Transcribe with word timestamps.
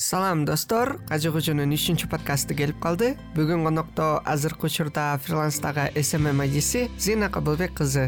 салам 0.00 0.46
достор. 0.46 0.96
Кажы 1.10 1.28
кожонун 1.28 1.74
үчүнчү 1.76 2.08
подкасты 2.08 2.54
келип 2.56 2.78
калды. 2.80 3.10
Бүгүн 3.36 3.66
конокто 3.66 4.22
азыркы 4.24 4.70
учурда 4.70 5.20
фриланстагы 5.20 5.90
смм 6.00 6.40
айдиси 6.40 6.86
зина 6.98 7.28
кабылбек 7.28 7.74
кызы. 7.76 8.06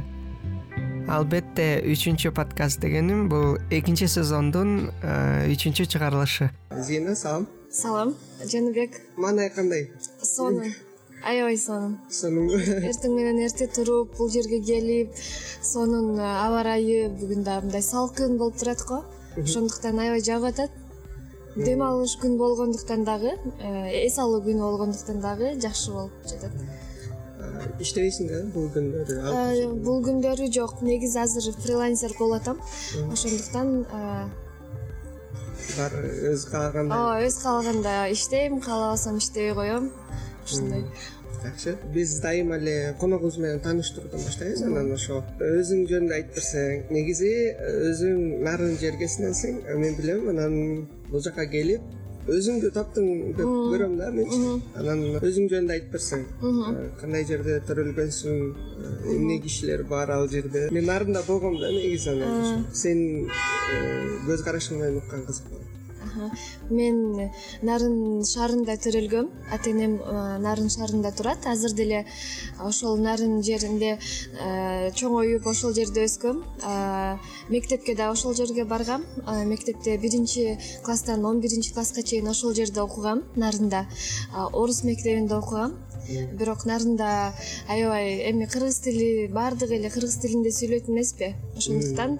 Албетте 1.06 1.82
үчүнчү 1.84 2.32
подкаст 2.32 2.80
дегеним 2.80 3.28
бул 3.28 3.58
экинчи 3.68 4.08
сезондун 4.08 4.88
э, 5.02 5.52
үчүнчү 5.52 5.84
чыгарылышы. 5.84 6.48
Зина 6.80 7.14
салам. 7.14 7.46
Салам. 7.70 8.16
Жаныбек. 8.40 8.96
Маанай 9.18 9.50
кандай? 9.50 9.90
Сонун 10.22 10.72
аябай 11.22 11.58
сонун. 11.60 11.98
Сонунбу 12.08 12.56
эртең 12.56 13.18
менен 13.18 13.44
эрте 13.44 13.68
туруп 13.68 14.16
бул 14.16 14.32
жерге 14.32 14.64
келип 14.64 15.12
сонун 15.60 16.16
аба 16.18 16.64
ырайы 16.64 17.10
бүгүн 17.20 17.44
дагы 17.44 17.68
мындай 17.68 17.84
салкын 17.84 18.38
болуп 18.40 18.56
турат 18.56 18.80
го. 18.88 19.04
Ошондуктан 19.36 20.00
аябай 20.00 20.24
жагып 20.24 20.50
атат 20.50 20.81
дем 21.56 21.82
алыш 21.84 22.16
күн 22.20 22.36
болгондуктан 22.40 23.04
дагы 23.04 23.34
э, 23.60 24.06
эс 24.06 24.18
алуу 24.18 24.40
күнү 24.44 24.62
болгондуктан 24.62 25.20
дагы 25.20 25.54
жакшы 25.60 25.92
болуп 25.92 26.12
жатат. 26.28 26.52
Иштебейсиң 27.82 28.28
да 28.30 28.42
бул 28.54 28.68
күндөрү? 28.72 29.18
Э, 29.32 29.66
бул 29.84 30.02
күндөрү 30.06 30.48
жок. 30.54 30.80
Негизи 30.82 31.18
азыр 31.22 31.52
фрилансер 31.58 32.14
болуп 32.18 32.40
атам. 32.40 32.60
Ошондуктан 33.12 33.82
э, 33.84 34.28
баары 35.76 36.12
өзү 36.32 36.52
каалагандай 36.52 36.98
ооба 36.98 37.26
өзү 37.26 37.42
каалаганда 37.42 37.96
иштейм 38.14 38.60
каалабасам 38.60 39.18
иштебей 39.18 39.54
коем. 39.54 39.90
Ушундай 40.44 40.86
жакшы 41.42 41.76
биз 41.94 42.18
дайыма 42.24 42.58
эле 42.60 42.76
коногубуз 43.00 43.38
менен 43.42 43.60
тааныштыруудан 43.64 44.26
баштайбыз. 44.26 44.62
Анан 44.68 44.92
ошо 44.96 45.22
өзүң 45.48 45.86
жөнүндө 45.90 46.18
айтып 46.18 46.38
берсең 46.38 46.94
негизи 46.98 47.32
өзүң 47.90 48.22
нарын 48.46 48.78
жергесиненсиң 48.84 49.64
мен 49.82 49.98
билем 49.98 50.30
анан 50.34 50.54
бул 51.10 51.24
жака 51.24 51.46
келип 51.56 51.82
өзүңдү 52.30 52.70
таптың 52.74 53.06
деп 53.34 53.48
көрөм 53.48 53.96
да 53.98 54.10
менчи 54.14 54.38
анан 54.78 55.00
өзүң 55.18 55.48
жөнүндө 55.50 55.74
айтып 55.74 55.96
берсең 55.96 56.22
э, 56.22 56.84
кандай 57.00 57.26
жерде 57.26 57.56
төрөлгөнсүң 57.66 58.36
э, 58.38 58.92
эмне 59.16 59.40
кишилер 59.42 59.82
бар 59.90 60.12
ал 60.14 60.28
жерде. 60.30 60.68
Мен 60.70 60.86
нарында 60.86 61.24
болгом 61.26 61.58
да 61.58 61.70
негизи 61.72 62.12
анан 62.14 62.66
сенин 62.70 63.26
э, 63.26 63.82
көз 64.28 64.46
карашың 64.46 64.78
менен 64.78 65.00
уккан 65.02 65.26
кызык 65.26 65.50
мен 66.70 67.30
нарын 67.62 68.24
шаарында 68.24 68.76
төрөлгөм 68.84 69.28
ата 69.52 69.70
энем 69.70 69.98
нарын 70.42 70.68
шаарында 70.68 71.12
турат. 71.16 71.46
Азыр 71.46 71.72
деле 71.72 72.04
ошол 72.60 72.98
нарын 72.98 73.42
жеринде 73.42 73.98
чоңоюп 74.98 75.46
ошол 75.46 75.74
жерде 75.74 76.06
өскөм. 76.08 76.42
Мектепке 77.48 77.94
дагы 77.94 78.12
ошол 78.12 78.34
жерге 78.34 78.64
баргам. 78.64 79.06
Мектепте 79.46 79.96
биринчи 79.98 80.58
класстан 80.82 81.24
он 81.24 81.40
биринчи 81.40 81.72
класска 81.72 82.02
чейин 82.02 82.28
ошол 82.28 82.54
жерде 82.54 82.80
окугам 82.80 83.24
нарында. 83.36 83.86
Орус 84.52 84.82
мектебинде 84.84 85.34
окугам. 85.34 85.78
Бирок 86.34 86.64
нарында 86.66 87.32
аябай 87.70 88.28
эми 88.28 88.48
кыргыз 88.50 88.80
тили 88.82 89.28
баардыгы 89.30 89.76
эле 89.76 89.88
кыргыз 89.88 90.16
тилинде 90.18 90.50
сүйлөйт 90.50 90.88
эмеспи. 90.90 91.36
Ошондуктан 91.56 92.18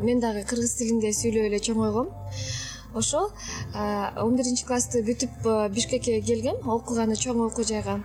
мен 0.00 0.20
дагы 0.24 0.46
кыргыз 0.48 0.72
тилинде 0.80 1.12
сүйлөп 1.12 1.50
эле 1.50 1.60
чоңойгом 1.60 2.08
ошол 2.98 3.30
он 3.74 4.36
биринчи 4.36 4.66
классты 4.66 5.02
бүтүп 5.06 5.46
бишкекке 5.74 6.20
келгем. 6.20 6.58
Окуганы 6.68 7.16
чоң 7.16 7.46
окуу 7.46 7.64
жайга 7.64 8.00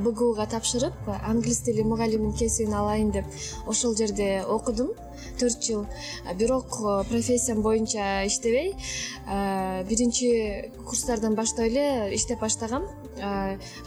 бгуга 0.00 0.46
тапшырып 0.48 1.10
англис 1.18 1.60
тили 1.66 1.82
мугалиминин 1.82 2.32
кесибин 2.38 2.74
алайын 2.74 3.10
деп 3.12 3.26
ошол 3.66 3.96
жерде 3.98 4.44
окудум. 4.46 4.94
Төрт 5.38 5.62
жыл 5.62 5.84
бирок 6.38 6.78
профессиям 7.10 7.60
боюнча 7.62 8.24
иштебей 8.26 8.72
биринчи 9.90 10.72
курстардан 10.86 11.34
баштап 11.34 11.66
эле 11.66 12.14
иштеп 12.14 12.40
баштагам 12.40 12.86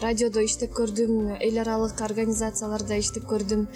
радиодо 0.01 0.43
иштеп 0.45 0.73
көрдүм 0.77 1.37
эл 1.39 1.59
аралык 1.63 2.01
организацияларда 2.01 2.97
иштеп 3.01 3.25
көрдүм. 3.29 3.67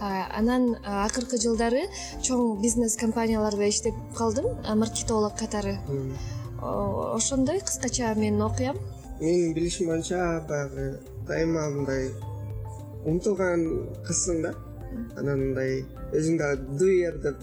Анан 0.00 0.74
акыркы 0.82 1.38
жылдары 1.40 1.86
чоң 2.22 2.60
бизнес 2.62 2.96
компанияларда 3.00 3.68
иштеп 3.68 3.94
калдым 4.18 4.50
маркетолог 4.80 5.38
катары. 5.38 5.78
Ошондой 6.60 7.60
кыскача 7.60 8.14
менин 8.16 8.42
окуям. 8.42 8.78
Менин 9.20 9.54
билишим 9.54 9.88
боюнча 9.88 10.44
баягы 10.48 10.98
дайыма 11.28 11.68
мындай 11.70 12.10
умтулган 13.04 13.66
кызсың 14.06 14.42
да. 14.42 14.54
Анан 15.18 15.40
мындай 15.40 15.84
өзүң 16.14 16.38
дагы 16.38 16.76
дуер 16.78 17.16
деп 17.22 17.40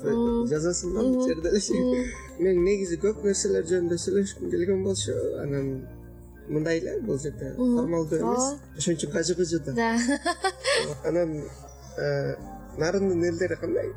жазасың 0.51 0.93
да 0.95 1.03
бул 1.03 1.27
жерде. 1.27 1.51
Мен 2.43 2.63
негизи 2.65 2.97
көп 3.01 3.25
нерселер 3.27 3.65
жөнүндө 3.69 3.97
сүйлөшкүм 4.03 4.51
келген 4.53 4.83
болчу. 4.85 5.15
Анан 5.43 5.73
мындай 6.51 6.79
эле 6.79 6.99
бул 7.05 7.19
жерде 7.19 7.53
формалдуу 7.57 8.19
эмес. 8.19 8.47
Ошон 8.77 8.97
үчүн 8.97 9.11
кажы 9.15 9.35
кыжы 9.35 9.59
да. 9.65 9.91
Анан 11.07 11.37
э, 11.97 12.35
нарындын 12.77 13.23
элдери 13.31 13.57
кандай? 13.61 13.91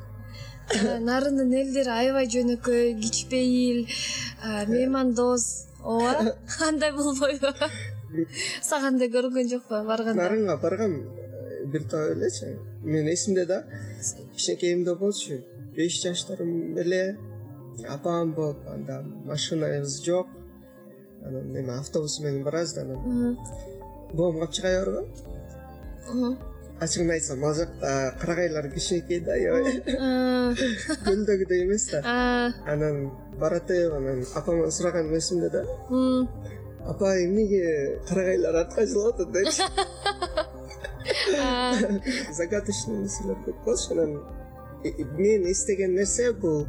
Нарындын 1.08 1.52
элдери 1.60 1.90
аябай 1.90 2.30
жөнөкөй 2.36 2.94
кичпейил 3.02 3.84
меймандос. 4.70 5.48
Ооба 5.84 6.36
андай 6.68 6.94
болбойбу 6.96 7.52
сагандай 8.62 9.10
көрүнгөн 9.12 9.50
жокпу 9.50 9.82
барганда. 9.88 10.22
Нарынга 10.22 10.56
баргам 10.62 10.94
э, 11.02 11.64
бир 11.66 11.84
топ 11.90 12.14
элечи. 12.14 12.54
Менин 12.82 13.12
эсимде 13.12 13.46
да 13.46 13.64
кичинекейимде 14.36 14.94
болчу. 14.94 15.42
Беш 15.76 16.00
жаштарым 16.02 16.78
эле 16.78 17.18
апам 17.88 18.32
болуп 18.32 18.66
анда 18.70 19.02
машинабыз 19.26 20.00
жок 20.04 20.28
анан 21.24 21.56
эме 21.56 21.72
автобус 21.78 22.20
менен 22.20 22.42
барабыз 22.44 22.74
да 22.74 22.82
анан 22.82 23.38
боом 24.12 24.38
калп 24.38 24.52
чыга 24.52 24.70
бербу 24.80 26.36
ачыгын 26.80 27.10
айтсам 27.10 27.44
ал 27.44 27.54
жакта 27.54 28.14
карагайлар 28.20 28.68
кичинекей 28.70 29.20
да 29.20 29.32
аябай 29.32 29.82
көлдөгүдөй 31.06 31.64
эмес 31.64 31.88
да. 31.90 32.00
Анан 32.66 33.10
баратып 33.40 33.94
анан 33.94 34.24
апаман 34.34 34.70
сураганым 34.72 35.16
эсимде 35.18 35.50
да. 35.50 35.64
Апа 36.86 37.14
эмнеге 37.24 38.00
карагайлар 38.08 38.54
артка 38.64 38.86
жылап 38.86 39.14
атат 39.20 39.32
депчи 39.32 39.62
загадочный 42.32 42.98
нерселер 43.04 43.38
көп 43.46 43.64
болчу 43.64 43.92
анан 43.92 44.20
мен 45.16 45.50
эстеген 45.52 45.94
нерсе 45.94 46.32
бул 46.32 46.66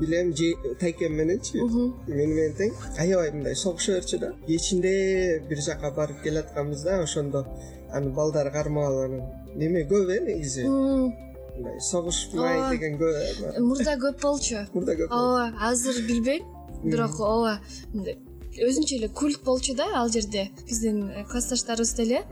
билем 0.00 0.32
тайкем 0.80 1.14
мененчи. 1.16 1.60
Мени 2.06 2.32
менен 2.34 2.54
тең 2.58 2.74
аябай 2.98 3.30
мындай 3.34 3.56
согуша 3.56 3.98
берчү 3.98 4.18
да 4.20 4.32
кечинде 4.46 5.42
бир 5.48 5.62
жака 5.62 5.90
барып 5.96 6.22
келатканбыз 6.24 6.84
да 6.84 7.00
ошондо. 7.02 7.44
Анан 7.92 8.12
балдар 8.14 8.50
кармап 8.52 8.90
алып 8.90 9.04
анан 9.04 9.22
неме 9.54 9.84
көп 9.88 10.10
э 10.10 10.20
негизи? 10.26 10.66
Мындай 10.66 11.80
согушмай 11.80 12.76
деген 12.76 12.98
көп 12.98 13.14
э 13.54 13.60
мурда 13.60 13.96
көп 13.96 14.22
болчу. 14.22 14.66
Мурда 14.74 14.96
көп 14.98 15.10
ооба 15.10 15.52
азыр 15.70 16.02
билбейм. 16.08 16.44
Бирок 16.84 17.20
ооба 17.20 17.60
мындай 17.92 18.18
өзүнчө 18.54 18.98
эле 18.98 19.08
культ 19.08 19.42
болчу 19.44 19.74
да 19.74 19.86
ал 19.94 20.08
жерде. 20.08 20.50
Биздин 20.66 21.10
э, 21.10 21.24
классташтарыбыз 21.24 21.94
деле 21.94 22.24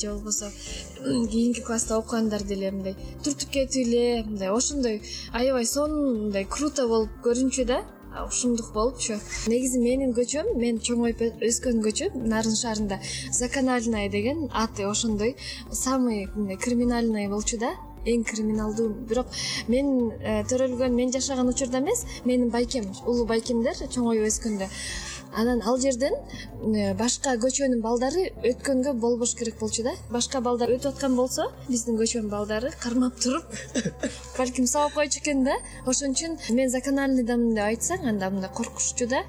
же 0.00 0.10
болбосо 0.10 0.50
кийинки 1.30 1.60
класста 1.60 1.98
окугандар 1.98 2.42
деле 2.42 2.70
мындай 2.70 2.96
түртүп 3.24 3.50
кетип 3.50 3.86
эле 3.86 4.24
мындай 4.24 4.50
ошондой 4.50 5.00
аябай 5.32 5.66
сонун 5.66 6.22
мындай 6.24 6.44
круто 6.44 6.88
болуп 6.88 7.10
көрүнчү 7.24 7.64
да 7.66 7.82
ушундук 8.26 8.72
болупчу. 8.74 9.18
Негизи 9.46 9.78
менин 9.78 10.14
көчөм 10.16 10.56
мен 10.58 10.80
чоңоюп 10.82 11.22
өскөн 11.46 11.78
көчө 11.84 12.10
нарын 12.14 12.56
шаарында 12.58 12.98
закональная 13.30 14.08
деген 14.10 14.48
аты 14.50 14.86
ошондой 14.88 15.36
самый 15.70 16.26
мындай 16.34 16.56
криминальный 16.56 17.28
болчу 17.28 17.58
да 17.58 17.70
эң 18.06 18.24
криминалдуу. 18.24 18.88
Бирок 19.08 19.26
мен 19.68 20.10
э, 20.18 20.42
төрөлгөн 20.48 20.94
мен 20.96 21.12
жашаган 21.12 21.48
учурда 21.48 21.78
эмес 21.78 22.06
менин 22.24 22.50
байкем 22.50 22.90
улуу 23.06 23.26
байкемдер 23.26 23.76
чоңоюп 23.76 24.26
өскөндө 24.26 24.68
анан 25.34 25.62
ал 25.62 25.78
жерден 25.78 26.14
э, 26.14 26.94
башка 26.98 27.34
көчөнүн 27.40 27.80
балдары 27.84 28.26
өткөнгө 28.50 28.94
болбош 29.02 29.34
керек 29.38 29.58
болчу 29.60 29.84
да. 29.86 29.92
Башка 30.10 30.40
балдар 30.40 30.72
өтүп 30.74 30.94
аткан 30.94 31.16
болсо 31.16 31.50
биздин 31.68 31.98
көчөнүн 32.00 32.30
балдары 32.32 32.72
кармап 32.82 33.20
туруп 33.22 33.44
балким 34.38 34.66
сабап 34.66 34.94
койчу 34.98 35.20
экен 35.22 35.44
да. 35.44 35.56
Ошон 35.86 36.16
үчүн 36.16 36.38
мен 36.56 36.70
закональныйдамын 36.70 37.54
деп 37.54 37.68
айтсаң 37.68 38.08
анда 38.10 38.30
мындай 38.30 38.50
коркунуччу 38.50 39.08
да. 39.10 39.22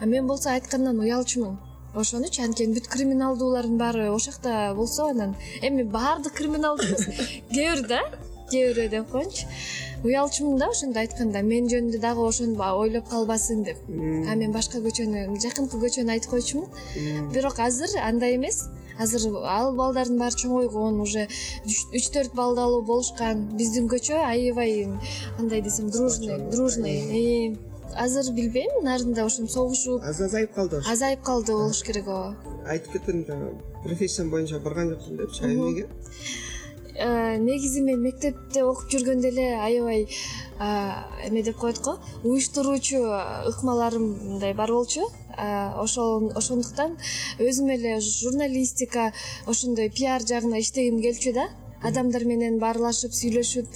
Мен 0.00 0.26
болсо 0.26 0.50
айткандан 0.50 0.98
уялчумун. 0.98 1.58
Ошонучу 1.94 2.42
анткени 2.42 2.74
бүт 2.74 2.90
криминалдуулардын 2.90 3.78
баары 3.78 4.08
ошол 4.10 4.32
жакта 4.32 4.74
болсо 4.74 5.10
анан 5.12 5.36
эми 5.62 5.82
баардык 5.82 6.34
криминалдуу 6.34 6.88
эмес 6.88 7.06
кээ 7.54 7.74
бирөө 7.76 7.88
да 7.88 8.00
кээ 8.54 8.70
бирөө 8.70 8.88
деп 8.94 9.10
коеюнчу 9.10 9.50
уялчумун 10.04 10.58
да 10.58 10.68
ошондо 10.68 11.00
айтканда 11.00 11.40
мен 11.42 11.66
жөнүндө 11.72 11.98
дагы 11.98 12.20
ошону 12.28 12.60
ойлоп 12.60 13.08
калбасын 13.08 13.64
деп. 13.64 13.78
А 13.88 14.36
мен 14.36 14.52
башка 14.52 14.78
көчөнү 14.84 15.26
жакынкы 15.40 15.80
көчөнү 15.80 16.12
айтып 16.12 16.34
койчумун 16.36 17.30
бирок 17.32 17.58
азыр 17.58 17.96
андай 18.04 18.36
эмес. 18.36 18.66
Азыр 19.00 19.32
ал 19.48 19.72
балдардын 19.74 20.20
баары 20.20 20.36
чоңойгон 20.38 21.00
уже 21.02 21.26
үч 21.64 22.10
төрт 22.14 22.36
балдалуу 22.36 22.82
болушкан. 22.84 23.48
Биздин 23.56 23.88
көчө 23.88 24.20
аябай 24.20 24.86
кандай 25.38 25.62
десем 25.62 25.90
дружный 25.90 26.38
дружный. 26.52 27.58
азыр 27.96 28.32
билбейм 28.34 28.84
нарында 28.84 29.24
ошентип 29.24 29.52
согушуп. 29.54 30.02
Азайып 30.02 30.54
калды 30.54 30.82
азайып 30.86 31.22
калды 31.22 31.52
болуш 31.52 31.82
керек 31.82 32.08
ооба. 32.08 32.36
Айтып 32.66 32.92
кеткен 32.92 33.24
жана 33.26 33.52
профессиям 33.84 34.30
боюнча 34.30 34.58
барган 34.58 34.90
жоксуң 34.94 35.16
депчи 35.20 35.44
а 35.44 35.52
эмнеге? 35.52 35.86
Э, 35.86 36.53
негизи 36.94 37.82
мен 37.82 38.00
мектепте 38.02 38.62
окуп 38.64 38.90
жүргөндө 38.92 39.28
эле 39.32 39.46
аябай 39.58 40.06
эме 41.26 41.42
деп 41.42 41.56
коет 41.58 41.80
го. 41.82 41.98
Уюштуруучу 42.22 43.02
ыкмаларым 43.50 44.06
мындай 44.34 44.54
бар 44.54 44.70
болчу. 44.72 45.08
Ошол 45.34 46.30
ошондуктан 46.38 46.96
өзүм 47.42 47.74
эле 47.74 47.98
журналистика 48.00 49.12
ошондой 49.46 49.90
пиар 49.90 50.22
жагына 50.22 50.60
иштегим 50.62 51.00
келчү 51.02 51.34
да 51.34 51.48
адамдар 51.88 52.24
менен 52.28 52.58
баарлашып 52.62 53.12
сүйлөшүп 53.16 53.66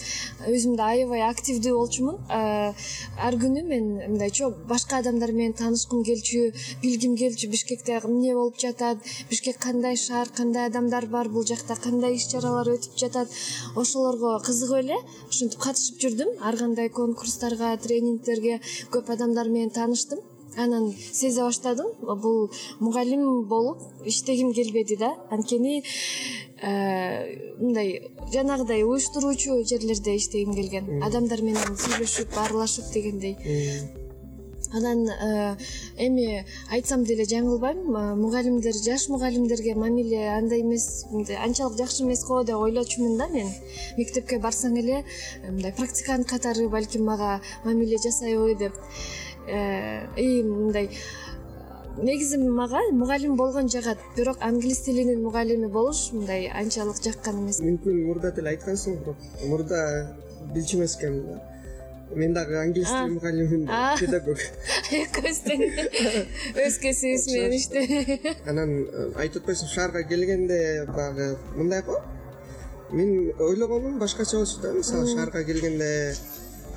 өзүм 0.53 0.77
да 0.79 0.89
аябай 0.95 1.23
активдүү 1.27 1.75
болчумун. 1.77 2.17
Ар 2.29 3.37
күнү 3.43 3.65
мен 3.69 3.91
мындай 4.15 4.33
башка 4.71 5.01
адамдар 5.03 5.33
менен 5.33 5.57
таанышкым 5.61 6.05
келчү 6.09 6.45
билгим 6.83 7.17
келчү 7.21 7.51
бишкекте 7.53 7.99
эмне 7.99 8.35
болуп 8.39 8.59
жатат 8.65 9.05
бишкек 9.31 9.61
кандай 9.67 9.97
шаар 9.97 10.33
кандай 10.41 10.71
адамдар 10.71 11.07
бар 11.07 11.29
бул 11.29 11.45
жакта 11.53 11.77
кандай 11.77 12.17
иш 12.17 12.29
чаралар 12.33 12.73
өтүп 12.77 12.97
жатат 13.05 13.29
ошолорго 13.77 14.39
кызыгып 14.47 14.83
эле 14.85 14.99
ошентип 15.29 15.61
катышып 15.61 16.01
жүрдүм. 16.03 16.35
Ар 16.41 16.57
кандай 16.57 16.89
конкурстарга 16.89 17.77
тренингдерге 17.85 18.61
көп 18.95 19.13
адамдар 19.17 19.49
менен 19.49 19.71
тааныштым 19.71 20.25
анан 20.59 20.93
сезе 20.93 21.43
баштадым. 21.43 21.93
Бул 22.03 22.51
мугалим 22.81 23.45
болуп 23.49 23.83
иштегим 24.05 24.53
келбеди 24.53 24.97
да. 24.97 25.15
Анткени 25.31 25.83
э, 26.63 27.55
мындай 27.59 28.11
жанагыдай 28.33 28.83
уюштуруучу 28.83 29.63
жерлерде 29.65 30.17
иштегим 30.17 30.55
келген. 30.55 31.03
Адамдар 31.03 31.43
менен 31.43 31.79
сүйлөшүп 31.79 32.35
баарлашып 32.35 32.93
дегендей. 32.93 33.37
Анан 34.73 35.07
э, 35.09 35.57
эми 35.97 36.45
айтсам 36.71 37.05
деле 37.05 37.25
жаңылбайм. 37.25 37.79
Э, 37.89 38.15
мугалимдер 38.19 38.75
жаш 38.75 39.09
мугалимдерге 39.09 39.75
мамиле 39.75 40.27
андай 40.35 40.61
эмес 40.61 41.07
мындай 41.11 41.39
анчалык 41.41 41.79
жакшы 41.79 42.03
эмес 42.03 42.25
го 42.27 42.43
деп 42.43 42.57
ойлочумун 42.57 43.17
да 43.17 43.29
мен. 43.33 43.49
Мектепке 43.97 44.39
барсаң 44.39 44.77
эле 44.83 45.05
мындай 45.47 45.73
практикант 45.73 46.29
катары 46.29 46.69
балким 46.69 47.07
мага 47.07 47.41
мамиле 47.65 47.97
жасайбы 47.97 48.55
деп 48.59 48.75
и 49.49 50.43
мындай 50.43 50.91
негизи 52.03 52.39
мага 52.39 52.81
мугалим 52.93 53.37
болгон 53.37 53.69
жагат 53.69 53.99
бирок 54.17 54.39
англис 54.41 54.81
тилинин 54.87 55.23
мугалими 55.23 55.67
болуш 55.67 56.13
мындай 56.13 56.49
анчалык 56.49 57.03
жаккан 57.03 57.43
эмес. 57.43 57.61
Мүмкүн 57.61 58.03
мурда 58.07 58.33
деле 58.33 58.55
айткансың 58.55 59.01
бирок 59.03 59.17
мурда 59.47 59.81
билчү 60.55 60.79
эмес 60.79 60.97
экенмин 60.97 61.27
да 61.27 61.41
мен 62.15 62.33
дагы 62.33 62.57
англис 62.57 62.89
тили 62.89 63.11
мугалимимин 63.11 63.67
педагог. 63.99 64.39
Экөөбүз 64.99 65.41
тең 65.45 65.65
өз 66.65 66.79
кесибибиз 66.83 67.27
менен 67.33 67.57
иште 67.59 67.83
анан 68.51 68.73
э, 68.87 69.09
айтып 69.25 69.43
атпайсыңбы 69.43 69.75
шаарга 69.75 70.03
келгенде 70.09 70.87
баягы 70.95 71.37
мындай 71.57 71.83
го 71.83 71.99
мен 72.91 73.33
ойлогонум 73.39 73.99
башкача 73.99 74.39
болчу 74.39 74.63
да 74.63 74.73
мисалы 74.73 75.11
шаарга 75.13 75.45
келгенде 75.45 76.15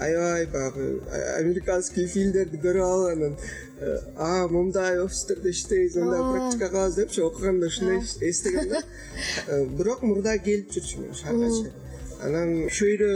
аябай 0.01 0.45
баягы 0.47 0.85
американский 1.37 2.07
фильмдерди 2.07 2.57
көрүп 2.63 2.85
алып 2.85 3.11
анан 3.11 3.35
э, 3.79 3.97
а 4.17 4.47
момундай 4.47 4.99
офистерде 5.03 5.51
иштейбиз 5.53 5.95
мындай 5.95 6.21
практика 6.31 6.69
кылабыз 6.69 6.95
депчи 6.95 7.21
окуганда 7.21 7.67
ушундай 7.67 7.99
эстегем 8.29 8.69
да. 8.69 8.83
Э, 9.47 9.65
бирок 9.65 10.01
мурда 10.01 10.37
келип 10.37 10.73
жүрчүмүн 10.73 11.11
мен 11.11 11.19
шааргачы 11.21 11.73
анан 12.25 12.53
чөйрө 12.69 13.11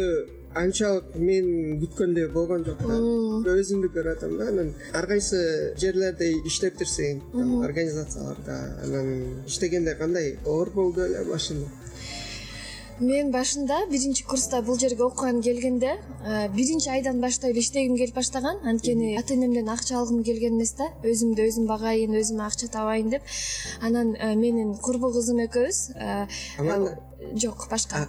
анчалык 0.55 1.15
мен 1.19 1.47
күткөндөй 1.81 2.29
болгон 2.35 2.67
жок 2.67 2.83
да 2.85 3.55
өзүмдү 3.61 3.89
көрүп 3.95 4.17
атам 4.17 4.37
да. 4.39 4.51
Анан 4.53 4.73
ар 4.93 5.09
кайсы 5.09 5.41
жерлерде 5.81 6.31
иштептирсиң 6.51 7.23
организацияларда 7.65 8.59
анан 8.85 9.09
иштегенде 9.47 9.97
кандай? 9.99 10.37
Оор 10.45 10.69
болду 10.75 11.01
беле 11.01 11.25
башында 11.31 11.84
мен 12.99 13.31
башында 13.31 13.81
биринчи 13.91 14.23
курста 14.23 14.61
бул 14.63 14.77
жерге 14.79 15.03
окуган 15.03 15.41
келгенде 15.43 15.95
э, 15.97 16.47
биринчи 16.55 16.89
айдан 16.89 17.19
баштап 17.21 17.51
эле 17.51 17.59
иштегим 17.59 17.97
келип 17.97 18.15
баштаган. 18.15 18.61
Анткени 18.63 19.17
ата 19.19 19.33
энемден 19.33 19.69
акча 19.69 19.97
алгым 19.99 20.23
келген 20.23 20.55
эмес 20.55 20.75
да. 20.79 20.87
Өзүмдү 21.03 21.47
өзүм 21.49 21.67
багайын 21.67 22.15
өзүмө 22.15 22.45
акча 22.47 22.69
табайын 22.71 23.09
деп. 23.17 23.27
Анан 23.81 24.15
э, 24.15 24.35
менин 24.35 24.77
курбу 24.77 25.11
кызым 25.11 25.43
экөөбүз 25.43 25.81
э, 25.95 26.27
жок 27.35 27.67
башка. 27.71 28.07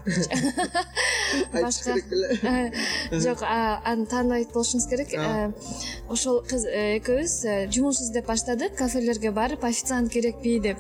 Айтыш 1.52 1.82
керек 1.82 2.06
беле 2.10 3.20
жок 3.24 3.42
аны 3.42 4.06
тааныбайт 4.06 4.54
болушуңуз 4.54 4.86
керек. 4.90 5.14
Ошол 6.08 6.42
кыз 6.46 6.66
экөөбүз 6.70 7.36
жумуш 7.74 8.04
издеп 8.06 8.30
баштадык. 8.30 8.76
Кафелерге 8.78 9.32
барып 9.34 9.64
официант 9.64 10.12
керекпи 10.12 10.58
деп. 10.60 10.78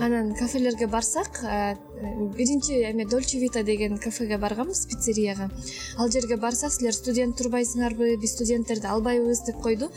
Анан 0.00 0.34
кафелерге 0.34 0.90
барсак 0.90 1.44
биринчи 2.36 2.72
эме 2.90 3.06
дольче 3.06 3.38
вита 3.38 3.62
деген 3.62 3.98
кафеге 3.98 4.38
барганбыз 4.38 4.86
пиццерияга. 4.86 5.50
Ал 5.98 6.10
жерге 6.10 6.36
барсак 6.36 6.72
силер 6.72 6.92
студент 6.92 7.38
турбайсыңарбы 7.40 8.16
биз 8.20 8.34
студенттерди 8.34 8.86
албайбыз 8.86 9.40
деп 9.46 9.60
койду. 9.62 9.90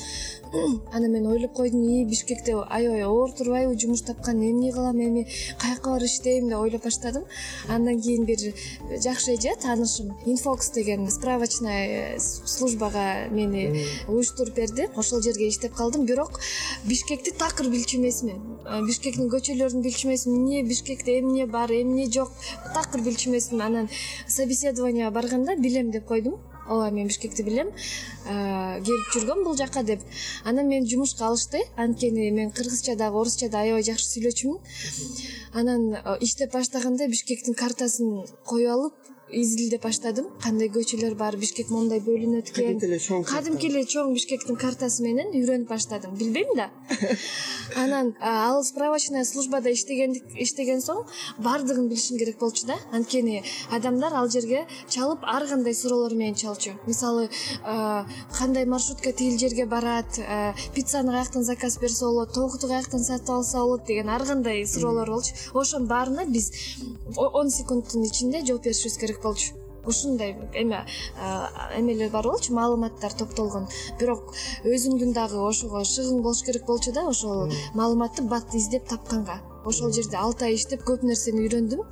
Анан 0.93 1.11
мен 1.11 1.27
ойлоп 1.27 1.53
койдум 1.53 1.83
ии 1.83 2.05
бишкекте 2.05 2.55
аябай 2.55 3.03
оор 3.03 3.31
турбайбы 3.31 3.77
жумуш 3.79 4.01
тапкан 4.01 4.39
эмне 4.39 4.71
кылам 4.71 4.99
эми 4.99 5.27
каяка 5.59 5.89
барып 5.91 6.07
иштейм? 6.07 6.49
деп 6.49 6.59
ойлоп 6.59 6.83
баштадым. 6.83 7.23
Андан 7.67 8.01
кийин 8.01 8.25
бир 8.25 8.37
жакшы 9.03 9.33
эже 9.33 9.55
таанышым 9.61 10.15
инфокс 10.25 10.71
деген 10.71 11.09
справочный 11.09 12.15
э, 12.15 12.19
службага 12.19 13.27
мени 13.29 13.85
уюштуруп 14.07 14.55
берди. 14.55 14.87
Ошол 14.95 15.21
жерге 15.21 15.49
иштеп 15.49 15.73
калдым. 15.73 16.05
Бирок 16.05 16.39
бишкекти 16.85 17.31
такыр 17.31 17.67
билчү 17.69 17.97
эмесмин. 17.97 18.39
Э, 18.65 18.81
бишкектин 18.85 19.29
көчөлөрүн 19.29 19.83
билчү 19.83 20.07
эмесмин. 20.07 20.39
Эмне 20.39 20.63
бишкекте 20.63 21.19
эмне 21.19 21.45
бар 21.45 21.71
эмне 21.71 21.88
жок? 22.13 22.31
Такыр 22.73 23.01
билчү 23.01 23.29
эмесмин 23.29 23.61
анан 23.61 23.89
собеседованияга 24.27 25.11
барганда 25.11 25.55
билем 25.55 25.91
деп 25.91 26.05
койдум. 26.05 26.39
Ооба 26.69 26.91
мен 26.91 27.07
бишкекти 27.07 27.43
билем. 27.43 27.71
Келип 28.25 29.13
жүргөм 29.15 29.43
бул 29.43 29.55
жака 29.57 29.83
деп. 29.83 30.01
Анан 30.45 30.67
мени 30.69 30.85
жумушка 30.85 31.25
алышты. 31.27 31.63
Анткени 31.75 32.29
мен 32.31 32.51
кыргызча 32.51 32.95
дагы 32.95 33.17
орусча 33.17 33.49
да 33.49 33.61
аябай 33.61 33.83
жакшы 33.83 34.05
сүйлөчүмүн. 34.05 34.59
Анан 35.53 35.95
иштеп 36.21 36.53
баштаганда 36.53 37.07
бишкектин 37.07 37.55
картасын 37.55 38.25
коюп 38.45 38.69
алып 38.69 38.93
изилдеп 39.31 39.83
баштадым. 39.83 40.29
Кандай 40.43 40.69
көчөлөр 40.73 41.15
бар 41.19 41.37
бишкек 41.39 41.69
моундай 41.73 42.01
бөлүнөт 42.03 42.51
экен 42.51 42.79
кадимки 42.79 42.87
эле 42.87 42.99
чоң 43.03 43.25
кадимки 43.29 43.69
эле 43.69 43.83
чоң 43.85 44.13
бишкектин 44.15 44.57
картасы 44.59 45.03
менен 45.03 45.33
үйрөнүп 45.37 45.69
баштадым. 45.69 46.15
Билбейм 46.19 46.55
да. 46.57 46.69
Анан 47.83 48.13
ал 48.21 48.63
справочный 48.63 49.25
службада 49.25 49.71
иштеген 49.71 50.81
соң 50.81 51.03
баардыгын 51.45 51.89
билишим 51.89 52.17
керек 52.17 52.39
болчу 52.39 52.67
да. 52.67 52.77
Анткени 52.91 53.43
адамдар 53.71 54.13
ал 54.13 54.29
жерге 54.29 54.65
чалып 54.89 55.23
ар 55.23 55.47
кандай 55.47 55.73
суроолор 55.73 56.15
менен 56.15 56.35
чалчу. 56.35 56.73
Мисалы 56.87 57.29
кандай 57.63 58.65
маршрутка 58.65 59.13
тигил 59.13 59.39
жерге 59.39 59.65
барат 59.65 60.19
пиццаны 60.75 61.11
каяктан 61.11 61.43
заказ 61.43 61.77
берсе 61.79 62.05
болот 62.05 62.33
тогукту 62.33 62.67
каяктан 62.67 63.03
сатып 63.03 63.29
алса 63.29 63.59
болот 63.59 63.85
деген 63.85 64.09
ар 64.09 64.25
кандай 64.25 64.65
суроолор 64.65 65.09
болчу. 65.09 65.33
Ошонун 65.53 65.87
баарына 65.87 66.25
биз 66.25 66.51
он 67.15 67.49
секундтун 67.49 68.03
ичинде 68.03 68.45
жооп 68.45 68.63
беришибиз 68.63 68.97
керек 68.97 69.18
болчу 69.23 69.55
ушундай 69.85 70.35
эме 70.53 70.85
эмелер 71.77 72.09
бар 72.11 72.27
болчу 72.27 72.53
маалыматтар 72.53 73.15
топтолгон 73.21 73.67
бирок 73.99 74.33
өзүңдүн 74.63 75.13
дагы 75.15 75.39
ошого 75.49 75.83
шыгың 75.93 76.21
болуш 76.25 76.43
керек 76.47 76.65
болчу 76.67 76.93
да 76.95 77.07
ошол 77.09 77.47
маалыматты 77.73 78.27
бат 78.33 78.55
издеп 78.61 78.87
тапканга 78.89 79.39
ошол 79.69 79.93
жерде 79.95 80.17
алты 80.17 80.49
ай 80.49 80.57
иштеп 80.57 80.83
көп 80.87 81.05
нерсени 81.07 81.45
үйрөндүм. 81.45 81.85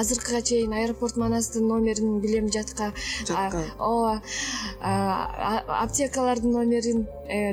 Азыркыга 0.00 0.42
чейин 0.42 0.72
аэропорт 0.72 1.16
манастын 1.20 1.66
номерин 1.68 2.20
билем 2.20 2.50
жатка 2.52 2.92
ооба 3.78 4.20
аптекалардын 4.80 6.52
номерин 6.52 7.06
э, 7.28 7.52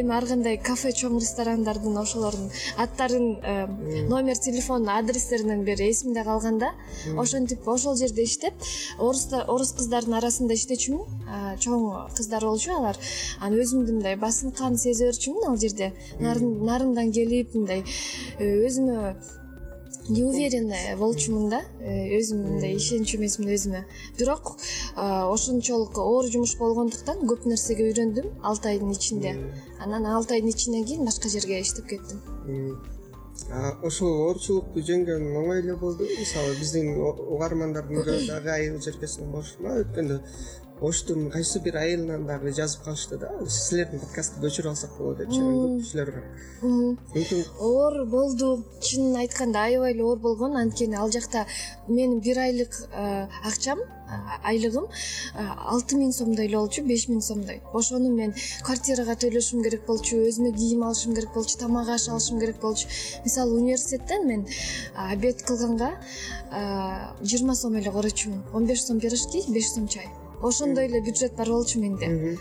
эми 0.00 0.14
ар 0.14 0.26
кандай 0.26 0.58
кафе 0.58 0.92
чоң 0.96 1.18
ресторандардын 1.20 1.98
ошолордун 1.98 2.50
аттарын 2.78 3.26
э, 3.42 3.66
номер 4.08 4.38
телефон 4.38 4.88
адрестеринен 4.88 5.64
бери 5.64 5.90
эсимде 5.90 6.24
калган 6.24 6.58
да 6.58 6.72
ошентип 7.18 7.68
ошол 7.68 7.96
жерде 7.96 8.24
иштеп 8.24 8.54
орус 8.98 9.72
кыздардын 9.76 10.18
арасында 10.18 10.56
иштечүмүн. 10.56 11.22
Чоң 11.60 11.84
кыздар 12.16 12.44
болчу 12.46 12.72
алар. 12.74 12.98
Анан 13.40 13.60
өзүмдү 13.62 13.96
мындай 13.96 14.16
басынкан 14.20 14.76
сезе 14.80 15.08
берчүмүн 15.10 15.48
ал 15.50 15.58
жерде. 15.60 15.92
Нарындан 16.20 17.12
келип 17.14 17.54
мындай 17.56 17.84
э, 18.38 18.50
өзүм 18.94 19.42
неуверенная 20.08 20.96
болчумун 20.96 21.48
да 21.50 21.60
э, 21.80 22.16
өзүм 22.18 22.42
мындай 22.44 22.76
ишенчү 22.76 23.16
эмесмин 23.18 23.54
өзүмө. 23.54 23.82
Бирок 24.18 24.56
ошончолук 24.96 25.98
оор 25.98 26.28
жумуш 26.30 26.56
болгондуктан 26.60 27.24
көп 27.30 27.46
нерсеге 27.48 27.88
үйрөндүм 27.90 28.42
алты 28.42 28.74
айдын 28.74 28.92
ичинде. 28.92 29.36
Анан 29.80 30.06
алты 30.06 30.36
айдын 30.36 30.52
ичинен 30.52 30.84
кийин 30.84 31.04
башка 31.08 31.28
жерге 31.32 31.60
иштеп 31.60 31.88
кеттим. 31.88 32.20
Ошол 33.82 34.28
оорчулукту 34.28 34.82
жеңген 34.84 35.24
оңой 35.36 35.62
эле 35.62 35.74
болдубу 35.76 36.10
мисалы 36.18 36.54
биздин 36.60 36.92
угармандардын 37.00 38.04
дагы 38.28 38.52
айыл 38.52 38.80
жеркесинен 38.84 39.32
болушпу 39.32 39.72
өткөндө 39.80 40.20
оштун 40.84 41.30
кайсы 41.30 41.60
бир 41.64 41.76
айылынан 41.80 42.26
дагы 42.26 42.52
жазып 42.52 42.84
калышты 42.84 43.18
да. 43.18 43.30
Силердин 43.48 44.00
подкастты 44.00 44.40
көчүрүп 44.44 44.70
алсак 44.74 44.96
болот 44.98 45.18
депчи 45.22 45.40
көп 45.40 45.80
кишилер 45.82 46.12
мүмкүн 46.62 47.44
оор 47.60 48.04
болду. 48.10 48.52
Чынын 48.80 49.18
айтканда 49.24 49.66
аябай 49.68 49.92
эле 49.94 50.04
оор 50.04 50.18
болгон. 50.18 50.56
Анткени 50.56 50.96
ал 50.96 51.10
жакта 51.10 51.46
менин 51.88 52.20
бир 52.20 52.38
айлык 52.38 52.72
акчам 53.44 53.80
айлыгым 54.44 54.86
алты 55.34 55.96
миң 55.98 56.12
сомдой 56.12 56.46
эле 56.46 56.58
болчу 56.58 56.84
беш 56.86 57.08
миң 57.08 57.22
сомдой. 57.24 57.62
Ошону 57.72 58.12
мен 58.14 58.34
квартирага 58.62 59.16
төлөшүм 59.18 59.64
керек 59.64 59.86
болчу 59.86 60.20
өзүмө 60.28 60.52
кийим 60.54 60.84
алышым 60.86 61.14
керек 61.16 61.32
болчу 61.34 61.58
тамак 61.58 61.88
аш 61.96 62.08
алышым 62.08 62.38
керек 62.40 62.60
болчу. 62.60 62.86
Мисалы 63.24 63.56
университеттен 63.60 64.28
мен 64.28 64.46
обед 64.94 65.42
кылганга 65.42 65.94
жыйырма 67.22 67.54
сом 67.54 67.74
эле 67.74 67.90
короочумун 67.90 68.44
он 68.52 68.66
беш 68.66 68.84
сом 68.84 69.00
пирожки 69.00 69.42
беш 69.48 69.72
сом 69.72 69.88
чай 69.88 70.06
ошондой 70.44 70.86
эле 70.86 71.00
бюджет 71.00 71.36
бар 71.36 71.48
болчу 71.48 71.80
менде. 71.80 72.38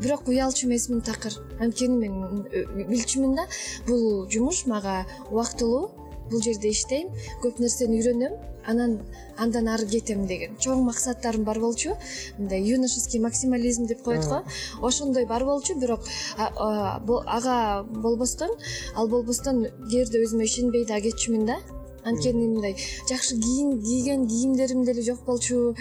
Бирок 0.00 0.28
уялчу 0.28 0.66
эмесмин 0.66 1.00
такыр. 1.00 1.32
Анткени 1.60 2.08
мен 2.08 2.46
билчүмүн 2.88 3.36
да. 3.36 3.46
Бул 3.88 4.26
жумуш 4.30 4.66
мага 4.66 5.04
убактылуу 5.30 5.90
бул 6.30 6.42
жерде 6.42 6.72
иштейм 6.74 7.12
көп 7.42 7.60
нерсени 7.62 8.00
үйрөнөм 8.00 8.32
анан 8.66 8.96
андан 9.38 9.68
ары 9.70 9.86
кетем 9.86 10.26
деген. 10.26 10.56
Чоң 10.58 10.82
максаттарым 10.88 11.44
бар 11.46 11.60
болчу. 11.62 11.94
Мындай 12.38 12.62
юношеский 12.66 13.20
максимализм 13.20 13.86
деп 13.86 14.02
коет 14.02 14.26
го. 14.26 14.42
Ошондой 14.82 15.26
бар 15.26 15.44
болчу 15.44 15.78
бирок 15.78 16.00
ага 16.36 17.84
болбостон 17.84 18.50
ал 18.96 19.08
болбостон 19.08 19.64
кээ 19.64 20.04
бирде 20.04 20.24
өзүмө 20.24 20.44
ишенбей 20.44 20.84
дагы 20.84 21.12
кетчүмүн 21.12 21.46
да 21.46 21.60
анткени 22.06 22.46
мындай 22.46 22.76
жакшы 23.08 23.36
кийген 23.40 24.26
кийимдерим 24.28 24.84
деле 24.84 25.02
жок 25.02 25.24
болчу. 25.26 25.74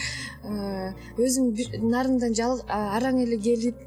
Өзүм 1.18 1.54
нарындан 1.92 2.34
араң 2.68 3.22
эле 3.24 3.38
келип 3.38 3.78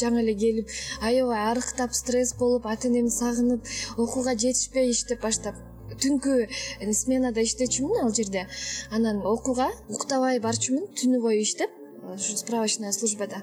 жаңы 0.00 0.22
эле 0.24 0.34
келип 0.34 0.74
аябай 1.00 1.46
арыктап 1.52 1.94
стресс 1.94 2.34
болуп 2.38 2.66
ата 2.66 2.88
энемди 2.88 3.14
сагынып 3.14 3.72
окууга 3.96 4.34
жетишпей 4.34 4.90
иштеп 4.90 5.22
баштап 5.22 5.56
түнкү 6.02 6.48
сменада 6.92 7.40
иштечүмүн 7.46 8.04
ал 8.04 8.12
жерде. 8.14 8.46
Анан 8.90 9.22
окууга 9.24 9.70
уктабай 9.88 10.40
барчумун 10.40 10.90
түнү 10.98 11.22
бою 11.22 11.40
иштеп 11.42 11.70
ушу 12.14 12.36
справочная 12.36 12.92
службада 12.92 13.42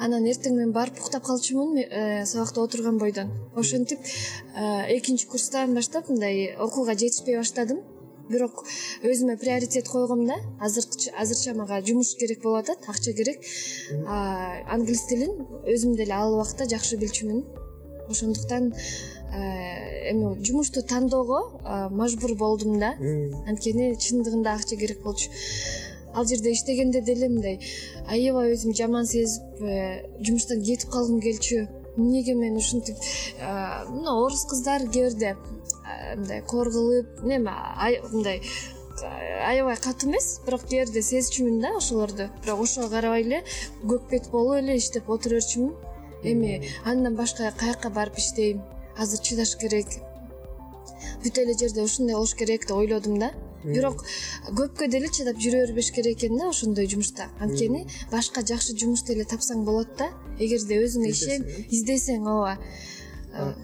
анан 0.00 0.24
эртең 0.30 0.56
менен 0.56 0.72
барып 0.72 0.98
уктап 1.02 1.26
калчумун 1.26 1.76
э, 1.78 2.24
сабакта 2.26 2.62
отурган 2.64 2.98
бойдон. 2.98 3.30
Ошентип 3.54 4.00
э, 4.00 4.96
экинчи 4.96 5.26
курстан 5.28 5.74
баштап 5.76 6.08
мындай 6.08 6.54
окууга 6.56 6.94
жетишпей 6.94 7.36
баштадым. 7.36 7.82
Бирок 8.30 8.62
өзүмө 9.04 9.36
приоритет 9.42 9.88
койгом 9.90 10.24
да. 10.26 10.38
Азырча 10.60 11.54
мага 11.58 11.82
жумуш 11.84 12.14
керек 12.16 12.42
болуп 12.42 12.62
атат 12.64 12.88
акча 12.88 13.12
керек. 13.12 13.44
Англис 14.06 15.04
тилин 15.10 15.36
өзүм 15.66 15.96
деле 15.98 16.16
ал 16.16 16.38
убакта 16.38 16.68
жакшы 16.70 16.96
билчүмүн. 16.96 17.44
Ошондуктан 18.08 18.72
э, 18.72 20.10
эми 20.14 20.32
жумушту 20.46 20.82
тандоого 20.82 21.90
мажбур 21.90 22.36
болдум 22.36 22.78
да. 22.80 22.94
Анткени 23.50 23.92
чындыгында 24.00 24.56
акча 24.56 24.80
керек 24.80 25.02
болчу 25.04 25.28
ал 26.14 26.24
жерде 26.26 26.52
иштегенде 26.52 27.00
деле 27.00 27.28
мындай. 27.28 27.60
Аябай 28.06 28.54
өзүмдү 28.54 28.76
жаман 28.82 29.06
сезип 29.06 29.62
э, 29.62 30.02
жумуштан 30.20 30.62
кетип 30.62 30.90
калгым 30.90 31.20
келчү. 31.20 31.68
Эмнеге 31.96 32.34
мен 32.34 32.56
ушинтип 32.56 32.96
мына 33.90 34.14
орус 34.22 34.44
кыздар 34.48 34.86
кээ 34.88 35.10
бирде 35.10 35.36
мындай 36.16 36.40
коор 36.46 36.70
кылып 36.70 37.24
эме 37.24 37.40
мындай 38.12 38.40
аябай 39.02 39.76
катуу 39.76 40.10
эмес 40.10 40.40
бирок 40.46 40.64
кээ 40.68 40.84
бирде 40.84 41.02
сезчүмүн 41.02 41.60
да 41.60 41.76
ошолорду. 41.76 42.28
Бирок 42.44 42.60
ошого 42.64 42.88
карабай 42.88 43.22
эле 43.22 43.42
көк 43.82 44.08
бет 44.10 44.30
болуп 44.30 44.60
эле 44.62 44.76
иштеп 44.76 45.10
отура 45.10 45.40
берчүмүн 45.40 45.74
эми 46.30 46.62
андан 46.84 47.16
башка 47.16 47.52
каякка 47.56 47.90
барып 47.90 48.18
иштейм 48.18 48.62
азыр 48.96 49.20
чыдаш 49.20 49.56
керек. 49.60 49.88
Бүт 51.24 51.38
эле 51.42 51.58
жерде 51.58 51.82
ушундай 51.82 52.16
болуш 52.16 52.34
керек 52.34 52.68
деп 52.68 52.76
ойлодум 52.76 53.18
да 53.18 53.32
бирок 53.64 54.04
көпкө 54.56 54.88
деле 54.90 55.08
чыдап 55.12 55.40
жүрө 55.40 55.66
бербеш 55.66 55.90
керек 55.92 56.18
экен 56.18 56.38
да 56.38 56.48
ошондой 56.48 56.88
жумушта. 56.88 57.28
Анткени 57.40 57.86
башка 58.12 58.42
жакшы 58.42 58.76
жумуш 58.76 59.02
деле 59.08 59.24
тапсаң 59.24 59.64
болот 59.64 59.96
да. 59.98 60.10
Эгерде 60.38 60.80
өзүңө 60.84 61.10
ишен 61.10 61.46
издесең. 61.70 62.26
ооба. 62.26 62.58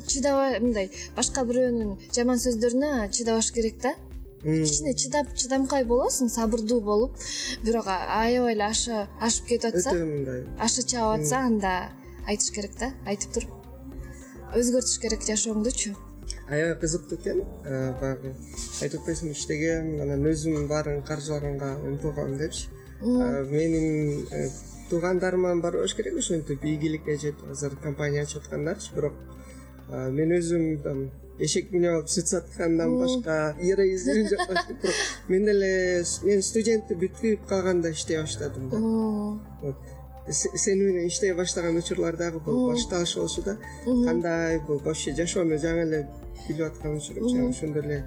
Чыдабай 0.07 0.61
мындай 0.61 0.91
башка 1.17 1.43
бирөөнүн 1.49 1.97
жаман 2.15 2.39
сөздөрүнө 2.39 3.11
чыдабаш 3.11 3.51
керек 3.53 3.81
да. 3.83 3.95
Кичине 4.43 4.93
чыдап 4.95 5.33
чыдамкай 5.35 5.85
болосуң 5.85 6.29
сабырдуу 6.31 6.81
болуп. 6.81 7.17
Бирок 7.65 7.89
аябай 7.89 8.55
эле 8.55 8.65
ашып 8.65 9.47
кетип 9.49 9.73
атса 9.73 9.91
өтө 9.91 10.05
мындай. 10.05 10.45
ашы 10.59 10.87
чаап 10.87 11.21
атса 11.21 11.39
анда 11.39 11.77
айтыш 12.29 12.53
керек 12.55 12.79
да 12.79 12.93
айтып 13.07 13.33
туруп. 13.33 13.51
Өзгөртүш 14.55 15.01
керек 15.03 15.27
жашооңдучу 15.27 15.97
аябай 16.49 16.77
кызыктуу 16.81 17.19
экен 17.19 17.43
э, 17.65 17.93
баягы 18.01 18.33
айтып 18.83 19.01
атпайсыңбы 19.01 19.35
иштегем 19.35 20.01
анан 20.03 20.27
өзүм 20.31 20.69
баарын 20.71 21.03
каржылаганга 21.03 21.75
умтулгам 21.83 22.37
депчи. 22.39 22.69
Э, 23.01 23.45
менин 23.51 24.27
э, 24.31 24.49
туугандарыман 24.91 25.61
бар 25.61 25.81
болуш 25.81 25.95
керек 25.95 26.19
ошентип 26.19 26.65
ийгиликке 26.65 27.17
жетип 27.17 27.51
азыр 27.51 27.77
компания 27.83 28.23
ачып 28.23 28.45
аткандарчы 28.45 28.95
бирок 28.95 29.15
мен 29.89 30.35
өзүм 30.39 30.83
там 30.83 31.11
эшек 31.39 31.73
минип 31.73 31.91
алып 31.91 32.09
сүт 32.11 32.31
саткандан 32.31 32.95
башка 33.01 33.57
героизм 33.61 34.29
жок. 34.31 34.47
Бирок 34.83 34.95
мен 35.29 35.45
деле 35.45 36.05
мен 36.23 36.43
студенттик 36.43 37.01
бүтүп 37.01 37.49
калганда 37.49 37.91
иштей 37.91 38.21
баштадым 38.21 38.71
да. 38.71 39.75
Сени 40.31 40.83
менен 40.83 41.09
иштей 41.09 41.35
баштаган 41.35 41.77
учурлар 41.77 42.17
дагы 42.17 42.39
бул 42.39 42.71
башталыш 42.71 43.17
болчу 43.17 43.43
да. 43.43 43.59
Кандай 43.85 44.61
бул 44.61 44.79
вообще 44.79 45.15
жашоону 45.15 45.59
жаңы 45.59 45.85
эле 45.89 46.07
билип 46.49 46.67
аткан 46.67 46.97
учурум 46.97 47.49
ошондо 47.51 47.81
эле. 47.81 48.05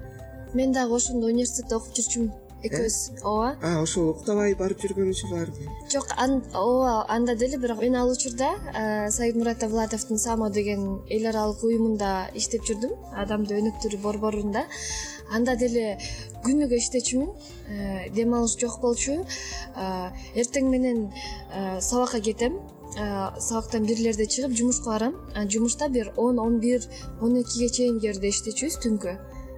Мен 0.54 0.72
дагы 0.72 0.96
ошондо 0.96 1.26
университетте 1.26 1.76
окуп 1.76 1.94
жүрчүмүн. 1.94 2.30
Экөөбүз 2.60 2.96
ооба. 3.24 3.76
Ошол 3.80 4.10
уктабай 4.10 4.52
барып 4.58 4.82
жүргөн 4.84 5.14
учурларбы 5.14 5.68
жок 5.88 6.10
ооба 6.20 7.06
анда 7.08 7.34
деле 7.34 7.56
бирок 7.56 7.80
мен 7.80 7.96
ал 7.96 8.10
учурда 8.12 8.50
саидмурат 9.10 9.62
абылатовдун 9.64 10.18
само 10.18 10.50
деген 10.50 11.00
эл 11.08 11.26
аралык 11.30 11.62
уюмунда 11.64 12.28
иштеп 12.34 12.66
жүрдүм. 12.68 12.92
Адамды 13.16 13.56
өнүктүрүү 13.62 14.02
борборунда. 14.02 14.66
Анда 15.32 15.56
деле 15.56 15.96
күнүгө 16.44 16.76
иштечүмүн. 16.82 17.30
Э, 17.70 18.10
дем 18.12 18.34
алыш 18.34 18.58
жок 18.60 18.80
болчу. 18.82 19.24
Эртең 20.34 20.68
менен 20.68 21.08
э, 21.54 21.80
сабакка 21.80 22.20
кетем 22.20 22.60
сабактан 22.94 23.86
бирлерде 23.86 24.26
чыгып 24.26 24.56
жумушка 24.58 24.90
барам 24.90 25.14
жумушта 25.48 25.88
бир 25.88 26.12
он 26.16 26.38
он 26.38 26.60
бир 26.60 26.82
он 27.20 27.40
экиге 27.42 27.68
чейин 27.68 28.00
кээ 28.00 28.12
бирде 28.12 28.28
иштечүбүз 28.34 28.78
түнкү. 28.84 29.16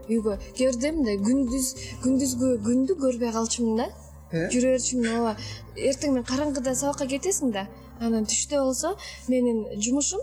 Үйгө 0.09 0.39
кээ 0.57 0.73
бирде 0.73 0.93
мындай 0.93 1.17
күндүз 1.29 1.69
күндүзгү 2.05 2.57
күндү 2.67 2.99
көрбөй 3.05 3.33
калчумун 3.33 3.77
да. 3.85 3.89
Э? 4.33 4.49
жүрө 4.53 4.77
берчүмүн 4.77 5.15
ооба. 5.17 5.37
Эртең 5.77 6.15
менен 6.15 6.29
караңгыда 6.29 6.75
сабакка 6.77 7.07
кетесиң 7.07 7.53
да 7.53 7.67
анан 8.03 8.25
түштө 8.27 8.59
болсо 8.65 8.95
менин 9.29 9.65
жумушум 9.81 10.21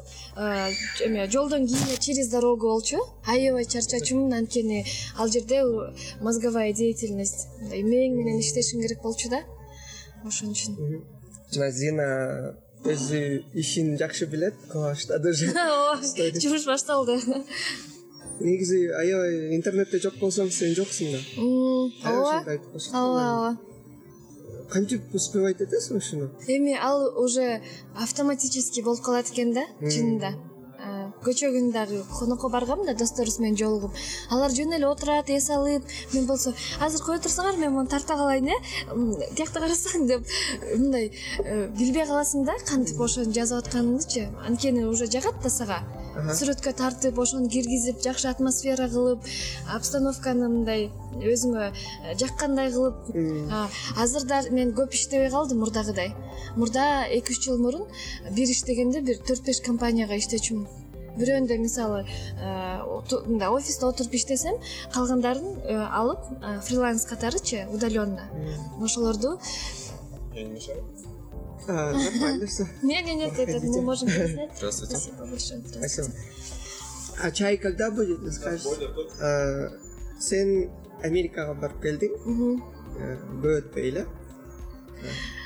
эме 1.05 1.27
жолдон 1.31 1.67
кийин 1.67 1.97
через 1.99 2.29
дорогу 2.29 2.67
болчу. 2.67 2.99
Аябай 3.25 3.65
чарчачумун 3.65 4.33
анткени 4.33 4.85
ал 5.17 5.29
жерде 5.29 5.63
мозговая 6.21 6.73
деятельность. 6.73 7.47
Мындай 7.61 7.83
мээң 7.83 8.17
менен 8.17 8.39
иштешим 8.39 8.81
керек 8.81 9.01
болчу 9.01 9.29
да. 9.29 9.43
Ошон 10.25 10.51
үчүн. 10.51 10.75
Мына 11.55 11.71
зина 11.71 12.09
өзү 12.83 13.43
ишин 13.53 13.98
жакшы 14.00 14.25
билет 14.25 14.55
кыла 14.71 14.93
баштады 14.93 15.29
уже 15.29 15.51
ооба 15.55 16.00
жумуш 16.39 16.65
башталды. 16.65 17.19
Негизи 18.39 18.88
аябай 18.95 19.55
интернетте 19.55 20.00
жок 20.00 20.15
болсоң 20.21 20.51
сен 20.51 20.75
жоксуң 20.75 21.12
да. 21.12 21.19
Ооба. 22.07 22.59
ооба 22.93 23.25
ооба. 23.25 23.57
Кантип 24.69 25.13
успевать 25.13 25.62
этесиң 25.65 25.98
ушуну 25.98 26.29
эми 26.48 26.77
ал 26.79 27.09
уже 27.19 27.62
автоматический 27.95 28.83
болуп 28.83 29.01
калат 29.01 29.31
экен 29.33 29.53
да 29.53 29.65
чынында 29.81 30.36
кечээ 31.23 31.71
дагы 31.71 32.03
конокко 32.17 32.49
баргам 32.49 32.85
да 32.85 32.93
досторубуз 32.93 33.39
менен 33.39 33.57
жолугуп. 33.57 33.91
Алар 34.29 34.51
жөн 34.51 34.73
эле 34.77 34.88
отурат 34.88 35.29
эс 35.29 35.49
алып. 35.49 35.83
Мен 36.13 36.25
болсо 36.25 36.53
азыр 36.79 37.03
кое 37.03 37.19
турсаңар 37.19 37.57
мен 37.57 37.73
муну 37.73 37.88
тарта 37.88 38.15
калайын 38.15 38.47
э? 38.47 38.57
Тиякта 39.35 39.59
карасаң 39.59 40.07
деп 40.07 40.27
мындай 40.75 41.11
э, 41.43 41.67
билбей 41.77 42.05
каласың 42.05 42.45
да 42.45 42.55
кантип 42.65 42.99
ошону 43.01 43.33
жазып 43.33 43.65
атканыңдычы 43.65 44.29
анткени 44.47 44.85
уже 44.85 45.07
жагат 45.11 45.41
да 45.43 45.49
сага. 45.49 45.83
Сүрөткө 46.15 46.73
тартып 46.75 47.19
ошону 47.19 47.49
киргизип 47.49 48.01
жакшы 48.03 48.27
атмосфера 48.29 48.89
кылып 48.89 49.27
обстановканы 49.75 50.49
мындай 50.49 50.89
өзүңө 51.19 51.69
э, 51.69 52.17
жаккандай 52.19 52.71
кылып. 52.71 53.13
Азыр 53.97 54.27
да 54.27 54.41
мен 54.51 54.73
көп 54.73 54.95
иштебей 54.95 55.29
калдым 55.29 55.63
мурдагыдай. 55.63 56.13
Мурда 56.55 57.05
эки 57.07 57.35
үч 57.35 57.45
жыл 57.45 57.59
мурун 57.61 57.88
бир 58.35 58.49
иштегенде 58.49 59.01
бир 59.01 59.21
төрт 59.27 59.45
беш 59.45 59.61
компанияга 59.65 60.17
иштечүмүн 60.17 60.78
бирөөндө 61.17 61.57
мисалы 61.61 62.03
э, 62.03 62.81
мындай 63.25 63.49
офиста 63.49 63.87
отуруп 63.89 64.13
иштесем 64.13 64.55
калгандарын 64.93 65.47
э, 65.63 65.75
алып 65.75 66.19
э, 66.41 66.59
фриланс 66.61 67.05
катарычы 67.05 67.67
удаленно 67.73 68.29
ошолорду 68.81 69.39
нормально 71.67 72.47
все 72.51 72.67
нет 72.83 73.05
нет 73.05 73.17
нет 73.17 73.39
это 73.39 73.65
мы 73.65 73.81
можем 73.81 74.07
переснять 74.15 74.51
Здравствуйте. 74.57 74.97
спасибо 74.97 75.25
большое. 75.25 75.61
Здравствуйте. 75.65 76.11
А 77.21 77.31
чай 77.31 77.57
когда 77.57 77.91
будет 77.91 78.33
скажешь 78.33 78.63
сен 80.19 80.71
америкага 81.03 81.53
барып 81.55 81.79
келдиң? 81.83 82.15
Көп 82.99 83.45
өтпөй 83.53 83.91
эле 83.91 84.05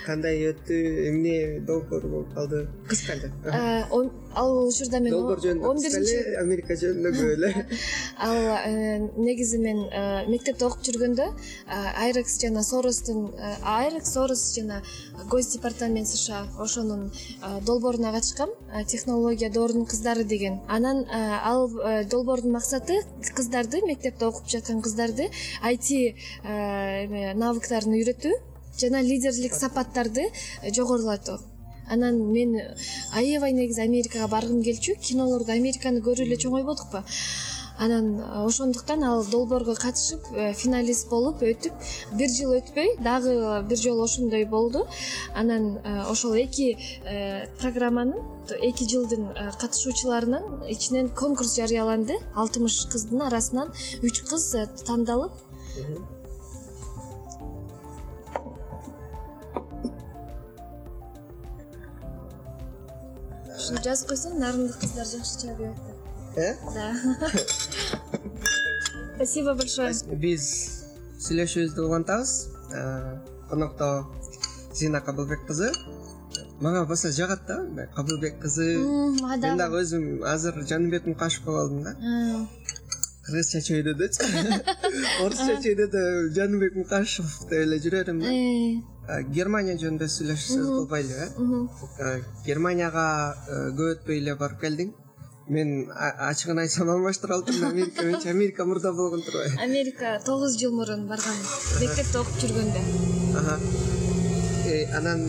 кандай 0.06 0.42
өттү 0.52 0.78
эмне 1.10 1.60
долбоор 1.68 2.02
болуп 2.08 2.34
калды? 2.36 2.68
Кыска 2.90 3.14
эле 3.14 3.32
Э, 3.46 3.84
он- 3.92 4.12
ал 4.36 4.68
учурда 4.68 5.00
мен 5.00 5.12
долбоор 5.14 5.40
жөнүндө 5.40 5.68
он 5.70 5.78
биринчи 5.82 6.36
америка 6.42 6.74
жөнүндө 6.74 7.12
көп 7.18 7.34
эле 7.38 7.52
ал 8.28 8.36
э, 8.36 9.00
негизи 9.18 9.58
мен 9.60 9.84
э, 9.92 10.26
мектепте 10.28 10.66
окуп 10.66 10.82
жүргөндө 10.88 11.28
айрекс 12.06 12.40
жана 12.42 12.64
соростун 12.64 13.28
э, 13.38 13.56
айрекс 13.64 14.14
сорос 14.14 14.54
жана 14.56 14.82
госдепартамент 15.30 16.08
сша 16.08 16.48
ошонун 16.60 17.12
э, 17.12 17.62
долбооруна 17.66 18.12
катышкам. 18.12 18.50
Э, 18.74 18.84
технология 18.86 19.50
доорунун 19.50 19.86
кыздары 19.86 20.24
деген. 20.24 20.62
Анан 20.68 21.04
э, 21.06 21.40
ал 21.44 21.70
э, 21.80 22.04
долбоордун 22.06 22.52
максаты 22.52 23.02
кыздарды 23.36 23.82
мектепте 23.86 24.26
окуп 24.26 24.48
жаткан 24.48 24.82
кыздарды 24.82 25.30
айти 25.62 26.16
э, 26.44 27.06
эме 27.06 27.34
навыктарын 27.36 27.94
үйрөтүү 27.94 28.34
жана 28.80 29.01
лидерлик 29.01 29.53
сапаттарды 29.53 30.30
э, 30.62 30.74
жогорулатуу 30.74 31.39
анан 31.88 32.20
мен 32.32 32.56
э, 32.56 32.75
аябай 33.13 33.53
негизи 33.53 33.82
америкага 33.82 34.27
баргым 34.27 34.63
келчү 34.63 34.96
кинолордо 35.00 35.53
американы 35.53 36.01
көрүп 36.01 36.25
эле 36.25 36.38
чоңойбодукпу 36.42 37.03
анан 37.77 38.08
э, 38.20 38.46
ошондуктан 38.48 39.03
ал 39.03 39.25
долбоорго 39.25 39.75
катышып 39.75 40.25
финалист 40.58 41.10
болуп 41.10 41.44
өтүп 41.46 41.86
бир 42.18 42.34
жыл 42.34 42.56
өтпөй 42.58 42.98
дагы 43.03 43.36
бир 43.70 43.77
жолу 43.77 44.03
ошондой 44.06 44.46
болду. 44.46 44.88
Анан 45.36 45.80
ошол 46.10 46.36
эки 46.36 46.77
программанын 47.60 48.22
эки 48.62 48.86
жылдын 48.89 49.34
катышуучуларынын 49.60 50.70
ичинен 50.70 51.10
конкурс 51.10 51.56
жарыяланды. 51.58 52.20
Алтымыш 52.36 52.86
кыздын 52.94 53.25
арасынан 53.27 53.74
үч 54.03 54.22
кыз 54.30 54.53
тандалып 54.86 55.34
жазып 63.63 64.13
койсоң 64.13 64.34
нарындык 64.41 64.77
кыздар 64.82 65.08
жакшы 65.08 65.34
чай 65.41 65.53
куят 65.55 65.77
деп 65.88 65.98
э? 66.38 66.55
Да. 66.75 66.88
Спасибо 69.15 69.53
большое. 69.55 69.93
Биз 70.24 70.43
сүйлөшүүбүздү 71.24 71.82
улантабыз. 71.88 72.32
Конокто 73.50 73.88
зина 74.74 75.00
кабылбек 75.01 75.46
кызы 75.48 75.72
мага 76.60 76.86
баса 76.86 77.12
жагат 77.12 77.46
да 77.48 77.62
мындай 77.62 77.88
кабылбек 77.96 78.39
кызы 78.41 78.77
мен 78.77 79.58
дагы 79.58 79.82
өзүм 79.84 80.24
азыр 80.34 80.55
жаныбек 80.70 81.05
мукашев 81.05 81.43
болуп 81.46 81.60
алдым 81.62 81.84
да. 81.84 81.91
Кыргызча 83.25 83.60
чөйдөдөчү 83.67 84.24
орусча 85.25 85.53
чөйдөдө 85.65 86.01
жаныбек 86.38 86.74
мукашев 86.79 87.27
деп 87.50 87.60
эле 87.62 87.77
жүрөрүм 87.84 88.17
да 88.24 88.29
э, 88.32 88.34
германия 89.08 89.76
жөнүндө 89.80 90.08
сүйлөшсөз 90.08 90.68
болбойлу 90.70 91.16
э. 91.20 91.28
А, 92.00 92.20
германияга 92.46 93.06
э, 93.48 93.72
көп 93.76 93.98
өтпөй 93.98 94.22
эле 94.22 94.36
барып 94.40 94.62
келдиң. 94.64 94.94
Мен 95.52 95.90
ачыгын 95.92 96.62
айтсам 96.64 96.90
алмаштыра 96.94 97.36
алдым 97.36 97.66
америка 97.68 98.06
менчи 98.08 98.30
америка 98.32 98.66
мурда 98.66 98.94
болгон 98.94 99.22
турбайбы? 99.26 99.60
Америка 99.62 100.22
тогуз 100.26 100.56
жыл 100.56 100.72
мурун 100.72 101.08
баргам 101.08 101.36
мектепте 101.82 102.20
окуп 102.20 102.40
жүргөндө. 102.40 102.80
Э, 104.66 104.86
анан 104.96 105.28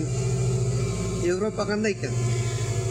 европа 1.25 1.66
кандай 1.66 1.93
экен 1.93 2.14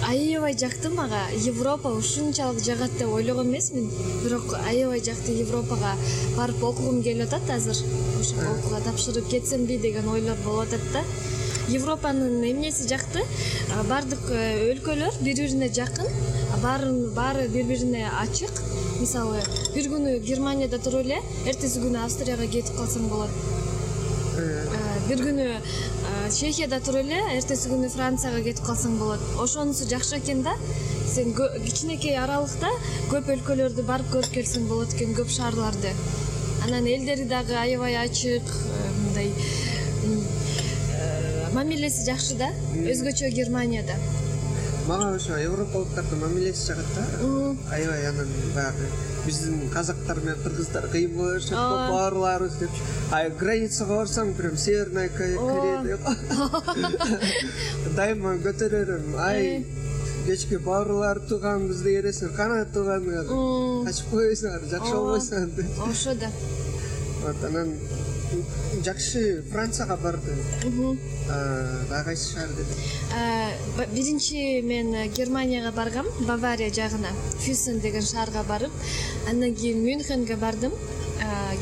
аябай 0.07 0.55
жакты 0.57 0.89
мага 0.89 1.19
европа 1.45 1.89
ушунчалык 1.95 2.63
жагат 2.63 2.91
деп 2.99 3.09
ойлогон 3.13 3.49
эмесмин. 3.49 3.89
Бирок 4.23 4.53
аябай 4.53 5.01
жакты 5.03 5.31
европага 5.39 5.93
барып 6.37 6.63
окугум 6.63 7.01
келип 7.03 7.27
атат 7.27 7.49
азыр. 7.49 7.77
Ошо 8.19 8.35
окууга 8.51 8.81
тапшырып 8.85 9.29
кетсемби 9.29 9.77
деген 9.77 10.09
ойлор 10.09 10.37
болуп 10.45 10.67
атат 10.67 10.81
да. 10.93 11.03
Европанын 11.69 12.43
эмнеси 12.43 12.87
жакты? 12.87 13.23
Баардык 13.89 14.29
э, 14.29 14.73
өлкөлөр 14.73 15.19
бири 15.21 15.47
бирине 15.47 15.69
жакын 15.73 16.09
баарын 16.61 17.09
баары 17.15 17.47
бири 17.47 17.69
бирине 17.71 18.09
ачык. 18.21 18.63
Мисалы 18.99 19.41
бир 19.75 19.89
күнү 19.95 20.19
германияда 20.19 20.79
туруп 20.79 21.07
эле 21.07 21.21
эртеси 21.47 21.79
күнү 21.79 22.03
австрияга 22.03 22.47
кетип 22.47 22.75
калсаң 22.77 23.07
болот. 23.09 23.29
Э, 23.29 24.63
Э, 24.73 24.93
бир 25.07 25.19
күнү 25.21 25.43
э, 25.45 25.57
чехияда 26.33 26.79
туруп 26.81 27.05
эле 27.05 27.19
эртеси 27.37 27.69
күнү 27.69 27.89
францияга 27.93 28.41
кетип 28.45 28.65
калсаң 28.65 28.95
болот. 28.97 29.21
Ошонусу 29.43 29.85
жакшы 29.89 30.17
экен 30.17 30.41
да 30.45 30.55
сен 31.13 31.33
кичинекей 31.35 32.17
аралыкта 32.17 32.71
көп 33.11 33.29
өлкөлөрдү 33.35 33.85
барып 33.85 34.09
көрүп 34.15 34.33
келсең 34.39 34.65
болот 34.71 34.95
экен 34.95 35.13
көп 35.17 35.29
шаарларды. 35.33 35.93
Анан 36.65 36.87
элдери 36.89 37.27
дагы 37.29 37.53
аябай 37.59 37.97
ачык 38.01 38.49
э, 38.49 38.89
мындай 39.03 39.29
э, 40.97 41.49
мамилеси 41.53 42.05
жакшы 42.07 42.39
да 42.39 42.49
өзгөчө 42.81 43.29
германияда 43.35 43.99
мага 44.87 45.15
ошо 45.15 45.37
европалыктардын 45.39 46.19
мамилеси 46.19 46.67
жагат 46.67 46.85
да. 46.95 47.03
Аябай 47.75 48.07
анан 48.09 48.27
баягы 48.55 48.87
биздин 49.25 49.69
казактар 49.73 50.19
менен 50.19 50.41
кыргыздар 50.43 50.87
кыйын 50.91 51.13
боло 51.17 51.31
беришет 51.33 51.51
го 51.55 52.49
депчи 52.59 52.81
а 53.11 53.29
границага 53.29 53.93
барсаң 54.01 54.33
прям 54.37 54.57
северная 54.57 55.09
Ко- 55.09 55.37
корея 55.39 55.97
дайыма 57.95 58.35
көтөрөрүм. 58.43 59.15
Ай 59.19 59.65
кечке 60.25 60.57
баарлар 60.63 61.19
тууганыбызды 61.29 61.95
ээресиңер 61.99 62.35
кана 62.37 62.61
тууганың 62.75 63.27
М, 63.27 63.85
качып 63.87 64.07
койбойсуңар 64.13 64.61
жакшы 64.71 64.93
болбойсуңар 64.95 65.49
деп 65.57 65.81
ошо 65.87 66.13
да. 66.21 66.29
Вот, 67.23 67.43
анан 67.49 67.73
жакшы 68.83 69.43
францияга 69.51 69.95
барды. 69.97 70.35
Дагы 71.89 72.03
кайсы 72.05 72.33
шаар 72.33 72.49
деди 72.49 72.73
б- 73.77 73.87
биринчи 73.95 74.61
мен 74.61 75.11
германияга 75.13 75.71
баргам 75.71 76.05
бавария 76.27 76.69
жагына 76.73 77.07
фюсен 77.39 77.79
деген 77.79 78.01
шаарга 78.01 78.43
барып 78.43 78.71
андан 79.29 79.55
кийин 79.55 79.83
мюнхенге 79.83 80.35
бардым. 80.35 80.71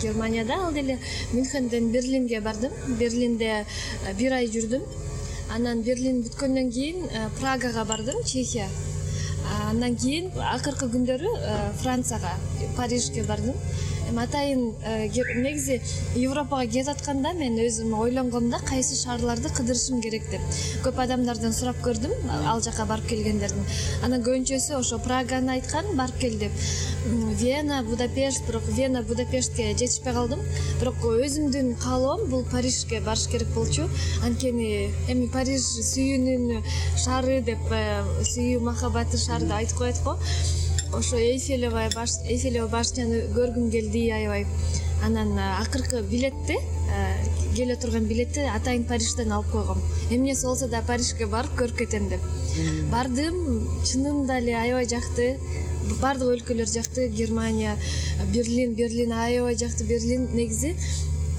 Германияда 0.02 0.54
ал 0.66 0.74
деле 0.74 1.00
мюнхенден 1.34 1.92
берлинге 1.92 2.42
бардым. 2.42 2.72
Берлинде 3.00 3.66
бир 4.18 4.34
ай 4.34 4.48
жүрдүм. 4.48 4.82
Анан 5.54 5.82
берлин 5.84 6.24
бүткөндөн 6.24 6.72
кийин 6.72 7.08
прагага 7.40 7.86
бардым 7.86 8.24
чехия. 8.26 8.68
Андан 9.70 9.96
кийин 9.96 10.32
акыркы 10.40 10.88
күндөрү 10.88 11.30
францияга 11.82 12.32
парижге 12.78 13.24
бардым 13.24 13.54
атайын 14.20 14.74
э, 14.84 15.08
негизи 15.36 15.80
европага 16.16 16.66
кетип 16.68 16.90
атканда 16.92 17.34
мен 17.38 17.58
өзүм 17.62 17.94
ойлонгом 18.00 18.50
да 18.52 18.60
кайсы 18.68 18.96
шаарларды 18.96 19.50
кыдырышым 19.50 20.02
керек 20.02 20.30
деп. 20.32 20.42
Көп 20.86 21.00
адамдардан 21.04 21.54
сурап 21.54 21.80
көрдүм 21.86 22.14
ал 22.50 22.62
жака 22.62 22.86
барып 22.90 23.08
келгендердин. 23.12 23.66
Анан 24.04 24.24
көбүнчөсү 24.26 24.78
ошо 24.80 25.00
праганы 25.04 25.56
айткан 25.58 25.92
барып 25.98 26.20
кел 26.22 26.38
деп. 26.40 26.52
Вена 27.42 27.82
будапешт 27.84 28.46
бирок 28.48 28.64
вена 28.78 29.04
будапештке 29.04 29.72
жетишпей 29.74 30.14
калдым. 30.14 30.42
Бирок 30.80 31.04
өзүмдүн 31.12 31.76
каалоом 31.82 32.28
бул 32.30 32.46
парижге 32.52 33.02
барыш 33.02 33.28
керек 33.32 33.54
болчу. 33.56 33.90
Анткени 34.26 34.90
эми 35.10 35.28
париж 35.34 35.62
сүйүүнүн 35.92 36.64
шаары 36.98 37.42
деп 37.46 37.72
э, 37.72 37.86
сүйүү 38.34 38.66
махабаттын 38.72 39.26
шаары 39.28 39.48
деп 39.48 39.62
айтып 39.62 39.78
коет 39.78 40.04
го 40.06 40.18
ошо 40.94 41.18
эйфелева 41.18 41.90
баш 41.96 42.18
эйфелева 42.28 42.68
башняны 42.68 43.24
көргүм 43.36 43.70
келди 43.72 44.10
аябай. 44.12 44.46
Анан 45.04 45.38
э, 45.38 45.46
акыркы 45.62 46.02
билетти 46.04 46.58
э, 46.58 47.56
келе 47.56 47.76
турган 47.76 48.06
билетти 48.06 48.44
атайын 48.56 48.84
парижден 48.86 49.32
алып 49.32 49.52
койгом. 49.52 49.82
Эмнеси 50.12 50.46
болсо 50.46 50.68
да 50.70 50.84
парижге 50.88 51.26
барып 51.32 51.56
көрүп 51.60 51.78
кетем 51.80 52.10
деп. 52.10 52.22
Бардым 52.92 53.68
чынында 53.88 54.40
эле 54.42 54.56
аябай 54.58 54.90
жакты. 54.90 55.38
Баардык 56.02 56.36
өлкөлөр 56.36 56.70
жакты 56.70 57.08
германия 57.10 57.78
берлин 58.34 58.76
берлин 58.76 59.14
аябай 59.14 59.58
жакты 59.58 59.88
берлин 59.90 60.28
негизи. 60.36 60.76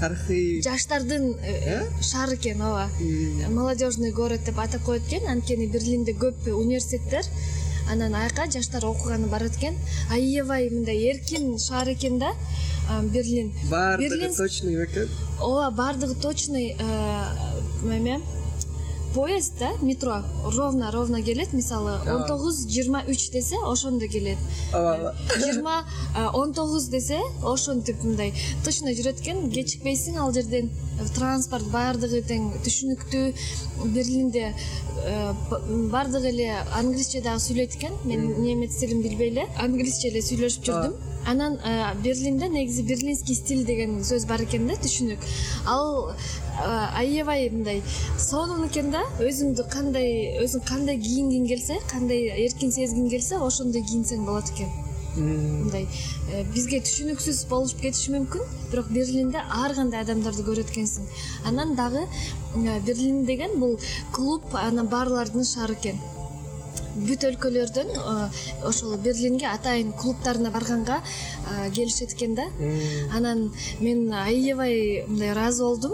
Тарыхый 0.00 0.62
жаштардын 0.64 1.36
э, 1.44 1.82
шаары 2.00 2.34
экен 2.34 2.62
ооба. 2.62 2.88
Молодежный 3.50 4.10
город 4.10 4.40
деп 4.46 4.58
атап 4.58 4.82
коет 4.82 5.06
экен 5.06 5.28
анткени 5.28 5.66
берлинде 5.66 6.12
көп 6.12 6.48
университеттер 6.50 7.28
анан 7.90 8.14
аяка 8.14 8.50
жаштар 8.50 8.84
окуганы 8.84 9.26
барат 9.26 9.56
экен. 9.56 9.74
Аябай 10.10 10.70
мындай 10.70 10.98
эркин 11.10 11.58
шаар 11.58 11.92
экен 11.92 12.18
да. 12.18 12.32
Берлин. 13.02 13.52
Баардыгы 13.70 14.34
точный 14.36 14.76
бекен 14.76 15.08
ооба 15.42 15.70
баардыгы 15.76 16.14
точный 16.14 16.76
эме 17.82 18.20
поезд 19.14 19.58
да 19.58 19.70
метро? 19.82 20.22
Ровно 20.44 20.90
ровно 20.90 21.22
келет 21.22 21.52
мисалы 21.52 21.98
он 22.06 22.26
тогуз 22.26 22.66
жыйырма 22.66 23.04
үч 23.08 23.30
десе 23.30 23.56
ошондо 23.64 24.08
келет. 24.08 24.38
Ооба 24.72 24.94
ооба 24.94 25.14
жыйырма 25.38 25.84
он 26.34 26.52
тогуз 26.52 26.88
десе 26.88 27.20
ошентип 27.42 28.02
мындай. 28.02 28.34
Точно 28.64 28.92
жүрөт 28.92 29.20
экен 29.20 29.50
кечикпейсиң 29.50 30.18
ал 30.18 30.32
жерден. 30.32 30.70
Транспорт 31.16 31.66
баардыгы 31.72 32.20
тең 32.28 32.50
түшүнүктүү 32.62 33.24
берлинде 33.94 34.52
э, 34.52 35.32
баардыгы 35.90 36.28
эле 36.30 36.50
англисче 36.78 37.22
дагы 37.24 37.40
сүйлөйт 37.42 37.76
экен 37.78 37.96
мен 38.04 38.28
немец 38.42 38.76
тилин 38.78 39.02
билбей 39.02 39.32
эле 39.32 39.48
англисче 39.58 40.12
эле 40.12 40.22
сүйлөшүп 40.22 40.68
жүрдүм. 40.68 40.94
Анан 41.26 41.58
э, 41.64 41.94
берлинде 42.04 42.48
негизи 42.48 42.82
берлинский 42.86 43.34
стиль 43.34 43.64
деген 43.66 44.00
сөз 44.04 44.26
бар 44.28 44.44
экен 44.44 44.68
да 44.68 44.78
түшүнүк. 44.84 45.26
Ал 45.66 46.12
э, 46.12 46.16
аябай 46.60 47.48
мындай 47.50 47.82
сонун 48.18 48.66
экен 48.68 48.92
да. 48.92 49.02
Өзүңдү 49.22 49.66
кандай 49.72 50.38
өзүң 50.44 50.64
кандай 50.68 51.00
кийингиң 51.00 51.48
келсе 51.50 51.78
кандай 51.90 52.30
эркин 52.46 52.72
сезгиң 52.74 53.10
келсе 53.12 53.40
ошондой 53.40 53.84
кийинсең 53.88 54.26
болот 54.28 54.52
экен. 54.54 54.70
Мындай 55.16 55.84
э, 56.32 56.42
бизге 56.54 56.80
түшүнүксүз 56.80 57.42
болуп 57.50 57.82
кетиши 57.82 58.14
мүмкүн 58.14 58.46
бирок 58.70 58.88
берлинде 58.96 59.42
ар 59.44 59.74
кандай 59.76 60.00
адамдарды 60.06 60.46
көрөт 60.46 60.72
экенсиң 60.72 61.04
анан 61.50 61.74
дагы 61.76 62.06
берлин 62.86 63.26
деген 63.28 63.58
бул 63.60 63.76
клуб 64.16 64.56
анан 64.56 64.88
барлардын 64.88 65.44
шаары 65.44 65.76
экен 65.76 66.00
бүт 66.96 67.24
өлкөлөрдөн 67.24 67.92
ошол 68.68 68.96
берлинге 69.04 69.46
атайын 69.50 69.92
клубтарына 69.92 70.50
барганга 70.50 71.00
келишет 71.74 72.12
экен 72.12 72.34
да. 72.34 72.48
Анан 73.16 73.50
мен 73.80 74.12
аябай 74.12 75.04
мындай 75.08 75.32
ыраазы 75.32 75.62
болдум 75.62 75.92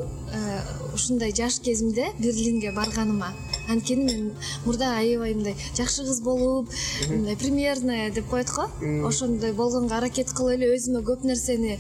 ушундай 0.95 1.33
жаш 1.33 1.61
кезимде 1.61 2.09
берлинге 2.19 2.73
барганыма. 2.73 3.33
Анткени 3.69 4.05
мен 4.05 4.33
мурда 4.65 4.97
аябай 4.97 5.35
мындай 5.35 5.57
жакшы 5.77 6.03
кыз 6.03 6.21
болуп 6.21 6.71
мындай 7.09 7.37
примерная 7.37 8.11
деп 8.11 8.29
коет 8.29 8.51
го. 8.51 8.67
Ошондой 9.07 9.53
болгонго 9.53 9.95
аракет 9.95 10.33
кылып 10.33 10.59
эле 10.59 10.75
өзүмө 10.77 11.05
көп 11.05 11.25
нерсени 11.29 11.79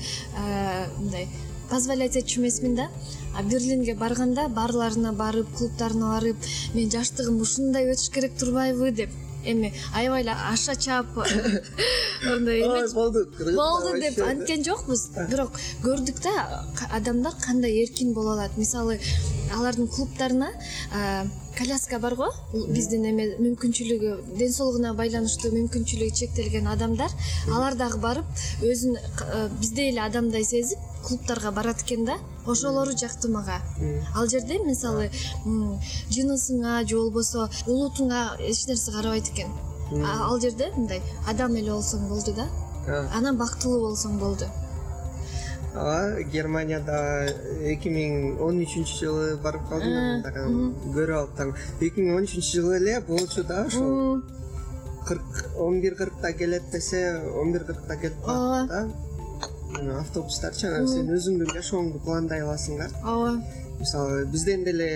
мындай 0.98 1.28
позволять 1.70 2.16
этчү 2.16 2.40
эмесмин 2.40 2.74
да? 2.76 2.88
А 3.36 3.42
берлинге 3.42 3.94
барганда 3.94 4.48
барларына 4.48 5.12
барып 5.12 5.48
клубдарына 5.56 6.12
барып 6.16 6.50
менин 6.74 6.90
жаштыгым 6.90 7.40
ушундай 7.40 7.90
өтүш 7.92 8.10
керек 8.14 8.36
турбайбы? 8.38 8.90
деп. 8.90 9.10
Эми 9.44 9.72
аябай 9.94 10.22
эле 10.22 10.32
аша 10.32 10.74
чап 10.74 11.06
мындай 12.24 12.62
ой 12.66 12.92
болду 12.92 13.24
болду 13.56 13.92
деп 14.00 14.18
анткен 14.26 14.64
жокпуз 14.66 15.08
бирок 15.30 15.52
көрдүк 15.84 16.18
да 16.24 16.64
адамдар 16.90 17.34
кандай 17.44 17.78
эркин 17.84 18.12
боло 18.14 18.32
алат. 18.32 18.56
Мисалы 18.56 18.98
алардын 19.54 19.86
клубдарына 19.86 20.50
коляска 21.58 21.98
барго 22.02 22.28
биздин 22.52 23.06
эме 23.12 23.28
мүмкүнчүлүгү 23.38 24.12
ден 24.38 24.52
соолугуна 24.52 24.92
байланыштуу 24.98 25.54
мүмкүнчүлүгү 25.54 26.14
чектелген 26.20 26.66
адамдар. 26.74 27.14
Алар 27.46 27.78
дагы 27.78 28.02
барып 28.02 28.44
өзүн 28.62 28.98
биздей 29.60 29.92
эле 29.92 30.02
адамдай 30.10 30.44
сезип 30.44 30.78
клубдарга 31.06 31.50
барат 31.52 31.82
экен 31.82 32.04
да? 32.04 32.18
Ошолору 32.46 32.96
жакты 32.96 33.28
мага. 33.28 33.60
Ал 34.14 34.28
жерде 34.28 34.58
мисалы 34.58 35.10
жынысыңа 35.44 36.84
же 36.86 36.96
болбосо 36.96 37.48
улутуңа 37.66 38.36
эч 38.38 38.66
нерсе 38.66 38.92
карабайт 38.92 39.28
экен. 39.32 39.52
Ал 40.04 40.40
жерде 40.40 40.72
мындай 40.76 41.02
адам 41.26 41.56
эле 41.56 41.72
болсоң 41.72 42.08
болду 42.08 42.34
да? 42.34 42.48
Анан 43.14 43.36
бактылуу 43.36 43.88
болсоң 43.88 44.18
болду. 44.18 44.48
Ооба 45.74 46.22
германияда 46.32 47.28
эки 47.60 47.90
миң 47.92 48.38
он 48.42 48.62
үчүнчү 48.64 48.94
жылы 48.98 49.36
барып 49.42 49.68
калдым 49.68 50.22
да 50.24 50.32
көрүп 50.96 51.42
алып 51.44 51.82
эки 51.84 52.00
миң 52.00 52.16
он 52.16 52.24
үчүнчү 52.24 52.54
жылы 52.56 52.76
эле 52.80 53.00
болчу 53.06 53.44
да 53.44 53.66
ошол. 53.66 54.22
Кырк 55.06 55.44
он 55.56 55.80
бир 55.80 55.94
кыркта 55.94 56.32
келет 56.32 56.70
десе 56.72 57.20
он 57.40 57.52
бир 57.52 57.64
кыркта 57.64 57.96
келип 57.96 58.24
калат 58.24 58.68
да 58.68 58.88
автобустарчы 59.76 60.68
анан 60.68 60.88
сен 60.88 61.10
өзүңдүн 61.12 61.52
жашооңду 61.56 62.00
пландай 62.04 62.44
аласың 62.44 62.78
да 62.80 62.88
ооба. 63.04 63.42
Мисалы 63.78 64.24
бизден 64.26 64.64
деле 64.64 64.88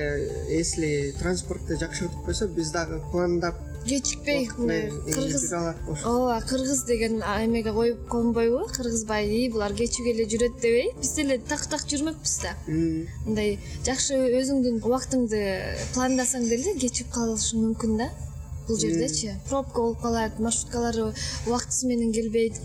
если 0.50 1.12
транспортто 1.20 1.76
жакшы 1.78 2.08
өтүп 2.08 2.24
койсо 2.26 2.48
биз 2.48 2.72
дагы 2.74 2.98
пландап 3.12 3.60
кечикпей 3.86 4.48
мындай 4.56 4.90
кыргыз 5.06 5.52
ооба 5.52 6.40
кыргыз 6.48 6.82
деген 6.88 7.20
эмеге 7.20 7.72
коюп 7.72 8.08
конбойбу 8.08 8.66
кыргызбай 8.74 9.28
ии 9.28 9.48
булар 9.54 9.74
кечүүгө 9.78 10.14
эле 10.14 10.26
жүрөт 10.34 10.58
депей 10.62 10.90
биз 10.98 11.14
деле 11.18 11.38
так 11.38 11.66
так 11.70 11.86
жүрмөкпүз 11.92 12.36
да. 12.42 12.56
Мындай 12.66 13.58
жакшы 13.86 14.18
өзүңдүн 14.40 14.82
убактыңды 14.82 15.46
пландасаң 15.94 16.48
деле 16.50 16.74
кечигип 16.74 17.12
калышың 17.14 17.66
мүмкүн 17.68 17.98
да. 18.02 18.10
Бул 18.68 18.78
жердечи 18.78 19.34
пробка 19.48 19.80
болуп 19.80 20.02
калат 20.02 20.38
маршруткалары 20.38 21.10
убактысы 21.46 21.86
менен 21.90 22.12
келбейт 22.14 22.60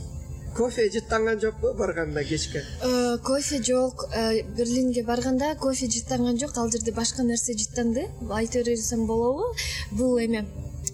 кофе 0.57 0.89
жыттанган 0.89 1.39
жокпу? 1.39 1.73
барганда 1.73 2.23
кечке. 2.23 2.65
Э, 2.81 3.17
кофе 3.23 3.61
жок. 3.63 4.05
Э, 4.13 4.41
берлинге 4.57 5.03
барганда 5.03 5.55
кофе 5.55 5.85
жыттанган 5.87 6.39
жок. 6.39 6.57
Ал 6.57 6.71
жерде 6.71 6.91
башка 6.91 7.23
нерсе 7.23 7.53
жыттанды. 7.53 8.07
Айта 8.29 8.63
берсем 8.63 9.05
болобу. 9.05 9.55
Бул 9.91 10.17
эме 10.17 10.47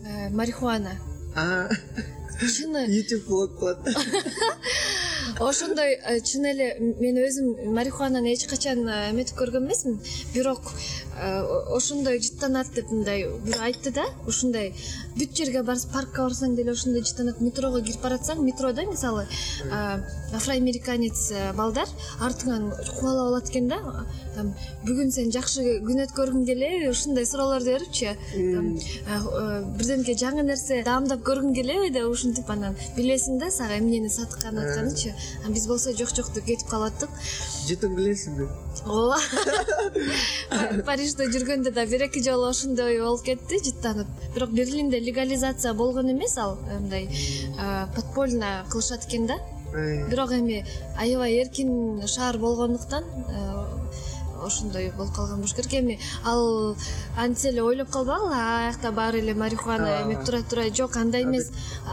Э, 0.06 0.30
марихуана. 0.30 1.00
Чыны. 2.42 2.86
Ютуб 2.90 3.26
блог 3.28 3.52
болот 3.60 3.78
ошондой 5.40 5.96
чын 6.28 6.46
эле 6.46 6.68
мен 7.00 7.18
өзүм 7.24 7.72
марихуананы 7.74 8.34
эч 8.34 8.46
качан 8.52 8.84
эметип 9.12 9.38
көргөн 9.40 9.66
эмесмин. 9.66 10.02
Бирок 10.34 10.74
ошондой 11.14 12.20
жыттанат 12.24 12.74
деп 12.74 12.90
мындай 12.92 13.26
бирөө 13.46 13.68
айтты 13.70 13.92
да. 13.94 14.06
Ушундай 14.28 14.74
бүт 15.18 15.36
жерге 15.38 15.64
паркка 15.64 16.24
барсаң 16.26 16.56
деле 16.56 16.72
ошондой 16.72 17.04
жыттанат. 17.06 17.42
Метрого 17.42 17.82
кирип 17.82 18.02
баратсаң 18.02 18.44
метродо 18.44 18.86
мисалы 18.90 19.28
афроамериканец 20.34 21.32
балдар 21.56 21.88
артыңан 22.20 22.72
кубалап 22.98 23.28
алат 23.28 23.50
экен 23.50 23.68
да 23.68 23.80
бүгүн 24.88 25.12
сен 25.16 25.32
жакшы 25.34 25.64
күн 25.86 26.04
өткөргүң 26.06 26.46
келеби 26.48 26.90
ушундай 26.92 27.26
суроолорду 27.30 27.74
берипчи 27.74 28.14
бирдемке 29.78 30.18
жаңы 30.20 30.46
нерсе 30.48 30.82
даамдап 30.88 31.24
көргүң 31.28 31.56
келеби 31.58 31.92
деп 31.94 32.10
ушинтип 32.12 32.50
анан 32.54 32.78
билесиң 32.98 33.40
да 33.42 33.52
сага 33.52 33.78
эмнени 33.78 34.10
сатканын 34.10 34.64
атканычы. 34.64 35.14
Анан 35.44 35.54
биз 35.58 35.68
болсо 35.68 35.94
жок 35.98 36.14
жок 36.16 36.34
деп 36.36 36.46
кетип 36.50 36.70
калып 36.70 36.94
аттык 36.94 37.10
жытын 37.68 37.96
билесиңби 37.98 38.48
ооба. 38.86 39.20
Парижде 40.90 41.30
жүргөндө 41.32 41.74
да 41.76 41.86
бир 41.90 42.08
эки 42.08 42.24
жолу 42.26 42.50
ошондой 42.50 43.00
болуп 43.02 43.24
кетти 43.28 43.62
жыттанып. 43.70 44.08
Бирок 44.36 44.52
берлинде 44.52 45.00
легализация 45.00 45.74
болгон 45.74 46.12
эмес 46.12 46.38
ал 46.38 46.58
мындай 46.68 47.08
подпольно 47.96 48.66
кылышат 48.70 49.08
экен 49.08 49.28
да. 49.28 49.40
Бирок 49.74 50.32
эми 50.32 50.66
аябай 50.98 51.40
эркин 51.42 52.08
шаар 52.08 52.38
болгондуктан 52.38 53.04
ошондой 54.46 54.92
болуп 54.98 55.16
калган 55.16 55.42
болуш 55.42 55.54
керек 55.54 55.74
эми. 55.80 56.00
Ал 56.26 56.76
антсе 57.18 57.50
эле 57.50 57.64
ойлоп 57.64 57.90
калбагыла 57.90 58.42
аякта 58.60 58.92
баары 58.92 59.20
эле 59.20 59.34
марихуана 59.34 60.02
эмеп 60.04 60.26
тура 60.26 60.44
тура 60.44 60.70
жок 60.70 60.98
андай 60.98 61.24
эмес. 61.24 61.52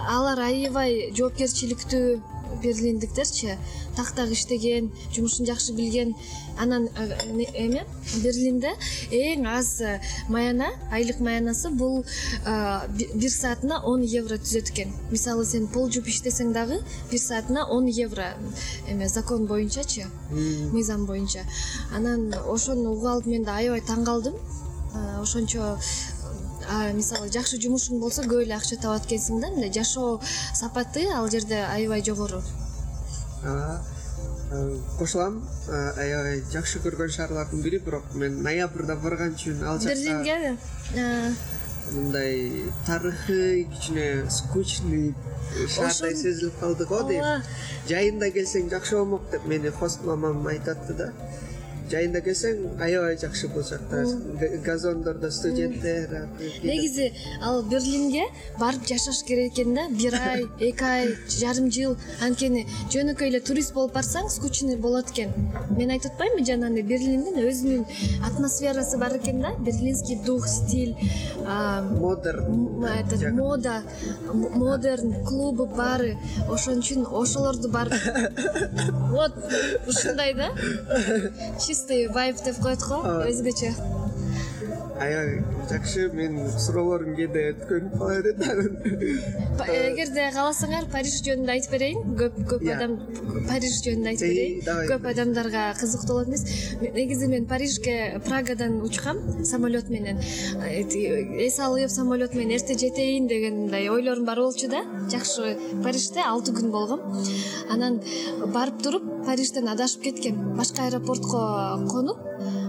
Алар 0.08 0.40
аябай 0.48 1.12
жоопкерчиликтүү 1.16 2.20
берлиндиктерчи 2.62 3.56
так 3.96 4.12
так 4.12 4.30
иштеген 4.30 4.90
жумушун 5.14 5.46
жакшы 5.46 5.72
билген 5.72 6.14
анан 6.58 6.88
э, 6.96 7.44
эме 7.54 7.84
берлинде 8.22 8.74
эң 9.10 9.46
аз 9.48 9.80
э, 9.80 10.00
маяна 10.28 10.70
айлык 10.92 11.20
маянасы 11.20 11.70
бул 11.70 12.04
э, 12.04 12.80
бир 13.14 13.30
саатына 13.30 13.82
он 13.84 14.02
евро 14.02 14.38
түзөт 14.38 14.72
экен 14.74 14.94
мисалы 15.10 15.46
сен 15.46 15.68
пол 15.68 15.90
жууп 15.90 16.08
иштесең 16.12 16.52
дагы 16.52 16.80
бир 17.10 17.20
саатына 17.20 17.66
он 17.66 17.86
евро 17.86 18.34
эме 18.88 19.08
закон 19.08 19.46
боюнчачы 19.46 20.06
мыйзам 20.30 21.06
боюнча. 21.06 21.44
Анан 21.94 22.32
ошону 22.46 22.92
угуп 22.92 23.06
алып 23.06 23.26
мен 23.26 23.44
да 23.44 23.56
аябай 23.58 23.80
таң 23.80 24.04
калдым. 24.04 24.34
Ошончо 25.20 25.76
мисалы 26.94 27.30
жакшы 27.32 27.58
жумушуң 27.62 28.00
болсо 28.00 28.22
көп 28.22 28.44
эле 28.44 28.54
акча 28.56 28.76
табат 28.80 29.06
экенсиң 29.06 29.40
да 29.42 29.50
мындай 29.54 29.72
жашоо 29.74 30.20
сапаты 30.54 31.06
ал 31.14 31.28
жерде 31.30 31.62
аябай 31.64 32.02
жогору. 32.06 32.42
Кошулам. 34.98 35.40
Аябай 35.68 36.42
жакшы 36.52 36.82
көргөн 36.84 37.10
шаарлардын 37.14 37.62
бири 37.62 37.78
бирок 37.78 38.14
мен 38.14 38.42
ноябрда 38.42 38.96
барган 39.02 39.34
үчүн 39.36 39.64
ал 39.64 39.80
жакта 39.80 39.94
берлингеби 39.94 40.58
мындай 41.90 42.64
тарыхый 42.86 43.64
кичине 43.64 44.30
скучный 44.30 45.14
шаардай 45.66 46.14
сезилип 46.14 46.58
калды 46.60 46.84
го 46.86 47.02
дейм. 47.08 47.42
Жайында 47.88 48.30
келсең 48.30 48.68
жакшы 48.70 48.98
болмок 48.98 49.30
деп 49.32 49.46
мени 49.50 49.72
хост 49.74 50.04
мамам 50.06 50.46
айтатты 50.46 50.94
да 50.94 51.12
жайында 51.90 52.20
келсең 52.24 52.80
аябай 52.80 53.18
жакшы 53.20 53.48
бул 53.52 53.64
жакта 53.66 54.04
газондордо 54.64 55.30
студенттер 55.30 56.28
негизи 56.62 57.12
ал 57.42 57.62
берлинге 57.62 58.24
барып 58.60 58.86
жашаш 58.86 59.22
керек 59.26 59.52
экен 59.52 59.74
да 59.74 59.88
бир 59.90 60.14
ай 60.14 60.46
эки 60.60 60.84
ай 60.84 61.08
жарым 61.28 61.70
жыл. 61.72 61.96
Анткени 62.22 62.66
жөнөкөй 62.92 63.30
эле 63.30 63.40
турист 63.40 63.74
болуп 63.74 63.94
барсаң 63.96 64.28
скучный 64.32 64.76
болот 64.76 65.10
экен. 65.12 65.32
Мен 65.76 65.90
айтып 65.94 66.12
атпаймынбы 66.12 66.46
жанагындай 66.46 66.84
берлиндин 66.86 67.40
өзүнүн 67.42 67.84
атмосферасы 68.28 68.98
бар 69.00 69.16
экен 69.18 69.40
да 69.42 69.52
берлинский 69.58 70.20
дух 70.26 70.46
стиль 70.48 70.96
модерн 71.44 72.84
этот 72.84 73.30
мода 73.32 73.82
модерн 74.32 75.24
клубу 75.24 75.66
баары 75.66 76.16
ошон 76.48 76.80
үчүн 76.80 77.06
ошолорду 77.06 77.68
барып. 77.68 77.94
Вот 79.10 79.34
ушундай 79.88 80.34
да 80.34 80.50
чистый 81.80 82.08
вайб 82.08 82.36
деп 82.44 82.58
коет 82.60 82.82
го 82.84 82.98
өзгөчө 83.30 83.70
аябай 85.00 85.42
жакшы 85.70 86.08
менин 86.12 86.50
суроолорум 86.60 87.14
кээде 87.16 87.44
өткөнүп 87.54 87.94
кала 87.98 88.16
берет 88.20 88.42
анан 88.44 88.74
эгерде 89.90 90.26
кааласаңар 90.34 90.88
париж 90.92 91.16
жөнүндө 91.24 91.54
айтып 91.54 91.74
берейин. 91.74 92.02
Көп 92.20 92.36
көп 92.50 92.64
адам 92.74 92.96
париж 93.48 93.78
жөнүндө 93.86 94.12
айтып 94.12 94.28
берейин. 94.28 94.60
көп 94.90 95.08
адамдарга 95.12 95.64
кызыктуу 95.80 96.18
болот 96.18 96.28
эмес. 96.28 96.44
Негизи 96.82 97.28
мен 97.32 97.46
парижге 97.46 98.20
прагадан 98.26 98.80
учкам 98.84 99.20
самолет 99.44 99.88
менен. 99.90 100.20
Эс 100.20 101.58
алып 101.58 101.90
самолет 101.90 102.34
менен 102.34 102.56
эрте 102.58 102.76
жетейин 102.78 103.28
деген 103.28 103.60
мындай 103.64 103.88
ойлорум 103.88 104.24
бар 104.24 104.40
болчу 104.40 104.68
да. 104.68 104.84
Жакшы 105.10 105.56
парижде 105.82 106.20
алты 106.26 106.52
күн 106.52 106.70
болгом. 106.70 107.00
Анан 107.70 108.00
барып 108.54 108.82
туруп 108.82 109.04
парижден 109.26 109.68
адашып 109.68 110.02
кеткем. 110.02 110.56
Башка 110.56 110.88
аэропортко 110.88 111.86
конуп. 111.90 112.18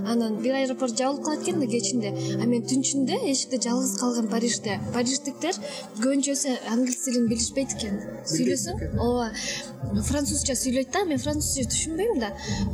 Анан 0.08 0.42
бир 0.42 0.56
аэропорт 0.56 0.98
жабылып 0.98 1.24
калат 1.24 1.44
экен 1.44 1.60
да 1.62 1.68
кечинде 1.68 2.12
а 2.42 2.48
мен 2.50 2.66
түнчүндө 2.68 3.18
эшикте 3.32 3.60
жалгыз 3.66 3.96
калгам 4.02 4.28
парижде. 4.32 4.78
Париждиктер 4.96 5.58
көбүнчөсү 6.02 6.54
англис 6.74 7.02
тилин 7.06 7.28
билишпейт 7.32 7.76
экен. 7.78 7.98
Сүйлөсөң 8.32 9.00
ооба 9.00 9.32
французча 10.10 10.56
сүйлөйт 10.60 10.94
да. 10.94 11.06
Мен 11.10 11.22
французча 11.22 11.68
түшүнбөйм 11.72 12.22
да. 12.24 12.32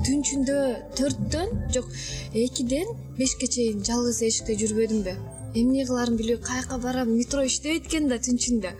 Түнчүндө 0.07 0.59
төрттөн 0.99 1.55
жок 1.75 1.89
экиден 2.33 2.93
бешке 3.17 3.49
чейин 3.57 3.83
жалгыз 3.87 4.21
эшикте 4.29 4.59
жүрбөдүмбү 4.63 5.15
эмне 5.57 5.85
кылаарымды 5.87 6.23
билбей 6.23 6.43
каяка 6.43 6.77
барам? 6.77 7.15
Метро 7.17 7.45
иштебейт 7.45 7.87
экен 7.87 8.07
да 8.11 8.19
түнчүндө 8.21 8.75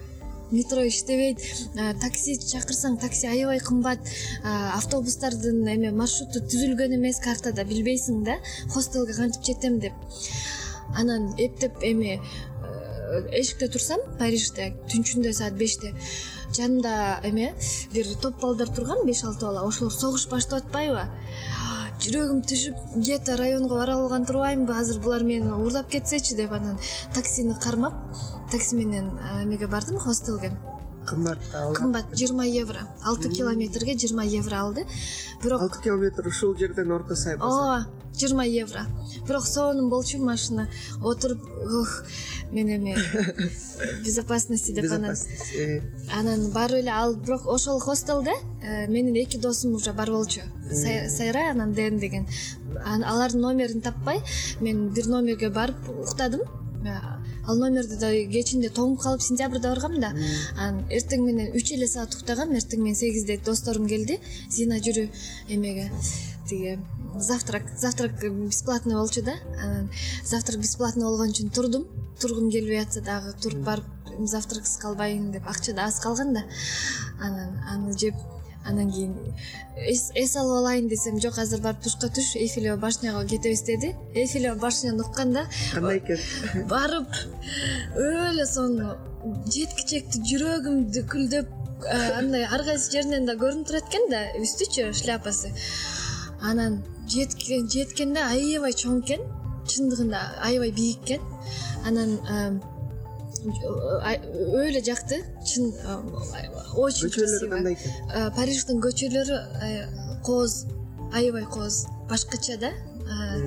метро 0.51 0.84
иштебейт. 0.88 1.41
Такси 2.01 2.38
чакырсаң 2.39 2.97
такси 3.01 3.27
аябай 3.32 3.60
кымбат. 3.63 3.99
Автобустардын 4.77 5.65
эме 5.73 5.91
маршруту 5.91 6.43
түзүлгөн 6.45 6.97
эмес 6.99 7.19
картада 7.23 7.65
билбейсиң 7.67 8.23
да 8.27 8.38
хостелге 8.73 9.17
кантип 9.17 9.43
жетем 9.51 9.80
деп 9.84 9.93
анан 10.97 11.33
эптеп 11.38 11.83
эми 11.83 12.17
э, 12.17 13.39
эшикте 13.39 13.69
турсам 13.69 14.01
парижде 14.19 14.73
түнчүндө 14.91 15.33
саат 15.33 15.57
беште 15.60 15.93
жанымда 16.55 17.19
эме 17.23 17.53
бир 17.93 18.07
топ 18.21 18.39
балдар 18.41 18.69
турган 18.73 19.05
беш 19.05 19.23
алты 19.23 19.45
бала. 19.45 19.67
Ошолор 19.67 19.93
согуш 19.93 20.27
баштап 20.31 20.65
атпайбы? 20.65 21.05
Жүрөгүм 21.97 22.41
түшүп 22.45 22.97
где 23.01 23.17
то 23.19 23.36
районго 23.38 23.75
бара 23.75 23.95
алган 23.97 24.25
турбаймынбы 24.25 24.73
азыр 24.73 24.99
булар 25.01 25.23
мени 25.25 25.49
уурдап 25.49 25.89
кетсечи 25.89 26.36
деп 26.36 26.51
анан 26.53 26.77
таксини 27.13 27.55
кармап 27.63 27.93
такси 28.51 28.75
менен 28.75 29.12
эмеге 29.43 29.67
бардым 29.67 29.97
хостелге. 29.99 30.51
Кымбат 31.07 31.39
кымбат 31.75 32.13
жыйырма 32.13 32.45
евро. 32.45 32.88
Алты 33.03 33.29
километрге 33.29 33.97
жыйырма 33.97 34.25
евро 34.25 34.62
алды. 34.62 34.86
Бирок 35.43 35.62
алты 35.62 35.81
километр 35.81 36.27
ушул 36.27 36.55
жерден 36.55 36.91
орто 36.91 37.15
сай 37.15 37.36
ооба 37.36 37.88
жыйырма 38.17 38.45
евро. 38.45 38.86
Бирок 39.27 39.45
сонун 39.45 39.89
болчу 39.89 40.17
машина 40.17 40.67
отуруп 41.01 41.39
мен 42.51 42.67
эми 42.67 42.95
безопасности 44.06 44.71
деп 44.71 44.91
анан 44.91 45.15
э. 45.56 45.82
анан 46.13 46.51
барып 46.51 46.80
эле 46.80 46.91
ал 46.91 47.15
бирок 47.15 47.45
ошол 47.45 47.80
хостелде 47.80 48.32
э, 48.62 48.88
менин 48.88 49.15
эки 49.15 49.38
досум 49.38 49.75
уже 49.75 49.93
бар 49.93 50.12
болчу. 50.12 50.41
Сайрай 50.71 51.51
анан 51.51 51.73
дэн 51.73 51.99
деген. 51.99 52.27
Алардын 52.86 53.41
номерин 53.41 53.82
таппай 53.82 54.21
мен 54.62 54.89
бир 54.89 55.08
номерге 55.08 55.49
барып 55.49 55.77
уктадым. 55.89 56.41
Э, 56.86 57.17
ал 57.47 57.56
номерди 57.56 57.99
да 57.99 58.12
кечинде 58.32 58.69
тоңуп 58.69 59.01
калып 59.01 59.21
сентябрда 59.21 59.69
баргам 59.69 59.99
да. 59.99 60.13
Анан 60.58 60.86
эртең 60.89 61.23
менен 61.25 61.53
үч 61.56 61.73
эле 61.75 61.88
саат 61.88 62.15
уктагам 62.15 62.56
эртең 62.56 62.84
менен 62.84 62.95
сегизде 62.95 63.39
досторум 63.45 63.88
келди 63.88 64.19
зина 64.49 64.80
жүрү 64.80 65.10
эмеге 65.49 65.91
тиги 66.47 66.79
завтрак 67.19 67.63
завтрак 67.77 68.12
бесплатный 68.47 68.95
болчу 68.95 69.21
да. 69.23 69.33
Анан 69.62 69.89
завтрак 70.23 70.60
бесплатный 70.62 71.05
болгон 71.05 71.29
үчүн 71.29 71.49
турдум. 71.49 71.88
Тургум 72.19 72.49
келбей 72.51 72.81
атса 72.81 73.01
дагы 73.01 73.33
туруп 73.41 73.62
барып 73.65 73.86
завтраксыз 74.25 74.77
калбайын 74.81 75.31
деп 75.31 75.47
акча 75.47 75.73
да 75.73 75.88
аз 75.88 75.99
калган 75.99 76.33
да. 76.33 76.43
Анан 77.19 77.57
аны 77.69 77.97
жеп 77.97 78.15
анан 78.65 78.91
кийин 78.91 79.15
эс 79.88 80.36
алып 80.36 80.57
алайын 80.60 80.88
десем 80.88 81.19
жок 81.21 81.38
азыр 81.39 81.62
барып 81.62 81.83
душка 81.83 82.10
түш 82.10 82.36
эйфелева 82.36 82.77
башняга 82.77 83.25
кетебиз 83.25 83.62
деди. 83.63 83.95
Эйфелева 84.13 84.55
башняны 84.60 85.03
укканда 85.03 85.47
кандай 85.73 85.99
экен 85.99 86.67
барып 86.73 87.21
өлө 87.95 88.45
сонун 88.45 88.97
жеткичекти 89.51 90.23
жүрөгүм 90.29 90.83
күлдөп 91.13 91.53
андай 92.17 92.45
ар 92.45 92.63
кайсы 92.65 92.91
жеринен 92.91 93.25
да 93.29 93.38
көрүнүп 93.38 93.67
турат 93.69 93.89
экен 93.89 94.10
да 94.12 94.23
үстүчү 94.41 94.91
шляпасы 94.97 95.53
анан 96.41 96.82
жеткенде 97.10 98.21
аябай 98.23 98.73
чоң 98.73 99.02
экен 99.04 99.21
чындыгында 99.67 100.19
аябай 100.47 100.71
бийик 100.71 101.04
экен. 101.04 101.21
Анан 101.86 102.62
өлө 103.47 104.82
жакты 104.84 105.21
чын 105.47 105.71
очень 106.76 107.08
көчөлөрү 107.08 107.50
кандай 107.54 107.78
экен? 107.78 108.32
Париждин 108.36 108.82
көчөлөрү 108.84 109.39
кооз 110.28 110.65
аябай 111.13 111.45
кооз 111.54 111.86
башкача 112.10 112.58
да 112.62 112.71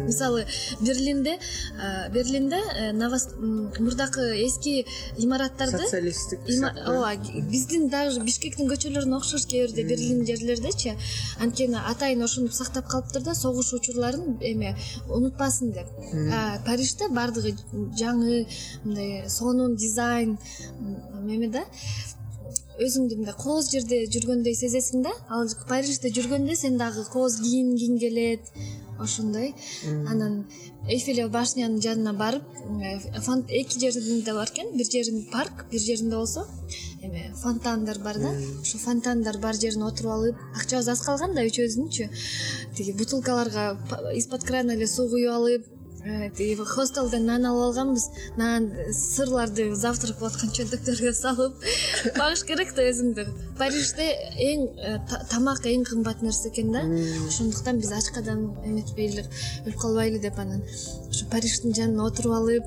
мисалы 0.07 0.47
берлинде 0.81 1.39
берлинде 2.13 2.61
э, 2.75 2.93
мурдакы 2.93 4.45
эски 4.47 4.87
имараттарды 5.17 5.85
социалисттик 5.85 6.41
ооба 6.87 7.15
биздин 7.51 7.89
даже 7.89 8.21
бишкектин 8.25 8.69
көчөлөрүнө 8.71 9.19
окшош 9.21 9.47
кээ 9.51 9.67
бирде 9.67 9.85
берлин 9.85 10.25
жерлердечи. 10.27 10.97
Анткени 11.41 11.79
атайын 11.93 12.23
ошентип 12.25 12.55
сактап 12.55 12.89
калыптыр 12.89 13.23
да 13.23 13.35
согуш 13.35 13.73
учурларын 13.75 14.39
эме 14.41 14.77
унутпасын 15.09 15.73
деп. 15.77 15.89
Парижде 16.67 17.09
баардыгы 17.09 17.55
жаңы 18.01 18.47
мындай 18.85 19.29
сонун 19.29 19.77
дизайн 19.77 20.39
эме 21.29 21.49
да 21.49 21.65
өзүңдү 22.79 23.19
мындай 23.21 23.35
кооз 23.37 23.71
жерде 23.73 24.05
жүргөндөй 24.15 24.55
сезесиң 24.57 25.03
да? 25.07 25.13
Ал 25.29 25.49
парижде 25.69 26.13
жүргөндө 26.17 26.57
сен 26.57 26.79
дагы 26.81 27.05
кооз 27.13 27.41
кийингиң 27.43 27.99
келет 28.01 28.53
ошондой. 29.01 29.55
Анан 30.09 30.45
эйфелева 30.89 31.31
башнянын 31.33 31.81
жанына 31.81 32.13
барып 32.17 32.45
эки 33.49 33.81
жеринде 33.81 34.33
бар 34.33 34.53
экен. 34.53 34.77
Бир 34.77 34.87
жеринде 34.87 35.31
парк 35.33 35.67
бир 35.71 35.81
жеринде 35.81 36.17
болсо 36.17 36.47
эме 37.03 37.33
фонтандар 37.43 37.99
бар 37.99 38.19
да? 38.19 38.35
Ошо 38.61 38.79
фонтандар 38.79 39.39
бар 39.39 39.55
жерине 39.55 39.85
отуруп 39.85 40.13
алып 40.13 40.47
акчабыз 40.55 40.89
аз 40.89 41.05
калган 41.07 41.35
да 41.35 41.45
үчөөбүздүнчү 41.49 42.09
тиги 42.77 42.93
бутылкаларга 42.93 43.77
из 44.15 44.27
под 44.27 44.45
крана 44.45 44.77
эле 44.77 44.87
суу 44.87 45.09
куюп 45.09 45.33
алып 45.33 45.69
Э, 45.69 45.80
тиги 46.37 46.57
хостелден 46.65 47.27
нан 47.29 47.45
алып 47.49 47.71
алганбыз. 47.71 48.07
Нан 48.41 48.71
сырларды 48.97 49.69
завтрак 49.75 50.19
кылып 50.19 50.33
аткан 50.33 50.55
чөнтөктөргө 50.57 51.13
салып 51.17 51.67
багыш 52.21 52.45
керек 52.49 52.75
да 52.77 52.87
өзүңдү 52.91 53.27
парижде 53.59 54.09
эң 54.49 54.67
э, 54.79 54.97
тамак 55.33 55.67
эң 55.69 55.85
кымбат 55.89 56.25
нерсе 56.25 56.49
экен 56.53 56.73
да. 56.73 56.87
Ошондуктан 57.29 57.83
биз 57.83 57.93
ачкадан 58.01 58.49
эметпейли 58.65 59.27
өлүп 59.67 59.79
калбайлы 59.81 60.23
деп 60.23 60.39
анан 60.41 60.65
ошо 61.11 61.27
париждин 61.31 61.75
жанына 61.75 62.07
отуруп 62.07 62.39
алып 62.41 62.65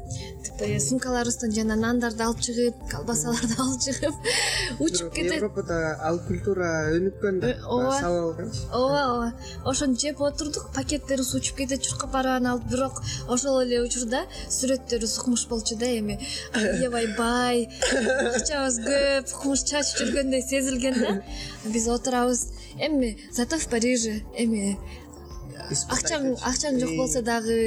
сумкаларыбыздан 0.62 1.52
жана 1.52 1.76
нандарды 1.76 2.24
алып 2.24 2.42
чыгып 2.46 2.76
колбасаларды 2.92 3.56
алып 3.64 3.82
чыгып 3.82 4.80
учуп 4.80 5.14
кетет. 5.14 5.38
Европада 5.40 5.98
ал 6.02 6.20
культура 6.28 6.70
өнүккөн 6.94 7.40
да 7.42 7.52
э, 7.54 7.60
ооба. 7.66 7.98
салып 8.00 8.24
алганчы. 8.24 8.62
Ооба 8.72 9.02
ооба. 9.12 9.34
Ошону 9.66 9.98
жеп 10.00 10.22
отурдук 10.22 10.70
пакеттерибиз 10.76 11.34
учуп 11.36 11.58
кетет 11.58 11.82
чуркап 11.82 12.12
барабан 12.12 12.48
алып 12.54 12.68
бирок 12.70 13.02
ошол 13.28 13.62
эле 13.64 13.82
учурда 13.82 14.24
сүрөттөрүбүз 14.50 15.18
укмуш 15.20 15.48
болчу 15.50 15.78
да 15.80 15.90
эми. 15.90 16.20
Аябай 16.54 17.08
бай 17.18 17.68
акчабыз 18.34 18.80
көп 18.88 19.34
кумуш 19.42 19.66
чачып 19.70 20.04
жүргөндөй 20.04 20.46
сезилген 20.48 21.00
да. 21.02 21.16
Биз 21.66 21.88
отурабыз. 21.88 22.48
Эми 22.80 23.18
зато 23.32 23.60
в 23.60 23.68
париже 23.68 24.22
эми 24.38 24.78
акчаң 25.96 26.28
акчаң 26.50 26.80
жок 26.82 26.94
болсо 27.00 27.22
дагы 27.26 27.58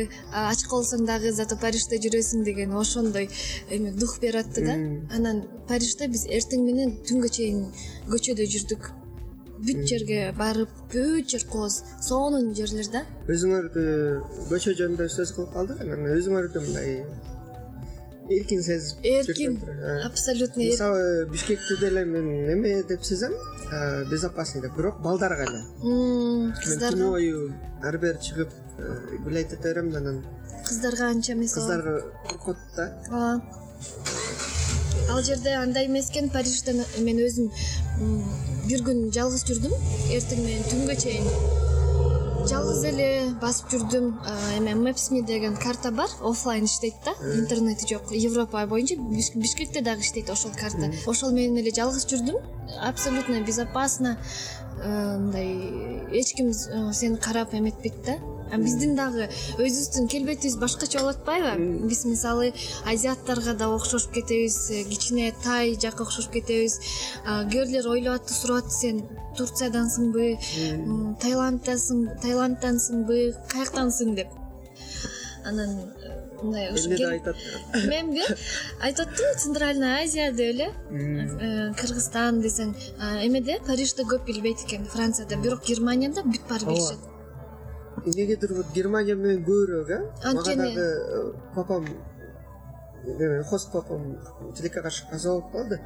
ачка 0.42 0.70
болсоң 0.74 1.06
дагы 1.08 1.32
зато 1.36 1.58
парижде 1.62 1.98
жүрөсүң 2.04 2.44
деген 2.48 2.74
ошондой 2.82 3.28
эме 3.70 3.92
дух 3.92 4.18
берип 4.22 4.42
атты 4.44 4.64
да 4.66 4.76
анан 5.16 5.42
парижде 5.68 6.08
биз 6.12 6.26
эртең 6.38 6.64
менен 6.68 6.94
түнгө 7.08 7.32
чейин 7.38 7.66
көчөдө 8.12 8.48
жүрдүк. 8.54 8.90
Бүт 9.56 9.86
жерге 9.88 10.18
барып 10.36 10.72
бүт 10.92 11.30
жер 11.32 11.46
кооз 11.48 11.78
сонун 12.04 12.50
жерлер 12.58 12.90
да. 12.92 13.00
Өзүңөрдү 13.32 13.84
көчө 14.50 14.74
жөнүндө 14.80 15.08
сөз 15.14 15.32
кылып 15.36 15.54
калдык 15.56 15.80
анан 15.86 16.04
өзүңөрдү 16.12 16.64
мындай 16.66 16.98
эркин 18.30 18.62
сезип 18.62 19.04
эркин 19.04 19.56
жүргөндөр 19.56 20.06
абсолютно 20.06 20.60
мисалы 20.62 21.26
бишкекти 21.30 21.76
деле 21.80 22.04
мен 22.04 22.26
эме 22.52 22.82
деп 22.82 23.04
сезем 23.04 23.32
безопасный 24.10 24.62
деп. 24.62 24.76
Бирок 24.76 25.00
балдарга 25.02 25.44
эле. 25.46 25.62
Мен 25.82 26.52
түнү 26.54 26.62
кыздарга 26.62 27.10
бою 27.10 27.52
ары 27.82 27.98
бери 27.98 28.18
чыгып 28.18 28.50
гулять 29.24 29.52
эте 29.52 29.62
берем 29.62 29.90
да 29.90 29.98
анан. 29.98 30.24
Кыздарга 30.66 31.10
анча 31.10 31.32
эмес 31.32 31.54
кыздар 31.54 32.04
коркот 32.28 32.56
да. 32.76 32.92
Ооба 33.10 33.42
ал 35.10 35.22
жерде 35.22 35.54
андай 35.54 35.86
эмес 35.86 36.10
экен 36.10 36.30
парижде 36.30 36.72
мен 36.98 37.18
өзүм 37.18 37.50
бир 38.66 38.82
күн 38.86 39.10
жалгыз 39.14 39.44
жүрдүм. 39.50 39.74
Эртең 40.14 40.42
менен 40.42 40.64
түнгө 40.70 40.96
чейин 41.02 41.26
жалгыз 42.46 42.82
эле 42.86 43.06
басып 43.42 43.72
жүрдүм 43.72 44.06
эме 44.56 44.74
mapsme 44.78 45.22
деген 45.26 45.56
карта 45.58 45.90
бар 45.90 46.10
оффлайн 46.20 46.66
иштейт 46.68 46.94
да 47.04 47.14
интернети 47.34 47.88
жок 47.90 48.12
европа 48.12 48.66
боюнча 48.66 48.94
бишкекте 49.34 49.82
дагы 49.82 50.02
иштейт 50.02 50.30
ошол 50.30 50.52
карта. 50.54 50.92
Ошол 51.06 51.32
менен 51.32 51.58
эле 51.58 51.72
жалгыз 51.74 52.06
жүрдүм 52.06 52.38
абсолютно 52.82 53.40
безопасно 53.42 54.16
мындай 54.78 56.08
эч 56.12 56.34
ким 56.36 56.52
сени 56.52 57.16
карап 57.16 57.54
эметпейт 57.54 58.02
да 58.06 58.18
биздин 58.54 58.94
дагы 58.96 59.26
өзүбүздүн 59.56 60.08
келбетибиз 60.10 60.56
башкача 60.60 61.02
болуп 61.02 61.16
атпайбы 61.16 61.86
биз 61.90 62.04
мисалы 62.06 62.52
азиаттарга 62.86 63.54
да 63.58 63.68
окшошуп 63.74 64.12
кетебиз 64.14 64.58
кичине 64.90 65.32
тай 65.42 65.74
жакка 65.74 66.04
окшошуп 66.04 66.32
кетебиз. 66.38 66.78
Кээбирлер 67.26 67.88
ойлоп 67.90 68.20
атты 68.20 68.34
сурап 68.34 68.64
атты 68.64 68.74
сен 68.76 69.02
турциядансыңбы 69.38 70.28
таиланддасың 71.22 72.06
таиландтансыңбы 72.22 73.20
каяктансың 73.52 74.14
деп. 74.20 74.30
Анан 75.46 75.74
мындай 76.42 76.70
эмне 76.70 76.96
деп 76.96 77.10
айтат? 77.10 77.42
Менби 77.90 78.22
айтып 78.80 79.08
аттым 79.08 79.34
центральная 79.42 80.04
азия 80.04 80.30
деп 80.32 80.54
эле 80.54 80.70
э, 80.90 81.72
кыргызстан 81.80 82.40
десең. 82.42 82.74
Эмеде 83.26 83.60
парижде 83.66 84.06
көп 84.06 84.26
билбейт 84.30 84.66
экен 84.66 84.86
францияда. 84.86 85.36
Бирок 85.42 85.66
германияда 85.66 86.26
бүт 86.26 86.48
баары 86.48 86.66
билишет 86.72 87.15
эмнегедир 88.06 88.54
вот 88.54 88.66
германия 88.74 89.14
менен 89.14 89.44
көбүрөөк 89.44 89.90
э? 89.90 89.98
Мага 90.24 90.30
Анткени- 90.30 90.56
дагы 90.56 90.80
э, 90.80 91.32
папам 91.54 91.86
эме 93.06 93.42
хост 93.44 93.72
папам 93.72 94.18
тилекке 94.56 94.82
каршы 94.82 95.04
каза 95.10 95.30
болуп 95.30 95.52
калды. 95.52 95.80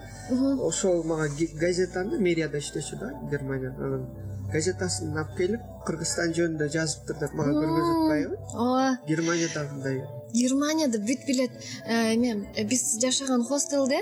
Ошол 0.60 1.02
мага 1.04 1.28
газетаны 1.60 2.18
мэрияда 2.18 2.58
иштечү 2.58 2.98
да 2.98 3.12
германияда 3.30 3.84
анан 3.84 4.06
газетасын 4.52 5.16
алып 5.16 5.36
келип 5.36 5.60
кыргызстан 5.86 6.32
жөнүндө 6.36 6.68
жазыптыр 6.74 7.20
деп 7.20 7.34
мага 7.38 7.52
көргөзүп 7.54 8.00
атпайбы 8.00 8.36
ооба. 8.54 8.98
Германияда 9.06 9.66
мындай 9.72 10.02
германияда 10.34 10.98
бүт 10.98 11.26
билет 11.26 11.52
э, 11.86 12.14
эме 12.14 12.48
э, 12.56 12.64
биз 12.64 12.98
жашаган 13.02 13.44
хостелде 13.44 14.00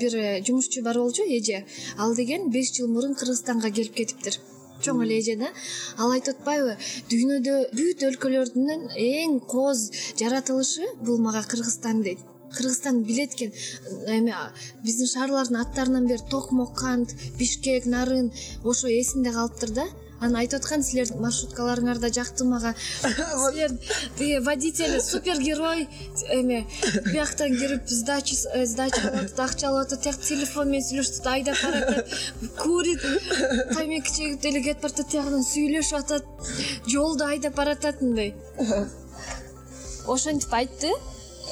бир 0.00 0.44
жумушчу 0.46 0.82
бар 0.82 0.98
болчу 0.98 1.22
эже. 1.22 1.64
Ал 1.98 2.14
деген 2.14 2.50
беш 2.50 2.74
жыл 2.76 2.88
мурун 2.88 3.14
кыргызстанга 3.14 3.70
келип 3.70 3.94
кетиптир 3.94 4.38
чоң 4.84 5.04
эле 5.04 5.20
эже 5.20 5.36
да. 5.40 5.52
Ал 5.98 6.12
айтып 6.16 6.40
атпайбы 6.40 6.76
дүйнөдө 7.12 7.56
бүт 7.76 8.04
өлкөлөрдүн 8.10 8.90
эң 9.06 9.38
кооз 9.52 9.86
жаратылышы 10.20 10.88
бул 11.04 11.18
мага 11.24 11.42
кыргызстан 11.52 12.02
дейт. 12.06 12.20
Кыргызстан 12.56 13.02
билет 13.06 13.34
экен. 13.36 13.52
Эме 14.06 14.34
а, 14.34 14.50
биздин 14.84 15.06
шаарлардын 15.06 15.60
аттарынан 15.62 16.06
бери 16.10 16.22
токмок 16.30 16.74
кант 16.78 17.14
бишкек 17.38 17.86
нарын 17.86 18.32
ошо 18.64 18.88
эсинде 18.88 19.32
калыптыр 19.32 19.70
да 19.70 19.86
анан 20.20 20.36
айтып 20.42 20.60
аткан 20.60 20.82
силердин 20.84 21.20
маршруткаларыңар 21.24 21.98
да 22.00 22.10
жакты 22.12 22.44
мага. 22.44 22.74
Силер 23.02 23.72
тиги 24.18 24.38
водитель 24.44 25.00
супергерой 25.00 25.88
эме 26.28 26.66
бияктан 27.06 27.56
кирип 27.56 27.88
сдача 27.88 28.36
э, 28.54 28.66
сдача 28.66 29.00
алып 29.08 29.24
атат 29.24 29.40
акча 29.46 29.68
алып 29.68 29.86
атат 29.86 30.02
тияк 30.04 30.20
телефон 30.20 30.70
менен 30.70 30.86
сүйлөшүп 30.88 31.20
атат 31.20 31.32
айдап 31.34 31.62
баратат 31.64 32.06
курит 32.60 33.06
тамеки 33.74 34.16
чегип 34.16 34.40
деле 34.40 34.62
кетип 34.62 34.82
баратат 34.82 35.08
тиягынан 35.14 35.46
сүйлөшүп 35.52 35.98
атат 36.04 36.24
жолдо 36.86 37.30
айдап 37.32 37.56
баратат 37.56 38.02
мындай. 38.04 38.34
Ошентип 40.06 40.52
айтты 40.52 40.92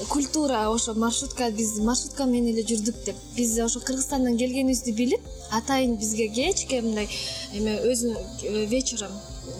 культура 0.09 0.69
ошо 0.71 0.95
маршрутка 0.95 1.51
биз 1.51 1.79
маршрутка 1.79 2.25
менен 2.25 2.55
эле 2.55 2.63
жүрдүк 2.63 3.05
деп. 3.05 3.17
Биз 3.37 3.59
ошо 3.59 3.81
кыргызстандан 3.81 4.37
келгенибизди 4.39 4.93
билип 4.93 5.21
атайын 5.51 5.97
бизге 5.97 6.29
кечке 6.29 6.81
мындай 6.83 7.09
эме 7.55 7.79
өзү 7.91 8.15
э, 8.43 8.67
вечером 8.67 9.11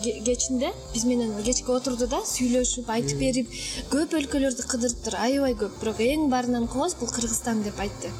ке- 0.03 0.19
кечинде 0.23 0.71
биз 0.93 1.03
менен 1.03 1.33
кечке 1.43 1.71
отурду 1.71 2.07
да 2.07 2.21
сүйлөшүп 2.25 2.89
айтып 2.89 3.19
берип 3.19 3.49
көп 3.91 4.15
өлкөлөрдү 4.21 4.67
кыдырыптыр 4.71 5.15
аябай 5.19 5.55
көп 5.59 5.79
бирок 5.81 5.99
эң 5.99 6.29
баарынан 6.29 6.67
кооз 6.67 6.95
бул 6.95 7.09
кыргызстан 7.09 7.63
деп 7.63 7.79
айтты. 7.79 8.11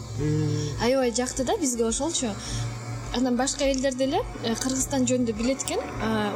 Аябай 0.82 1.14
жакты 1.16 1.46
да 1.46 1.58
бизге 1.58 1.86
ошолчу 1.86 2.34
анан 3.16 3.36
башка 3.38 3.66
элдер 3.66 3.96
деле 3.96 4.20
э, 4.44 4.56
кыргызстан 4.56 5.08
жөнүндө 5.10 5.34
билет 5.38 5.64
экен 5.64 5.80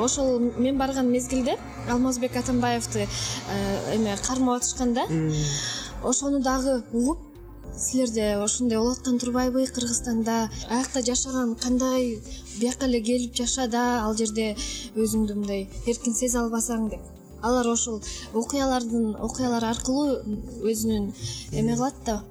ошол 0.02 0.40
мен 0.58 0.78
барган 0.78 1.12
мезгилде 1.12 1.58
алмазбек 1.90 2.36
атамбаевди 2.38 3.06
э, 3.06 3.96
эме 3.96 4.18
кармап 4.26 4.62
атышкан 4.62 4.94
да 4.94 5.06
ошону 6.04 6.42
дагы 6.42 6.84
угуп 6.92 7.20
силерде 7.78 8.36
ошондой 8.38 8.78
болуп 8.78 8.98
аткан 8.98 9.20
турбайбы 9.20 9.66
кыргызстанда 9.68 10.50
аякта 10.70 11.02
жашаган 11.02 11.56
кандай 11.56 12.22
бияка 12.60 12.86
эле 12.86 13.02
келип 13.02 13.36
жаша 13.36 13.68
да 13.68 14.04
ал 14.04 14.16
жерде 14.18 14.56
өзүңдү 14.96 15.36
мындай 15.36 15.70
эркин 15.88 16.14
сезе 16.14 16.40
албасаң 16.40 16.90
деп. 16.90 17.02
Алар 17.42 17.68
ошол 17.68 18.02
окуялардын 18.34 19.16
окуялар 19.16 19.66
аркылуу 19.72 20.22
өзүнүн 20.64 21.12
эме 21.52 21.76
кылат 21.76 21.96
да 22.06 22.24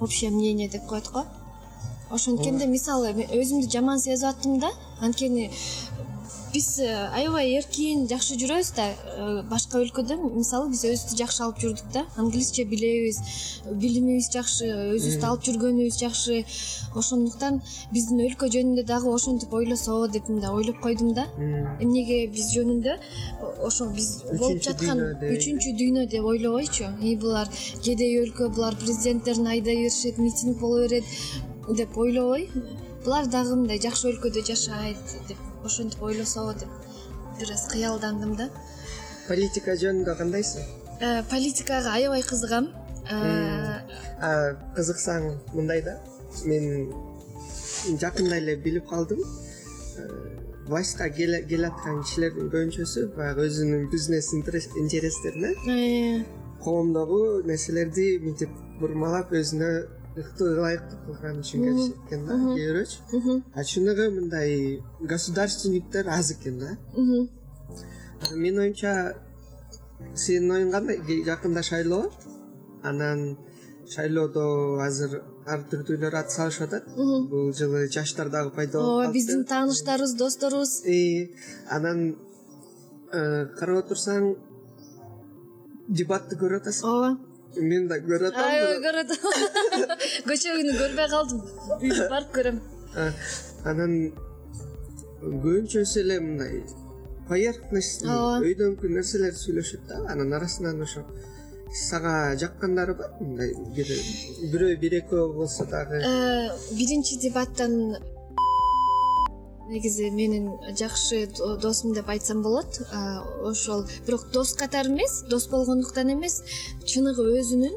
общее 0.00 0.30
мнение 0.30 0.68
деп 0.68 0.86
коет 0.86 1.10
го 1.12 1.26
ошонткенде 2.10 2.66
мисалы 2.66 3.14
мен 3.14 3.30
өзүмдү 3.40 3.70
жаман 3.70 4.00
сезип 4.02 4.28
аттым 4.32 4.58
да. 4.60 4.70
Анткени 5.00 5.50
биз 6.52 6.80
э, 6.82 6.90
аябай 7.14 7.52
эркин 7.58 8.06
жакшы 8.10 8.34
жүрөбүз 8.40 8.70
да. 8.74 8.88
Э, 8.90 9.42
башка 9.50 9.78
өлкөдө 9.78 10.16
мисалы 10.34 10.70
биз 10.72 10.82
өзүбүздү 10.88 11.18
жакшы 11.20 11.42
алып 11.44 11.60
жүрдүк 11.62 11.92
да. 11.94 12.02
Англисче 12.18 12.64
билебиз 12.66 13.20
билимибиз 13.70 14.30
жакшы 14.34 14.66
өзүбүздү 14.96 15.28
алып 15.28 15.46
жүргөнүбүз 15.46 15.98
жакшы. 16.00 16.40
Ошондуктан 16.98 17.60
биздин 17.94 18.24
өлкө 18.26 18.50
жөнүндө 18.50 18.84
дагы 18.88 19.12
ошентип 19.14 19.54
ойлосо 19.54 20.00
деп 20.10 20.28
мындай 20.32 20.50
ойлоп 20.50 20.80
койдум 20.82 21.14
да. 21.14 21.28
Эмнеге 21.38 22.24
биз 22.34 22.50
жөнүндө? 22.56 22.96
О- 23.46 23.52
ошол 23.68 23.94
биз 23.94 24.10
болуп 24.32 24.64
жаткан 24.66 25.04
үчүнчү 25.30 25.76
дүйнө 25.78 26.08
деп 26.10 26.26
ойлобойчу. 26.32 26.90
И 26.98 27.14
булар 27.14 27.46
кедей 27.84 28.18
өлкө 28.24 28.50
булар 28.56 28.74
президенттерин 28.82 29.46
айдай 29.46 29.84
беришет 29.84 30.18
митинг 30.18 30.58
боло 30.58 30.82
берет 30.82 31.04
деп 31.68 31.96
ойлобой 31.98 32.48
булар 33.04 33.26
дагы 33.32 33.56
мындай 33.56 33.80
жакшы 33.82 34.10
өлкөдө 34.12 34.44
жашайт 34.46 35.16
деп 35.28 35.64
ошентип 35.64 36.02
ойлосо 36.02 36.52
деп 36.58 36.68
бир 37.38 37.52
аз 37.52 37.66
кыялдандым 37.72 38.36
да. 38.36 38.48
Политика 39.28 39.76
жөнүндө 39.78 40.16
кандайсың? 40.18 40.64
Э, 41.00 41.22
политикага 41.30 41.94
аябай 41.94 42.22
кызыгам. 42.22 42.68
Э, 43.10 44.56
кызыксаң 44.76 45.30
мындай 45.54 45.82
да. 45.82 46.00
Мен 46.44 46.92
жакында 48.00 48.36
эле 48.36 48.56
билип 48.56 48.88
калдым. 48.88 49.22
Э, 49.22 50.08
властька 50.66 51.08
келе 51.10 51.40
аткан 51.66 52.02
кишилердин 52.02 52.50
көбүнчөсү 52.52 53.06
баягы 53.16 53.48
өзүнүн 53.48 53.88
бизнес 53.90 54.32
интерес- 54.36 54.68
интерестерине 54.76 56.26
коомдогу 56.62 57.42
нерселерди 57.48 58.18
мынтип 58.22 58.50
бурмалап 58.80 59.32
өзүнө 59.32 59.70
ылайыктуу 60.16 60.98
кылган 61.06 61.40
үчүн 61.40 61.60
келишет 61.64 61.96
экен 62.06 62.26
да 62.26 62.34
кээ 62.34 62.66
бирөөчү 62.68 63.42
а 63.54 63.64
чыныгы 63.64 64.10
мындай 64.10 64.82
государственниктер 65.00 66.08
аз 66.08 66.32
экен 66.32 66.58
да 66.58 66.70
менин 68.34 68.58
оюмча 68.64 69.14
сенин 70.14 70.50
оюң 70.56 70.72
кандай 70.72 70.98
жакында 71.28 71.62
шайлоо 71.62 72.10
анан 72.82 73.36
шайлоодо 73.94 74.80
азыр 74.82 75.20
ар 75.46 75.62
түрдүүлөр 75.70 76.14
ат 76.22 76.34
салышып 76.34 76.66
атат 76.68 76.90
бул 77.30 77.52
жылы 77.54 77.86
жаштар 77.94 78.28
дагы 78.34 78.50
пайда 78.54 78.78
болуп 78.78 79.04
ооба 79.04 79.12
биздин 79.14 79.44
тааныштарыбыз 79.44 80.14
досторубуз 80.18 80.82
анан 81.78 82.16
карап 83.10 83.84
отурсаң 83.84 84.34
дебатты 85.88 86.38
көрүп 86.38 86.62
атасың 86.66 86.90
ооба 86.90 87.29
мен 87.56 87.88
да 87.88 87.96
көрүп 87.98 88.28
атам 88.30 88.44
аябай 88.50 88.78
бирок- 88.84 88.84
көрөт. 88.86 89.10
Көчө 90.28 90.56
күнү 90.58 90.74
көрбөй 90.80 91.08
калдым. 91.14 91.40
Барып 92.12 92.30
көрөм. 92.36 92.60
Анан 93.70 93.94
көбүнчөсү 95.22 96.00
эле 96.04 96.20
мындай 96.20 96.62
поверхностный 97.28 98.10
Ооба. 98.10 98.38
өйдөңкү 98.46 98.88
нерселерди 98.94 99.38
сүйлөшөт 99.44 99.82
да 99.90 99.98
анан 100.12 100.32
арасынан 100.38 100.80
ошо 100.86 101.04
сага 101.80 102.14
жаккандары 102.42 102.94
бар 102.98 103.10
мындай 103.20 103.52
бир 103.76 103.90
бирөө 104.52 104.76
бир 104.82 104.96
экөө 105.02 105.26
болсо 105.36 105.66
дагы. 105.70 106.00
Э, 106.02 106.50
биринчи 106.78 107.18
дебаттан 107.22 107.96
негизи 109.70 110.10
менин 110.10 110.50
жакшы 110.76 111.28
досум 111.62 111.94
деп 111.94 112.08
айтсам 112.10 112.42
болот. 112.42 112.80
Ошол 113.46 113.84
бирок 114.06 114.26
дос 114.32 114.54
катары 114.58 114.90
эмес 114.90 115.22
дос 115.30 115.46
болгондуктан 115.48 116.12
эмес 116.12 116.42
чыныгы 116.84 117.24
өзүнүн 117.40 117.74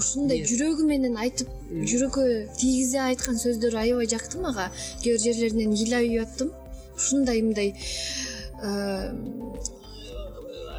ушундай 0.00 0.42
жүрөгү 0.48 0.86
менен 0.88 1.16
айтып 1.20 1.48
жүрөккө 1.70 2.24
тийгизе 2.58 3.00
айткан 3.04 3.36
сөздөрү 3.40 3.78
аябай 3.84 4.08
жакты 4.10 4.40
мага 4.40 4.70
кээ 5.02 5.14
бир 5.14 5.22
жерлеринен 5.26 5.76
ыйлап 5.76 6.28
аттым. 6.28 6.52
Ушундай 6.96 7.42
мындай 7.42 7.74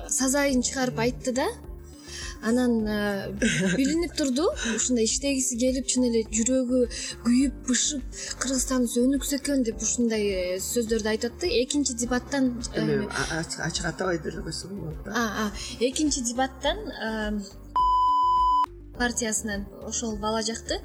сазайын 0.09 0.61
чыгарып 0.63 0.99
айтты 1.05 1.33
да 1.35 1.47
анан 2.45 2.87
э, 2.87 3.31
билинип 3.77 4.13
турду. 4.15 4.45
Ушундай 4.75 5.05
иштегиси 5.05 5.57
келип 5.57 5.87
чын 5.89 6.05
эле 6.09 6.21
жүрөгү 6.37 6.81
күйүп 7.25 7.55
бышып 7.69 8.19
кыргызстаныбыз 8.43 8.97
өнүксө 9.01 9.39
экен 9.39 9.65
деп 9.65 9.81
ушундай 9.81 10.27
э, 10.29 10.43
сөздөрдү 10.61 11.11
айтып 11.13 11.33
атты 11.33 11.49
экинчи 11.63 11.97
дебаттан 12.03 12.51
эме 12.77 12.99
ачык 13.39 13.89
атабай 13.91 14.21
деле 14.21 14.43
койсо 14.45 14.69
болот 14.69 15.09
экинчи 15.79 16.21
дебаттан 16.29 16.77
э, 17.09 17.41
партиясынан 18.99 19.65
ошол 19.89 20.15
бала 20.21 20.45
жакты. 20.45 20.79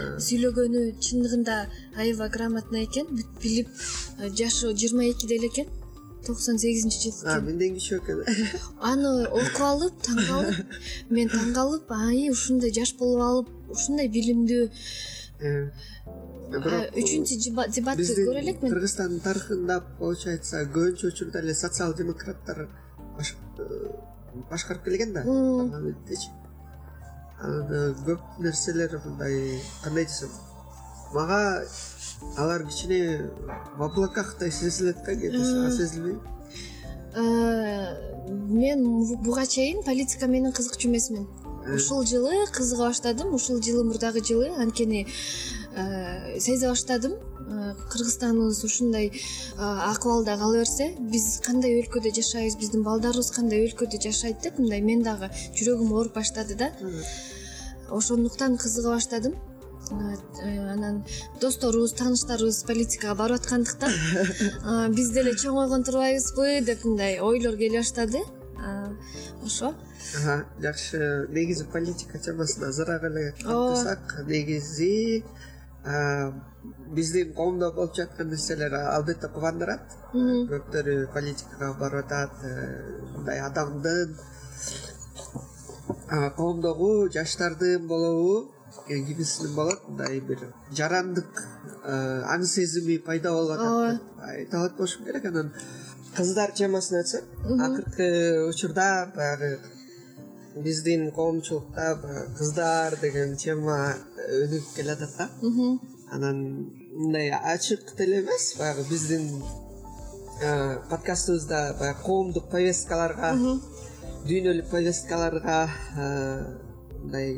Сүйлөгөнү 0.00 0.94
чындыгында 1.02 1.56
аябай 1.98 2.30
грамотный 2.32 2.86
экен 2.86 3.10
билип 3.42 3.68
жашы 4.38 4.70
жыйырма 4.72 5.10
экиде 5.10 5.36
эле 5.36 5.50
экен 5.50 5.79
токсон 6.26 6.58
сегизинчи 6.58 7.00
жыл 7.04 7.22
экен. 7.22 7.44
менден 7.46 7.76
кичүү 7.78 7.98
экен 8.00 8.18
аны 8.90 9.12
окуп 9.28 9.62
алып 9.70 10.02
таң 10.06 10.20
калып 10.28 10.76
мен 11.10 11.32
таң 11.32 11.54
калып 11.54 11.92
аи 11.96 12.28
ушундай 12.30 12.72
жаш 12.74 12.94
болуп 12.98 13.22
алып 13.28 13.48
ушундай 13.76 14.08
билимдүү. 14.08 14.64
Бирок 15.40 16.98
үчүнчү 16.98 17.38
дебатты 17.46 18.14
көрө 18.26 18.40
элекмин 18.42 18.72
кыргызстандын 18.74 19.22
тарыхында 19.24 19.78
получается 20.00 20.64
көбүнчө 20.74 21.12
учурда 21.12 21.40
эле 21.44 21.54
социал 21.54 21.94
демократтар 21.94 22.66
башкарып 24.50 24.84
келген 24.84 25.14
да 25.14 25.22
парламенттичи 25.24 26.30
анан 27.40 27.94
көп 28.06 28.42
нерселер 28.44 28.98
мындай 29.04 29.60
кандай 29.84 30.04
десем 30.04 30.34
мага 31.14 31.40
алар 32.36 32.66
кичине 32.66 33.30
в 33.76 33.82
облакахтай 33.82 34.50
сезилет 34.50 34.96
да 35.04 35.14
кээде 35.14 35.44
сага 35.44 35.70
сезилбейби 35.70 36.20
э, 37.14 38.20
мен 38.28 39.04
буга 39.22 39.46
чейин 39.46 39.82
политика 39.82 40.26
менен 40.26 40.52
кызыкчу 40.52 40.88
эмесмин 40.88 41.26
э. 41.66 41.74
ушул 41.74 42.04
жылы 42.06 42.46
кызыга 42.52 42.88
баштадым 42.88 43.34
ушул 43.34 43.62
жылы 43.62 43.84
мурдагы 43.84 44.24
жылы 44.24 44.48
анткени 44.56 45.06
э, 45.74 46.38
сезе 46.40 46.68
баштадым. 46.68 47.14
Кыргызстаныбыз 47.90 48.62
ушундай 48.62 49.10
акыбалда 49.58 50.36
кала 50.38 50.58
берсе 50.60 50.94
биз 51.00 51.40
кандай 51.42 51.80
өлкөдө 51.80 52.12
жашайбыз 52.14 52.54
биздин 52.60 52.84
балдарыбыз 52.86 53.32
кандай 53.34 53.64
өлкөдө 53.66 53.98
жашайт 54.04 54.38
деп 54.44 54.60
мындай 54.62 54.80
мен 54.80 55.02
дагы 55.02 55.32
жүрөгүм 55.58 55.90
ооруп 55.90 56.14
баштады 56.14 56.54
да. 56.54 56.70
Ошондуктан 57.90 58.56
кызыга 58.56 58.94
баштадым 58.94 59.34
анан 59.90 61.04
досторубуз 61.40 61.94
тааныштарыбыз 61.98 62.64
политикага 62.66 63.14
барып 63.22 63.40
аткандыктан 63.40 63.92
биз 64.96 65.12
деле 65.16 65.34
чоңойгон 65.34 65.84
турбайбызбы 65.88 66.60
деп 66.66 66.84
мындай 66.84 67.18
ойлор 67.20 67.56
келе 67.56 67.78
баштады. 67.80 68.22
Ошо. 69.44 69.74
Жакшы. 70.60 71.28
Негизи 71.30 71.64
политика 71.72 72.18
темасына 72.18 72.68
азыраак 72.68 73.04
эле 73.04 73.32
каттырсак 73.32 74.26
негизи 74.26 75.24
биздин 76.92 77.32
коомдо 77.34 77.72
болуп 77.72 77.96
жаткан 77.96 78.28
нерселер 78.28 78.74
албетте 78.74 79.28
кубандырат. 79.28 79.96
Көптөрү 80.12 80.96
политикага 81.14 81.72
барып 81.80 82.04
атат 82.04 82.44
э, 82.44 82.54
мындай 83.14 83.40
адамдын 83.40 84.16
коомдогу 86.36 87.08
жаштардын 87.14 87.86
болобу 87.88 88.50
кимисинин 88.86 89.54
болот 89.54 89.88
мындай 89.88 90.20
бир. 90.20 90.46
Жарандык 90.76 91.42
э, 91.84 92.22
аң 92.34 92.44
сезими 92.46 92.98
пайда 92.98 93.32
болуп 93.34 93.58
атат. 93.58 94.00
Деп 94.00 94.24
айта 94.28 94.58
алат 94.58 94.76
болушум 94.76 95.04
керек 95.04 95.24
анан. 95.30 95.52
Кыздар 96.16 96.52
темасын 96.52 96.98
айтсак 96.98 97.24
акыркы 97.66 98.48
учурда 98.48 99.12
баягы 99.14 99.60
биздин 100.56 101.10
коомчулукта 101.12 101.96
баягы 102.02 102.34
кыздар 102.38 102.98
деген 103.00 103.36
тема 103.36 103.94
өнүгүп 104.28 104.74
келатат 104.76 105.16
да. 105.18 105.28
Анан 106.10 106.70
мындай 106.92 107.30
ачык 107.30 107.94
деле 107.96 108.22
эмес 108.22 108.54
баягы 108.58 108.88
биздин 108.90 109.42
э, 110.42 110.78
подкастыбызда 110.90 111.76
баягы 111.78 112.02
коомдук 112.04 112.50
повесткаларга 112.50 113.34
дүйнөлүк 114.26 114.70
повесткаларга 114.70 115.70
э, 115.96 116.58
мындай 117.02 117.34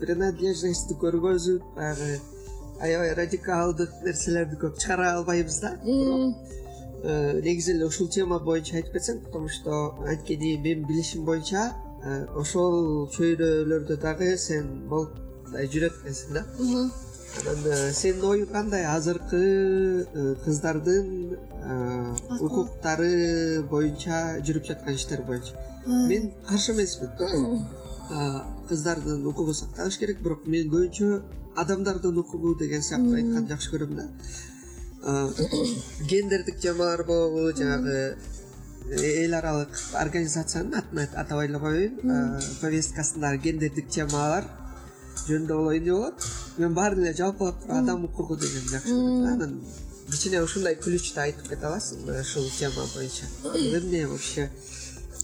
принадлежностьти 0.00 0.96
көргөзүп 1.00 1.74
баягы 1.76 2.20
аябай 2.80 3.14
радикалдык 3.14 4.00
нерселерди 4.04 4.56
көп 4.60 4.78
чыгара 4.80 5.12
албайбыз 5.18 5.60
да. 5.60 5.76
Э, 7.02 7.40
негизи 7.40 7.72
эле 7.72 7.86
ушул 7.86 8.08
тема 8.12 8.38
боюнча 8.44 8.76
айтып 8.76 8.98
кетсең 8.98 9.22
потому 9.24 9.48
что 9.48 9.94
анткени 10.06 10.56
менин 10.56 10.86
билишим 10.86 11.24
боюнча 11.24 11.72
э, 12.04 12.26
ошол 12.36 13.08
чөйрөлөрдө 13.14 13.96
дагы 14.02 14.36
сен 14.36 14.66
болуп 14.88 15.14
мындай 15.46 15.70
жүрөт 15.72 15.96
экенсиң 16.02 16.34
да 16.36 16.44
анан 17.40 17.64
э, 17.64 17.92
сенин 17.96 18.26
оюң 18.28 18.52
кандай? 18.52 18.84
Азыркы 18.84 19.40
кыздардын 20.44 21.38
укуктары 22.40 23.62
боюнча 23.70 24.40
жүрүп 24.44 24.68
жаткан 24.68 25.00
иштер 25.00 25.22
боюнча. 25.22 25.56
Мен 25.86 26.32
каршы 26.48 26.74
эмесмин 26.74 27.16
кыздардын 28.68 29.26
укугу 29.26 29.54
сакталыш 29.54 29.98
керек 29.98 30.20
бирок 30.24 30.46
мен 30.46 30.68
көбүнчө 30.70 31.22
адамдардын 31.62 32.18
укугу 32.22 32.54
деген 32.58 32.82
сыяктуу 32.82 33.14
айтканды 33.14 33.54
жакшы 33.54 33.70
көрөм 33.74 33.96
да. 33.98 34.06
Гендердик 36.10 36.58
темалар 36.60 37.04
болобу 37.04 37.52
жанагы 37.56 38.16
эл 38.90 39.34
аралык 39.34 39.76
организациянын 39.94 40.74
атын 40.80 41.04
атабай 41.22 41.46
эле 41.48 41.58
коеюн 41.58 42.40
повесткасындагы 42.60 43.42
гендердик 43.44 43.88
темалар 43.88 44.48
жөнүндө 45.26 45.54
боло 45.54 45.76
эмне 45.76 45.92
болот. 45.92 46.26
Мен 46.58 46.74
баарын 46.74 47.04
эле 47.04 47.14
жалпылап 47.14 47.62
туруп 47.62 47.76
адам 47.76 48.04
укугу 48.04 48.36
дегенди 48.36 48.74
жакшы 48.74 48.96
көрөм 48.96 49.24
да. 49.24 49.32
Анан 49.34 49.60
кичине 50.10 50.42
ушундай 50.42 50.74
ключто 50.74 51.22
айтып 51.22 51.48
кете 51.52 51.66
аласыңбы 51.68 52.20
ушул 52.20 52.50
тема 52.58 52.86
боюнча? 52.94 53.26
Эмне 53.78 54.06
вообще 54.06 54.50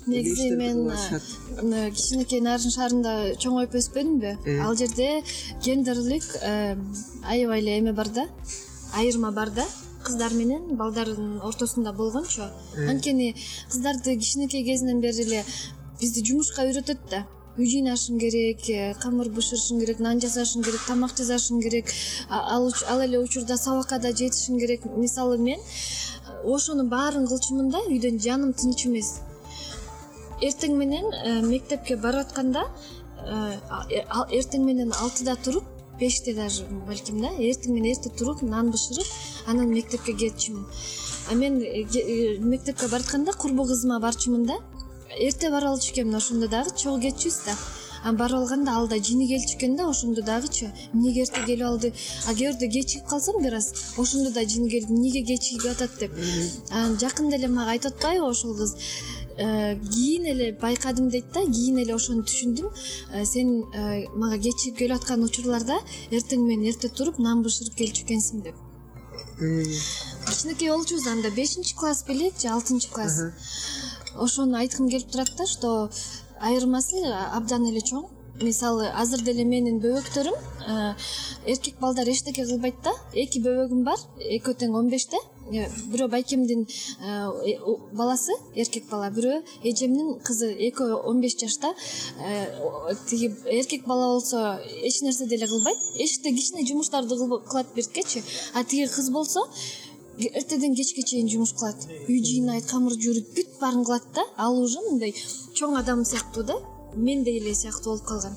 негизи 0.06 0.50
мен 0.56 0.90
э, 0.90 1.90
кичинекей 1.90 2.40
нарын 2.40 2.72
шаарында 2.72 3.14
чоңоюп 3.42 3.74
өспөдүмбү 3.80 4.32
э. 4.44 4.58
ал 4.62 4.76
жерде 4.78 5.22
гендерлик 5.64 6.26
э, 6.42 6.76
аябай 7.24 7.60
эле 7.60 7.78
эме 7.80 7.92
бар 7.92 8.08
да 8.08 8.26
айырма 8.94 9.32
бар 9.32 9.50
да. 9.50 9.66
Кыздар 10.06 10.32
менен 10.38 10.76
балдардын 10.78 11.40
ортосунда 11.42 11.92
болгончу 11.92 12.44
анткени 12.88 13.34
кыздарды 13.68 14.16
кичинекей 14.16 14.62
кезинен 14.64 15.00
бери 15.00 15.24
эле 15.24 15.44
бизди 16.00 16.22
жумушка 16.24 16.62
үйрөтөт 16.62 17.08
да. 17.10 17.24
Үй 17.58 17.66
жыйнашың 17.72 18.20
керек 18.20 18.62
камыр 19.02 19.32
бышырышың 19.34 19.80
керек 19.80 19.98
нан 20.04 20.20
жасашың 20.22 20.62
керек 20.62 20.86
тамак 20.86 21.16
жасашың 21.18 21.62
керек. 21.64 21.90
Ал 22.28 23.00
эле 23.02 23.18
учурда 23.18 23.56
сабакка 23.56 23.98
да 23.98 24.12
жетишиң 24.12 24.60
керек. 24.60 24.84
Мисалы 24.96 25.38
мен 25.38 25.58
ошонун 26.44 26.88
баарын 26.88 27.26
кылчумун 27.26 27.70
да 27.70 27.80
үйдөн 27.90 28.20
жаным 28.22 28.52
тынч 28.52 28.86
эмес 28.86 29.16
эртең 30.42 30.76
менен 30.76 31.06
э, 31.14 31.40
мектепке 31.42 31.96
барып 31.96 32.26
атканда 32.26 32.66
э, 33.24 34.02
эртең 34.36 34.64
менен 34.66 34.92
алтыда 34.92 35.36
туруп 35.44 35.64
беште 36.00 36.34
даже 36.34 36.66
балким 36.88 37.22
да 37.22 37.30
эртең 37.38 37.72
менен 37.72 37.94
эрте 37.94 38.10
туруп 38.10 38.42
нан 38.42 38.70
бышырып 38.74 39.06
анан 39.46 39.72
мектепке 39.72 40.12
кетчүмүн. 40.12 40.66
А 41.30 41.34
мен 41.34 41.60
э, 41.62 42.38
мектепке 42.38 42.88
баратканда 42.88 43.32
курбу 43.32 43.64
кызыма 43.64 44.00
барчумун 44.00 44.46
да 44.46 44.60
эрте 45.18 45.50
бара 45.50 45.70
алчу 45.70 45.92
экенмин 45.92 46.16
ошондо 46.20 46.48
дагы 46.48 46.76
чогуу 46.76 47.00
кетчүбүз 47.00 47.44
да. 47.46 47.56
Анан 48.04 48.16
барып 48.20 48.36
алганда 48.38 48.72
ал 48.76 48.88
да 48.88 48.98
жини 49.02 49.26
келчү 49.26 49.56
экен 49.56 49.76
да 49.76 49.88
ошондо 49.88 50.22
дагычы 50.22 50.68
эмнеге 50.92 51.22
эрте 51.22 51.42
келип 51.46 51.64
алды? 51.66 51.92
А 52.28 52.34
кээ 52.34 52.52
бирде 52.52 52.68
кечигип 52.68 53.08
калсам 53.08 53.42
бир 53.42 53.56
аз 53.56 53.72
ошондо 53.98 54.30
да 54.30 54.44
жини 54.44 54.68
келип 54.70 54.90
эмнеге 54.90 55.24
кечигип 55.24 55.70
атат 55.70 55.98
деп. 55.98 56.12
Анан 56.70 56.98
жакында 57.00 57.36
эле 57.36 57.48
мага 57.48 57.70
айтып 57.70 57.96
атпайбы 57.96 58.28
ошол 58.28 58.54
кыз? 58.56 58.76
Э, 58.76 59.25
кийин 59.36 60.24
эле 60.26 60.52
байкадым 60.52 61.10
дейт 61.10 61.32
да 61.34 61.44
кийин 61.44 61.78
эле 61.78 61.94
ошону 61.94 62.24
түшүндүм. 62.24 62.70
Э, 63.12 63.24
сен 63.24 63.64
э, 63.74 64.06
мага 64.14 64.38
кечигип 64.38 64.78
келип 64.78 64.96
аткан 64.96 65.24
учурларда 65.24 65.76
эртең 66.10 66.46
менен 66.46 66.70
эрте 66.72 66.88
туруп 66.88 67.18
нан 67.18 67.42
бышырып 67.44 67.76
келчү 67.76 68.06
экенсиң 68.06 68.42
деп. 68.46 68.56
Кичинекей 69.36 70.70
болчубуз 70.70 71.06
анда 71.06 71.30
бешинчи 71.30 71.76
класс 71.76 72.04
беле 72.08 72.32
же 72.40 72.48
алтынчы 72.48 72.88
класс. 72.90 73.20
Ошону 74.16 74.56
айткым 74.56 74.88
келип 74.88 75.10
турат 75.10 75.32
да 75.36 75.46
что 75.46 75.90
айырмасы 76.40 77.04
абдан 77.04 77.68
эле 77.68 77.80
чоң. 77.80 78.08
Мисалы 78.40 78.88
азыр 78.92 79.22
деле 79.24 79.44
менин 79.44 79.80
бөбөктөрүм 79.80 80.36
эркек 81.46 81.78
балдар 81.80 82.08
эчтеке 82.08 82.44
кылбайт 82.44 82.82
да 82.84 82.92
эки 83.12 83.40
бөбөгүм 83.40 83.84
бар 83.84 84.00
экөө 84.18 84.54
тең 84.60 84.76
он 84.76 84.90
беште. 84.92 85.16
э, 85.16 85.35
бирөө 85.50 86.08
байкемдин 86.10 86.66
э, 86.66 87.58
баласы 87.92 88.32
эркек 88.54 88.88
бала. 88.90 89.10
Бирөө 89.10 89.42
эжемдин 89.62 90.18
кызы 90.26 90.50
экөө 90.68 91.02
он 91.06 91.20
беш 91.20 91.36
жашта 91.38 91.74
тиги 93.08 93.32
эркек 93.46 93.86
бала 93.86 94.12
болсо 94.14 94.60
эч 94.82 95.02
нерсе 95.02 95.26
деле 95.26 95.46
кылбайт. 95.46 95.78
Эшикте 95.96 96.32
кичине 96.34 96.66
жумуштарды 96.66 97.16
кылат 97.16 97.74
берткечи 97.74 98.22
а 98.54 98.64
тиги 98.64 98.86
кыз 98.86 99.10
болсо 99.10 99.46
эртеден 100.18 100.74
кечке 100.74 101.02
чейин 101.02 101.28
жумуш 101.28 101.52
кылат. 101.52 101.76
Үй 102.08 102.22
жыйнайт 102.24 102.66
камыр 102.66 102.94
жууйт 102.98 103.34
бүт 103.36 103.58
баарын 103.60 103.84
кылат 103.84 104.06
да. 104.14 104.24
Ал 104.36 104.58
уже 104.58 104.80
мындай 104.80 105.14
чоң 105.54 105.78
адам 105.78 106.04
сыяктуу 106.04 106.44
да 106.44 106.56
мендей 106.96 107.38
эле 107.38 107.54
сыяктуу 107.54 107.92
болуп 107.92 108.06
калган 108.06 108.36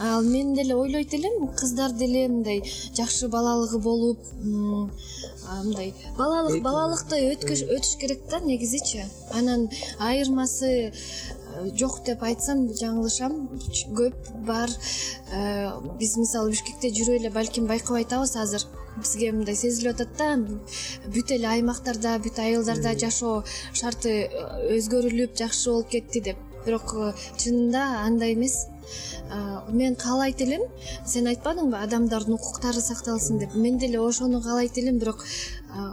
ал 0.00 0.22
мен 0.22 0.54
деле 0.54 0.74
ойлойт 0.74 1.14
элем 1.14 1.48
кыздар 1.54 1.92
деле 1.92 2.28
мындай 2.28 2.62
жакшы 2.96 3.28
балалыгы 3.28 3.78
болуп 3.78 4.18
мындай 4.40 5.92
балалык 6.16 6.62
балалыкты 6.62 7.18
өтүш 7.34 7.96
керек 8.00 8.22
да 8.30 8.40
негизичи 8.40 9.04
анан 9.34 9.68
айырмасы 9.98 10.70
э, 10.70 10.92
жок 11.76 12.00
деп 12.06 12.22
айтсам 12.22 12.66
жаңылышам 12.80 13.36
көп 13.98 14.16
бар. 14.46 14.70
Э, 15.32 15.70
биз 15.98 16.16
мисалы 16.16 16.54
бишкекте 16.54 16.92
жүрүп 16.96 17.20
эле 17.20 17.30
балким 17.34 17.66
байкабай 17.70 18.06
атабыз 18.06 18.36
азыр. 18.36 18.66
Бизге 18.96 19.32
мындай 19.32 19.56
сезилип 19.56 19.94
атат 19.94 20.16
да 20.18 20.30
бүт 21.14 21.34
эле 21.36 21.48
аймактарда 21.54 22.16
бүт 22.24 22.38
айылдарда 22.38 22.96
жашоо 22.98 23.44
шарты 23.72 24.16
э, 24.26 24.78
өзгөрүлүп 24.78 25.36
жакшы 25.38 25.70
болуп 25.70 25.90
кетти 25.96 26.24
деп. 26.30 26.46
Бирок 26.64 26.92
чынында 27.40 28.04
андай 28.04 28.34
эмес 28.34 28.66
мен 29.68 29.96
каалайт 29.96 30.40
элем 30.40 30.62
сен 31.06 31.26
айтпадыңбы 31.30 31.78
адамдардын 31.84 32.34
укуктары 32.34 32.80
сакталсын 32.80 33.38
деп. 33.38 33.54
Мен 33.54 33.78
деле 33.78 34.00
ошону 34.00 34.42
каалайт 34.42 34.78
элем 34.78 34.98
бирок 34.98 35.24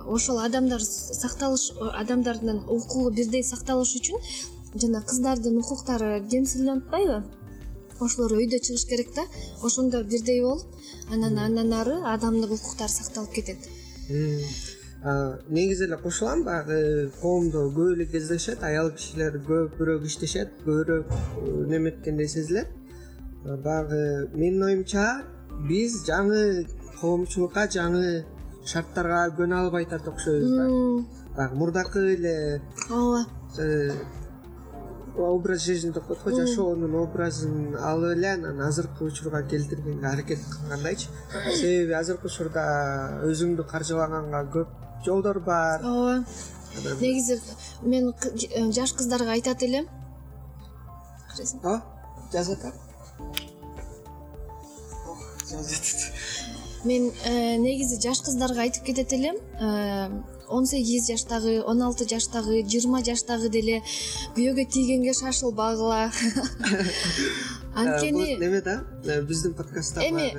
ошол 0.06 0.40
адамдар 0.40 0.82
сакталыш 0.82 1.72
адамдардын 1.94 2.64
укугу 2.68 3.10
бирдей 3.12 3.44
сакталыш 3.44 3.96
үчүн 4.00 4.22
жана 4.76 5.02
кыздардын 5.02 5.60
укуктары 5.62 6.22
кемсиңип 6.32 6.78
атпайбы 6.78 7.24
ошолор 8.00 8.38
өйдө 8.38 8.60
чыгыш 8.62 8.86
керек 8.90 9.14
да. 9.16 9.26
Ошондо 9.62 10.04
бирдей 10.04 10.42
болуп 10.42 10.66
анан 11.12 11.38
андан 11.40 11.74
ары 11.74 12.02
адамдык 12.16 12.52
укуктар 12.60 12.90
сакталып 12.90 13.32
кетет. 13.34 13.58
Негизи 15.50 15.86
эле 15.86 15.98
кошулам 15.98 16.44
баягы 16.44 17.12
коомдо 17.22 17.68
көп 17.70 17.94
эле 17.94 18.06
кездешет 18.10 18.64
аял 18.64 18.90
кишилер 18.92 19.38
көбүрөөк 19.46 20.06
иштешет 20.10 20.50
көбүрөөк 20.66 21.12
э, 21.12 21.66
неметкендей 21.70 22.28
сезилет 22.28 22.68
баягы 23.56 24.30
менин 24.34 24.64
оюмча 24.64 25.24
биз 25.70 26.02
жаңы 26.08 26.68
коомчулукка 27.00 27.68
жаңы 27.72 28.26
шарттарга 28.68 29.28
көнө 29.38 29.62
албай 29.64 29.88
атат 29.88 30.08
окшойбуз 30.12 30.52
да. 30.52 30.68
Баягы 31.38 31.56
мурдакы 31.56 32.04
эле 32.14 32.62
ооба 32.90 33.26
э, 33.58 33.92
образ 35.18 35.64
жизни 35.64 35.92
деп 35.94 36.08
коет 36.08 36.24
го 36.24 36.36
жашоонун 36.36 36.96
образын 36.96 37.76
алып 37.76 38.18
эле 38.18 38.34
анан 38.34 38.62
азыркы 38.68 39.06
учурга 39.06 39.44
келтиргенге 39.44 40.08
аракет 40.08 40.40
кылгандайчы. 40.40 41.08
Себеби 41.56 41.94
азыркы 41.94 42.28
учурда 42.28 43.22
өзүңдү 43.30 43.68
каржылаганга 43.70 44.44
көп 44.54 45.06
жолдор 45.06 45.40
бар. 45.40 45.86
Ооба 45.86 46.26
негизи 47.00 47.40
мен 47.82 48.12
э, 48.12 48.72
жаш 48.72 48.94
кыздарга 48.94 49.32
айтат 49.32 49.64
элем. 49.64 49.88
Ооба 51.64 51.82
жазып 52.34 52.60
атам 52.60 52.87
мен 56.84 57.12
э, 57.26 57.58
негизи 57.58 58.00
жаш 58.02 58.22
кыздарга 58.22 58.62
айтып 58.62 58.84
кетет 58.84 59.14
элем. 59.14 59.36
Э, 59.60 60.10
он 60.48 60.66
сегиз 60.66 61.08
жаштагы 61.08 61.62
он 61.64 61.82
алты 61.84 62.08
жаштагы 62.08 62.64
жыйырма 62.64 63.04
жаштагы 63.04 63.50
деле 63.50 63.82
күйөөгө 64.36 64.66
тийгенге 64.72 65.14
шашылбагыла 65.14 66.12
анткени 67.76 68.36
бул 68.36 68.44
неме 68.46 68.62
да? 68.62 68.84
Э, 69.04 69.22
биздин 69.22 69.54
подкастта 69.54 70.08
эми 70.08 70.32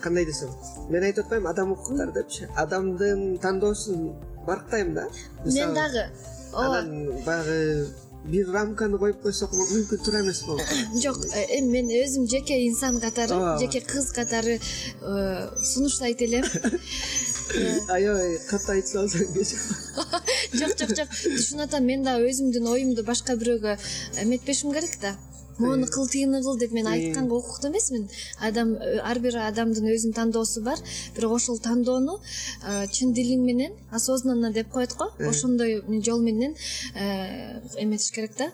кандай 0.00 0.26
десем? 0.26 0.50
Мен 0.88 1.02
айтып 1.02 1.26
атпаймынбы 1.26 1.50
адам 1.50 1.72
укуктары 1.72 2.12
депчи. 2.12 2.48
Адамдын 2.56 3.38
тандоосун 3.38 4.12
барктайм 4.46 4.94
да? 4.94 5.08
Мен 5.44 5.74
дагы 5.74 6.08
ооба 6.52 6.78
анан 6.78 7.24
баягы 7.24 7.88
бир 8.24 8.50
рамканы 8.52 8.98
коюп 8.98 9.22
койсок 9.22 9.52
мүмкүн 9.54 10.02
туура 10.04 10.20
эмес 10.22 10.42
калат 10.46 10.72
жок 11.04 11.18
э, 11.32 11.44
эми 11.58 11.78
мен 11.78 11.92
өзүм 12.02 12.26
жеке 12.28 12.58
инсан 12.66 13.00
катары 13.00 13.38
жеке 13.60 13.80
кыз 13.80 14.10
катары 14.12 14.58
э, 14.58 15.48
сунуштайт 15.62 16.22
элем. 16.22 16.44
Аябай 17.94 18.36
катуу 18.48 18.74
айтып 18.74 18.90
салсаң 18.92 19.32
жок 20.60 20.76
жок 20.82 20.94
жок. 20.98 21.16
Түшүнүп 21.24 21.64
атам 21.68 21.88
мен 21.88 22.04
дагы 22.04 22.28
өзүмдүн 22.32 22.68
оюмду 22.74 23.06
башка 23.06 23.38
бирөөгө 23.40 23.78
эметпешим 24.24 24.74
керек 24.76 24.98
да 25.00 25.16
могуну 25.58 25.86
кыл 25.86 26.06
тигини 26.06 26.42
кыл 26.42 26.56
деп 26.56 26.72
мен 26.72 26.86
айтканга 26.86 27.34
укуктуу 27.34 27.70
эмесмин. 27.70 28.08
Адам 28.40 28.74
э, 28.74 28.98
ар 29.02 29.18
бир 29.18 29.36
адамдын 29.36 29.90
өзүнүн 29.94 30.14
тандоосу 30.14 30.62
бар 30.62 30.78
бирок 31.16 31.32
ошол 31.38 31.58
тандоону 31.58 32.20
э, 32.62 32.86
чын 32.94 33.12
дилиң 33.12 33.42
менен 33.44 33.72
осознанно 33.92 34.52
деп 34.52 34.70
коет 34.70 34.94
го. 34.94 35.10
Ошондой 35.18 35.82
жол 36.04 36.20
менен 36.22 36.54
э, 36.94 37.60
эметиш 37.78 38.10
керек 38.10 38.36
да. 38.38 38.50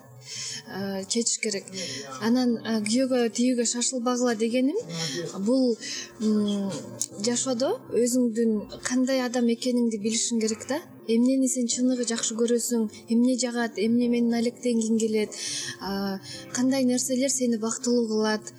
Чечиш 1.09 1.39
керек. 1.39 1.67
Анан 2.25 2.57
күйөөгө 2.89 3.29
тийүүгө 3.37 3.67
шашылбагыла 3.69 4.33
дегеним 4.41 4.79
бул 5.45 5.77
жашоодо 7.29 7.75
өзүңдүн 7.93 8.81
кандай 8.89 9.21
адам 9.21 9.53
экениңди 9.53 10.01
билишиң 10.01 10.41
керек 10.41 10.65
да 10.71 10.81
эмнени 11.09 11.49
сен 11.49 11.69
чыныгы 11.69 12.07
жакшы 12.09 12.37
көрөсүң 12.39 12.89
эмне 13.13 13.37
жагат 13.41 13.79
эмне 13.79 14.09
менен 14.09 14.35
алектенгиң 14.41 14.99
келет 15.03 15.37
кандай 16.57 16.85
нерселер 16.89 17.33
сени 17.33 17.61
бактылуу 17.61 18.07
кылат 18.09 18.53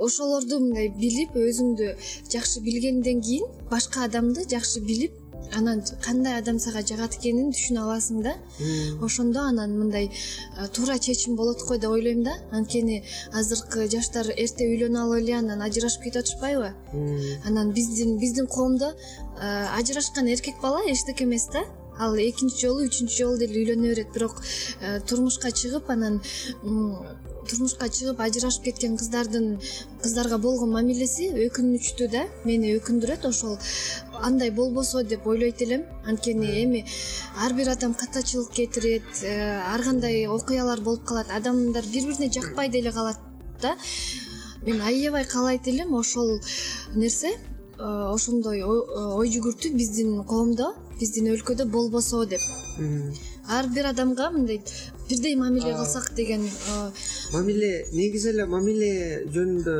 ошолорду 0.00 0.60
мындай 0.64 0.88
билип 0.96 1.36
өзүңдү 1.36 1.90
жакшы 2.32 2.62
билгенден 2.64 3.20
кийин 3.20 3.50
башка 3.70 4.06
адамды 4.08 4.46
жакшы 4.48 4.80
билип 4.80 5.19
анан 5.56 5.82
кандай 6.04 6.38
адам 6.38 6.58
сага 6.62 6.82
жагат 6.86 7.16
экенин 7.18 7.50
түшүнө 7.54 7.82
аласың 7.84 8.22
да. 8.22 8.34
Ошондо 9.02 9.40
анан 9.40 9.76
мындай 9.78 10.10
туура 10.74 10.98
чечим 10.98 11.36
болот 11.36 11.62
го 11.68 11.76
деп 11.76 11.90
ойлойм 11.90 12.22
да. 12.24 12.36
Анткени 12.52 13.02
азыркы 13.32 13.88
жаштар 13.90 14.30
эрте 14.36 14.68
үйлөнүп 14.70 15.02
алып 15.02 15.22
эле 15.22 15.34
анан 15.38 15.62
ажырашып 15.66 16.04
кетип 16.04 16.22
атышпайбы. 16.22 16.72
Анан 17.46 17.72
биздин 17.72 18.18
биздин 18.18 18.46
коомдо 18.46 18.94
ажырашкан 19.40 20.28
эркек 20.28 20.60
бала 20.62 20.84
эчтеке 20.86 21.24
эмес 21.24 21.48
да. 21.52 21.64
Ал 21.98 22.14
экинчи 22.16 22.66
жолу 22.66 22.86
үчүнчү 22.86 23.16
жолу 23.16 23.36
деле 23.38 23.60
үйлөнө 23.60 23.90
берет. 23.90 24.12
Бирок 24.14 24.40
турмушка 25.06 25.50
чыгып 25.52 25.90
анан 25.90 26.22
турмушка 27.48 27.88
чыгып 27.88 28.20
ажырашып 28.20 28.64
кеткен 28.64 28.96
кыздардын 29.00 29.46
кыздарга 30.02 30.38
болгон 30.38 30.72
мамилеси 30.74 31.30
өкүнүчтүү 31.46 32.08
да 32.12 32.24
мени 32.44 32.74
өкүндүрөт 32.78 33.26
ошол 33.28 33.56
андай 34.20 34.50
болбосо 34.50 35.02
деп 35.04 35.26
ойлойт 35.26 35.62
элем. 35.62 35.84
Анткени 36.04 36.50
эми 36.62 36.84
ар 37.36 37.54
бир 37.54 37.70
адам 37.70 37.94
катачылык 37.94 38.50
кетирет 38.52 39.22
э, 39.22 39.60
ар 39.74 39.82
кандай 39.82 40.26
окуялар 40.26 40.80
болуп 40.80 41.04
калат 41.04 41.30
адамдар 41.30 41.84
бири 41.92 42.06
бирине 42.06 42.30
жакпай 42.32 42.68
деле 42.68 42.92
калат 42.92 43.18
да. 43.62 43.76
Мен 44.66 44.80
аябай 44.80 45.24
каалайт 45.24 45.68
элем 45.68 45.94
ошол 45.94 46.40
нерсе 46.94 47.32
э, 47.32 47.82
ошондой 48.14 48.62
ой 48.62 49.28
жүгүртүү 49.28 49.74
биздин 49.74 50.24
коомдо 50.24 50.74
биздин 51.00 51.32
өлкөдө 51.34 51.64
болбосо 51.64 52.26
деп 52.26 52.40
ар 53.58 53.68
бир 53.74 53.90
адамга 53.92 54.30
мындай 54.30 54.60
бирдей 55.08 55.36
мамиле 55.36 55.74
кылсак 55.74 56.12
деген 56.14 56.48
мамиле 57.32 57.86
негизи 57.92 58.30
эле 58.32 58.46
мамиле 58.46 58.90
жөнүндө 59.34 59.76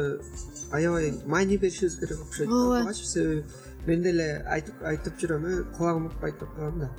аябай 0.73 1.13
маани 1.27 1.57
беришибиз 1.57 1.97
керек 2.01 2.21
окшойт 2.27 2.49
бугачы 2.49 3.07
себеби 3.07 3.45
мен 3.87 4.03
деле 4.03 4.27
айтып 4.47 5.15
жүрөм 5.21 5.47
э 5.49 5.55
кулагым 5.77 6.07
укпайт 6.07 6.39
деп 6.41 6.51
коем 6.57 6.81
да. 6.81 6.91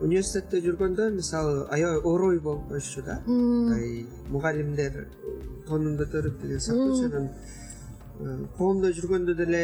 Университетте 0.00 0.60
жүргөндө 0.64 1.10
мисалы 1.14 1.66
аябай 1.70 2.00
орой 2.12 2.40
болуп 2.40 2.68
коюшчу 2.68 3.02
да. 3.06 3.20
Мындай 3.26 4.06
мугалимдер 4.28 5.06
тонун 5.68 5.96
көтөрүп 6.00 6.42
деген 6.42 6.60
сыяктуучу 6.60 7.06
анан 7.06 8.48
коомдо 8.58 8.90
жүргөндө 8.90 9.36
деле 9.38 9.62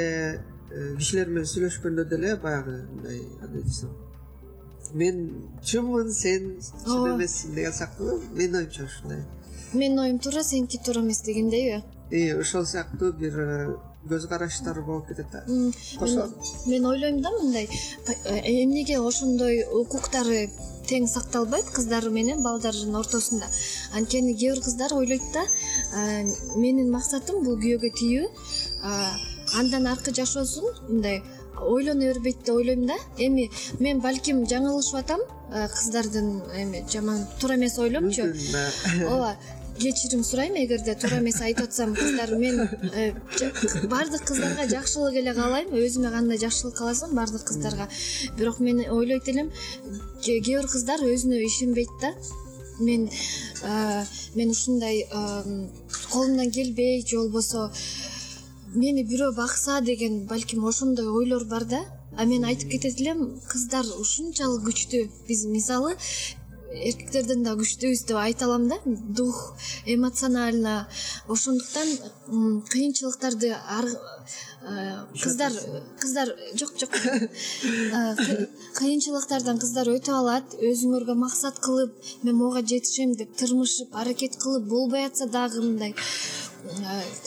э, 0.71 0.97
кишилер 0.99 1.29
менен 1.29 1.49
сүйлөшкөндө 1.51 2.09
деле 2.11 2.37
баягы 2.37 2.83
мындай 2.93 3.23
кандай 3.41 3.63
десем 3.63 3.91
мен 4.95 5.25
чынмын 5.67 6.13
сен 6.15 6.53
чын 6.85 7.09
эмессиң 7.15 7.57
деген 7.59 7.75
сыяктуу 7.75 8.21
менин 8.33 8.61
оюмча 8.61 8.87
ушундай. 8.87 9.25
Менин 9.73 9.99
оюм 9.99 10.19
туура 10.23 10.45
сеники 10.45 10.79
туура 10.79 11.03
эмес 11.03 11.23
дегендейби 11.27 11.83
ошол 12.41 12.67
сыяктуу 12.67 13.13
бир 13.13 13.39
э, 13.41 13.77
көз 14.09 14.29
караштар 14.29 14.81
болуп 14.83 15.09
кетет 15.09 15.27
да. 15.33 15.43
Кошо? 15.99 16.29
мен 16.67 16.87
ойлойм 16.87 17.21
да 17.23 17.31
мындай. 17.31 17.69
Э, 18.25 18.39
эмнеге 18.63 19.01
ошондой 19.01 19.65
укуктары 19.65 20.49
тең 20.87 21.09
сакталбайт 21.09 21.67
кыздар 21.75 22.09
менен 22.11 22.43
балдардын 22.43 22.95
ортосунда? 22.95 23.49
Анткени 23.97 24.37
кээ 24.37 24.55
бир 24.55 24.63
кыздар 24.63 24.95
ойлойт 24.95 25.23
да 25.33 25.45
менин 26.57 26.93
максатым 26.93 27.43
бул 27.45 27.59
күйөөгө 27.59 27.91
тийүү 27.99 28.27
андан 29.59 29.87
аркы 29.87 30.13
жашоосун 30.15 30.77
мындай 30.89 31.23
ойлоно 31.63 32.01
бербейт 32.01 32.45
деп 32.45 32.55
ойлойм 32.55 32.87
да. 32.87 32.97
Эми 33.19 33.51
мен 33.81 34.01
балким 34.01 34.45
жаңылышып 34.45 34.99
атам 35.01 35.21
э, 35.51 35.69
кыздардын 35.69 36.43
эми 36.63 36.85
жаман 36.91 37.27
туура 37.41 37.57
эмес 37.57 37.79
ойлопчу 37.79 38.33
ооба 39.09 39.37
кечирим 39.79 40.25
сурайм 40.25 40.55
эгерде 40.55 40.95
туура 40.95 41.19
эмес 41.19 41.41
айтып 41.41 41.69
атсам 41.69 41.95
кыздар 41.95 42.35
мен 42.37 42.61
э, 42.93 43.13
баардык 43.91 44.25
кыздарга 44.25 44.69
жакшылык 44.69 45.19
эле 45.23 45.35
каалайм 45.35 45.75
өзүмө 45.75 46.13
кандай 46.15 46.39
жакшылык 46.39 46.77
кааласам 46.79 47.15
баардык 47.15 47.45
кыздарга. 47.45 47.89
Бирок 48.39 48.61
мен 48.61 48.85
ойлойт 48.91 49.29
элем 49.29 49.51
кээ 50.23 50.41
бир 50.47 50.69
кыздар 50.69 51.01
өзүнө 51.01 51.43
ишенбейт 51.47 51.91
да. 52.01 52.15
Мен 52.79 53.09
э, 53.63 54.05
мен 54.35 54.51
ушундай 54.51 55.07
колумдан 56.11 56.51
келбей 56.51 57.05
же 57.07 57.19
болбосо 57.19 57.73
мени 58.75 59.05
бирөө 59.07 59.35
бакса 59.37 59.81
деген 59.81 60.25
балким 60.27 60.65
ошондой 60.67 61.09
ойлор 61.09 61.45
бар 61.45 61.65
да. 61.65 61.81
А 62.17 62.25
мен 62.25 62.45
айтып 62.45 62.71
кетет 62.71 63.01
элем 63.01 63.41
кыздар 63.49 63.87
ушунчалык 63.99 64.67
күчтүү. 64.69 65.09
Биз 65.29 65.45
мисалы 65.51 65.95
эркектерден 66.75 67.45
да 67.47 67.55
күчтүүбүз 67.59 68.05
деп 68.09 68.19
айта 68.19 68.47
алам 68.47 68.69
да. 68.69 68.79
Дух 68.85 69.55
эмоционально. 69.87 70.89
Ошондуктан 71.29 71.89
кыйынчылыктарды 72.71 73.55
кыздар 75.23 75.53
кыздар 76.01 76.35
жок 76.59 76.73
жок. 76.81 76.99
Кыйынчылыктардан 78.79 79.59
кыздар 79.63 79.91
өтүп 79.93 80.19
алат 80.19 80.55
өзүңөргө 80.59 81.15
максат 81.19 81.61
кылып 81.63 81.95
мен 82.23 82.37
могуга 82.37 82.63
жетишем 82.67 83.15
деп 83.15 83.37
тырмышып 83.39 83.95
аракет 83.95 84.39
кылып 84.43 84.69
болбой 84.69 85.07
атса 85.07 85.27
дагы 85.27 85.63
мындай 85.63 85.95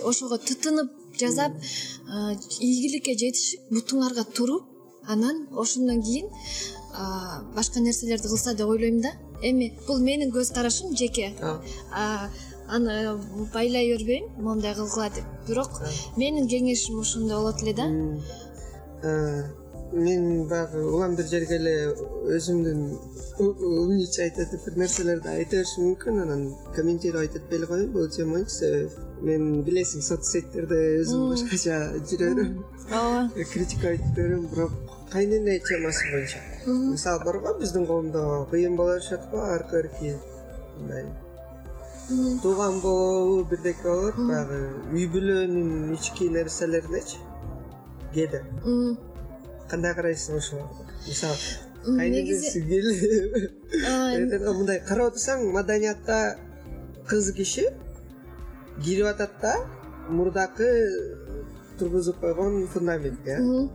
ошого 0.03 0.37
тытынып 0.37 0.91
жасап 1.19 1.53
ийгиликке 2.59 3.13
жетишип 3.17 3.69
бутуңарга 3.71 4.23
туруп 4.23 4.63
анан 5.07 5.47
ошондон 5.51 6.01
кийин 6.01 6.27
башка 7.55 7.79
нерселерди 7.79 8.27
кылса 8.27 8.53
деп 8.53 8.67
ойлойм 8.67 9.01
да. 9.01 9.11
Эми 9.41 9.77
бул 9.87 9.99
менин 9.99 10.31
көз 10.33 10.53
карашым 10.53 10.95
жеке. 10.97 11.33
Аны 12.67 13.17
байлай 13.53 13.91
бербейм 13.91 14.25
моундай 14.41 14.73
кылгыла 14.75 15.09
деп. 15.13 15.23
Бирок 15.47 15.81
менин 16.17 16.47
кеңешим 16.47 16.99
ошондой 16.99 17.37
болот 17.37 17.61
эле 17.61 17.73
да. 17.73 17.85
Мен 19.93 20.47
баягы 20.49 20.83
улам 20.83 21.15
бир 21.15 21.27
жерге 21.27 21.55
эле 21.55 21.75
өзүмдүн 22.35 22.81
умничий 23.39 24.23
айтып 24.25 24.65
бир 24.65 24.77
нерселерди 24.83 25.27
айта 25.27 25.55
беришим 25.61 25.91
мүмкүн. 25.91 26.21
Анан 26.23 26.55
комментировать 26.75 27.35
этпей 27.35 27.59
эле 27.59 27.67
коеюн 27.67 27.91
бул 27.93 28.09
теманы 28.09 28.49
себеби 28.49 28.89
мен 29.21 29.63
билесиң 29.65 30.03
соц 30.05 30.29
сеттерде 30.31 30.77
өзүм 31.01 31.31
башкача 31.31 31.77
жүрө 32.09 32.29
берем 32.35 32.63
ооба. 32.91 33.29
Критика 33.51 33.91
айтып 33.93 34.15
берем 34.15 34.47
бирок 34.51 34.71
кайнене 35.11 35.59
темасы 35.67 36.11
боюнча. 36.11 36.41
Мисалы 36.65 37.23
бар 37.25 37.39
го 37.43 37.53
биздин 37.59 37.87
коомдо 37.87 38.47
кыйын 38.51 38.75
боло 38.75 38.95
беришет 38.95 39.29
го 39.31 39.43
аркы 39.43 39.83
эрки 39.83 40.15
мындай. 40.79 41.05
Тууган 42.41 42.79
болобу 42.81 43.43
бирдеке 43.49 43.83
болот 43.83 44.15
баягы 44.17 44.59
үй 44.93 45.07
бүлөнүн 45.13 45.93
ички 45.97 46.29
нерселеринечи 46.29 47.21
кээде. 48.13 48.43
Кандай 49.69 49.95
карайсың 49.95 50.37
ошого 50.37 50.69
мисалы 51.07 51.65
кайненеси 51.85 52.61
келип 52.67 53.51
мындай 54.59 54.79
карап 54.87 55.13
отурсаң 55.13 55.45
маданиятта 55.55 56.37
кыз 57.07 57.31
киши 57.37 57.67
кирип 58.83 59.05
атат 59.05 59.31
да 59.41 59.53
мурдакы 60.09 60.69
тургузуп 61.79 62.19
койгон 62.19 62.67
фундаментке 62.73 63.37
э? 63.37 63.67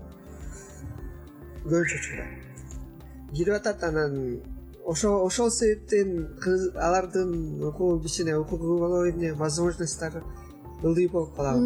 Көбүнчө 1.65 1.99
учурда. 1.99 2.27
Кирип 3.35 3.55
атат 3.55 3.85
анан 3.89 4.15
ошо 4.85 5.11
ошол 5.27 5.51
себептен 5.51 6.29
алардын 6.77 7.63
окуу 7.71 8.01
кичине 8.01 8.37
укугу 8.37 9.07
эмне 9.11 9.33
возможносттору 9.35 10.23
ылдый 10.83 11.09
болуп 11.09 11.37
калабы. 11.37 11.61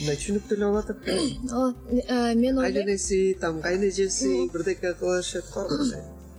Мындай 0.00 0.16
түшүнүктүү 0.20 0.56
эле 0.58 0.66
болуп 0.66 0.84
атат 0.84 0.98
ооба 1.08 2.34
мен 2.34 2.58
ойлойм. 2.58 2.74
кайненеси 2.74 3.36
там 3.40 3.60
кайнэжеси 3.60 4.50
бирдеке 4.52 4.94
беришет 5.00 5.44
го 5.54 5.64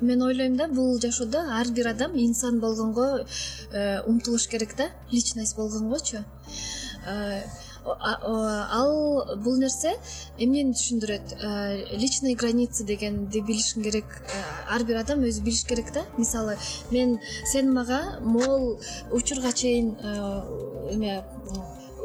мен 0.01 0.21
ойлойм 0.21 0.57
да 0.57 0.67
бул 0.67 0.99
жашоодо 1.01 1.39
ар 1.59 1.67
бир 1.73 1.87
адам 1.87 2.15
инсан 2.15 2.59
болгонго 2.59 3.25
э, 3.71 4.01
умтулуш 4.01 4.47
керек 4.47 4.75
да 4.77 4.89
личность 5.11 5.55
болгонгочу. 5.55 6.23
Э, 7.07 7.41
ал 7.85 9.37
бул 9.37 9.57
нерсе 9.57 9.95
эмнени 10.37 10.73
түшүндүрөт 10.75 11.33
э, 11.33 11.97
личные 11.97 12.35
границы 12.35 12.83
дегенди 12.85 13.41
билишиң 13.41 13.83
керек 13.83 14.05
ар 14.69 14.83
бир 14.83 15.01
адам 15.01 15.23
өзү 15.23 15.41
билиш 15.41 15.63
керек 15.65 15.93
да. 15.93 16.05
Мисалы 16.17 16.57
мен 16.91 17.17
сен 17.45 17.73
мага 17.73 18.19
могул 18.21 18.79
учурга 19.11 19.51
чейин 19.51 19.95
эме 20.91 21.23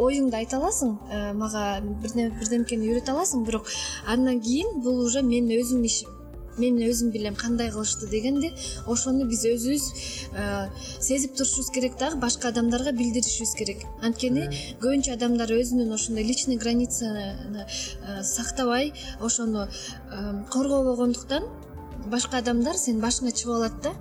оюңду 0.01 0.37
айта 0.37 0.57
аласың 0.57 0.97
мага 1.37 1.81
бирдемекени 1.83 2.89
үйрөтө 2.89 3.13
аласың 3.13 3.45
бирок 3.45 3.69
андан 4.07 4.41
кийин 4.41 4.81
бул 4.83 5.05
уже 5.05 5.23
менин 5.23 5.61
өзүмдүн 5.61 5.91
ишим 5.91 6.22
мен 6.59 6.79
өзүм 6.85 7.11
билем 7.15 7.35
кандай 7.39 7.71
кылышты 7.71 8.09
дегенди 8.11 8.53
ошону 8.87 9.27
биз 9.29 9.45
өзүбүз 9.49 9.87
э, 10.33 10.69
сезип 11.01 11.35
турушубуз 11.37 11.71
керек 11.75 11.99
дагы 11.99 12.21
башка 12.21 12.49
адамдарга 12.49 12.93
билдиришибиз 12.93 13.55
керек. 13.59 13.87
Анткени 14.03 14.49
көбүнчө 14.83 15.15
адамдар 15.17 15.53
өзүнүн 15.57 15.93
ошондой 15.97 16.25
личный 16.29 16.57
границаны 16.57 17.67
э, 17.67 18.23
сактабай 18.23 18.93
ошону 19.21 19.67
э, 19.67 20.45
коргобогондуктан 20.53 21.49
башка 22.07 22.39
адамдар 22.43 22.77
сенин 22.77 23.01
башыңа 23.01 23.33
чыгып 23.33 23.57
алат 23.57 23.83
да 23.83 23.95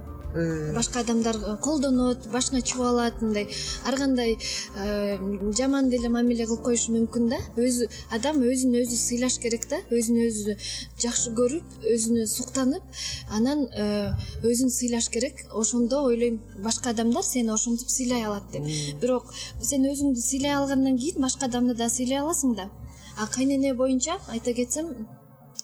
башка 0.75 1.01
адамдар 1.01 1.38
колдонот 1.63 2.27
башыңа 2.32 2.61
чыгып 2.63 2.86
алат 2.88 3.21
мындай 3.21 3.47
ар 3.86 3.97
кандай 3.99 4.38
э, 4.38 5.17
жаман 5.57 5.89
деле 5.89 6.09
мамиле 6.09 6.45
кылып 6.45 6.63
коюшу 6.63 6.93
мүмкүн 6.95 7.29
да. 7.29 7.39
Өзү 7.57 7.89
адам 8.15 8.41
өзүн 8.41 8.77
өзү 8.82 8.97
сыйлаш 8.97 9.39
керек 9.43 9.67
да. 9.69 9.82
Өзүн 9.91 10.21
өзү 10.27 10.57
жакшы 11.03 11.34
көрүп 11.36 11.88
өзүнө 11.95 12.27
суктанып 12.32 12.84
анан 13.29 13.65
э, 13.75 14.11
өзүн 14.43 14.71
сыйлаш 14.71 15.09
керек. 15.09 15.45
Ошондо 15.51 16.03
ойлойм 16.07 16.39
башка 16.63 16.95
адамдар 16.95 17.23
сени 17.23 17.51
ошентип 17.51 17.89
сыйлай 17.89 18.23
алат 18.25 18.51
деп. 18.53 18.67
Бирок 19.01 19.34
сен 19.61 19.88
өзүңдү 19.91 20.21
сыйлай 20.21 20.55
алгандан 20.55 20.97
кийин 20.97 21.21
башка 21.21 21.51
адамды 21.51 21.75
да 21.75 21.89
сыйлай 21.89 22.23
аласың 22.23 22.55
да. 22.55 22.69
А 23.17 23.27
кайнене 23.27 23.73
боюнча 23.73 24.17
айта 24.29 24.53
кетсем 24.53 24.95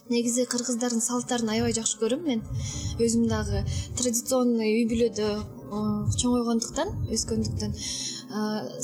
негизи 0.10 0.46
кыргыздардын 0.50 1.04
салттарын 1.04 1.50
аябай 1.54 1.74
жакшы 1.78 2.00
көрөм 2.02 2.24
мен. 2.28 2.44
Өзүм 3.00 3.28
дагы 3.32 3.64
традиционный 4.00 4.74
үй 4.80 4.86
бүлөдө 4.92 5.30
чоңойгондуктан 6.22 6.94
өскөндүктөн 7.12 7.74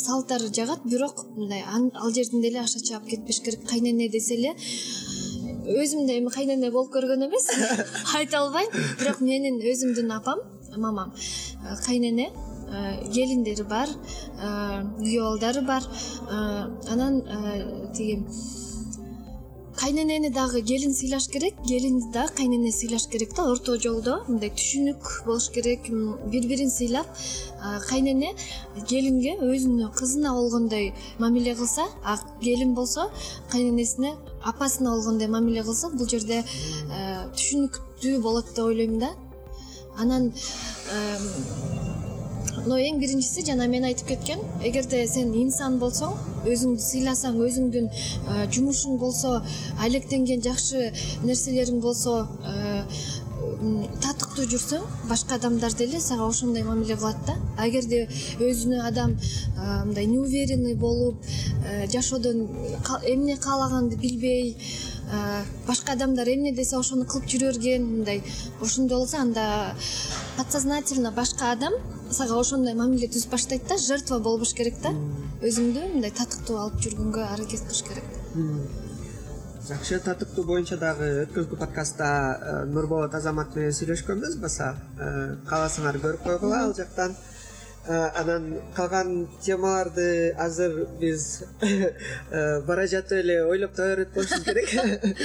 салттар 0.04 0.44
жагат 0.56 0.84
бирок 0.88 1.26
мындай 1.36 1.64
ал 1.68 2.12
жерден 2.16 2.42
деле 2.42 2.60
аша 2.60 2.80
чаап 2.80 3.06
кетпеш 3.08 3.40
керек 3.46 3.68
кайнене 3.70 4.10
десе 4.10 4.36
эле 4.36 4.54
өзүм 5.64 6.08
да 6.08 6.18
эми 6.18 6.32
кайнене 6.32 6.72
болуп 6.72 6.92
көргөн 6.96 7.28
эмес 7.28 7.48
айта 8.18 8.40
албайм. 8.40 8.70
Бирок 9.00 9.22
менин 9.22 9.62
өзүмдүн 9.62 10.12
апам 10.12 10.44
мамам 10.78 11.14
кайнене 11.86 12.32
келиндери 13.14 13.64
бар 13.64 13.90
күйөө 14.40 15.24
балдары 15.24 15.62
бар. 15.68 15.88
Анан 16.92 17.22
тиги 17.96 18.24
кайненени 19.80 20.30
дагы 20.30 20.62
келин 20.62 20.94
сыйлаш 20.94 21.28
керек 21.28 21.56
келинди 21.68 22.12
дагы 22.14 22.34
кайнене 22.38 22.72
сыйлаш 22.72 23.08
керек 23.08 23.34
да 23.36 23.50
орто 23.52 23.78
жолдо. 23.78 24.24
Мындай 24.28 24.50
түшүнүк 24.50 25.26
болуш 25.26 25.50
керек 25.56 25.90
бири 25.90 26.48
бирин 26.48 26.72
сыйлап 26.72 27.08
кайнене 27.90 28.34
келинге 28.90 29.36
өзүнүн 29.42 29.92
кызына 29.98 30.34
болгондой 30.38 30.94
мамиле 31.20 31.56
кылса 31.56 31.88
а 32.04 32.18
келин 32.42 32.74
болсо 32.74 33.10
кайненесине 33.52 34.16
апасына 34.44 34.96
болгондой 34.96 35.28
мамиле 35.28 35.64
кылса 35.64 35.90
бул 35.90 36.08
жерде 36.08 36.44
түшүнүктүү 37.36 38.20
болот 38.22 38.54
деп 38.56 38.66
ойлойм 38.66 39.00
да. 39.00 39.14
Анан 39.98 40.34
но 42.68 42.78
эң 42.80 43.00
биринчиси 43.02 43.44
жана 43.48 43.68
мен 43.68 43.84
айтып 43.90 44.08
кеткен 44.14 44.40
эгерде 44.64 45.02
сен 45.12 45.34
инсан 45.36 45.80
болсоң 45.82 46.14
өзүңдү 46.48 46.84
сыйласаң 46.84 47.40
өзүңдүн 47.48 47.90
жумушуң 48.56 49.00
болсо 49.02 49.34
алектенген 49.88 50.44
жакшы 50.46 50.92
нерселериң 51.28 51.82
болсо 51.84 52.16
татыктуу 54.04 54.46
жүрсөң 54.50 54.84
башка 55.10 55.38
адамдар 55.40 55.74
деле 55.78 56.00
сага 56.02 56.28
ошондой 56.28 56.64
мамиле 56.64 56.96
кылат 56.98 57.20
да. 57.28 57.36
А 57.58 57.68
эгерде 57.68 58.08
өзүнө 58.40 58.82
адам 58.88 59.16
мындай 59.86 60.06
неуверенный 60.06 60.76
болуп 60.76 61.24
жашоодон 61.94 62.48
эмне 63.08 63.38
каалаганды 63.38 63.96
билбей 63.96 64.56
башка 65.68 65.94
адамдар 65.94 66.28
эмне 66.28 66.54
десе 66.56 66.78
ошону 66.78 67.06
кылып 67.06 67.28
жүрө 67.30 67.52
берген 67.54 67.86
мындай 67.90 68.24
ошондой 68.62 68.98
болсо 68.98 69.18
анда 69.22 69.76
подсознательно 70.38 71.12
башка 71.12 71.52
адам 71.52 71.74
сага 72.12 72.40
ошондой 72.40 72.74
мамиле 72.74 73.08
түзүп 73.08 73.36
баштайт 73.36 73.68
да 73.70 73.78
жертва 73.78 74.20
болбош 74.20 74.54
керек 74.54 74.80
да. 74.84 74.94
Өзүңдү 75.44 75.90
мындай 75.96 76.12
татыктуу 76.12 76.58
алып 76.62 76.82
жүргөнгө 76.86 77.28
аракет 77.34 77.68
кылыш 77.68 77.84
керек 77.90 78.83
жакшы 79.68 80.00
татыктуу 80.04 80.44
боюнча 80.44 80.76
дагы 80.76 81.08
өткөнкү 81.24 81.58
подкастта 81.60 82.08
э, 82.36 82.56
нурболот 82.68 83.14
азамат 83.16 83.56
менен 83.56 83.72
сүйлөшкөнбүз. 83.78 84.36
Баса 84.44 84.74
э, 85.00 85.38
кааласаңар 85.48 86.00
көрүп 86.04 86.26
койгула. 86.26 86.66
Ал 86.68 86.74
жактан 86.76 87.16
анан 87.88 88.62
калган 88.76 89.28
темаларды 89.44 90.34
азыр 90.40 90.86
биз 91.00 91.44
бара 92.68 92.86
жатып 92.88 93.18
эле 93.18 93.42
ойлоп 93.44 93.74
таба 93.76 93.96
берет 93.96 94.14
болушубуз 94.14 94.44
керек. 94.44 94.70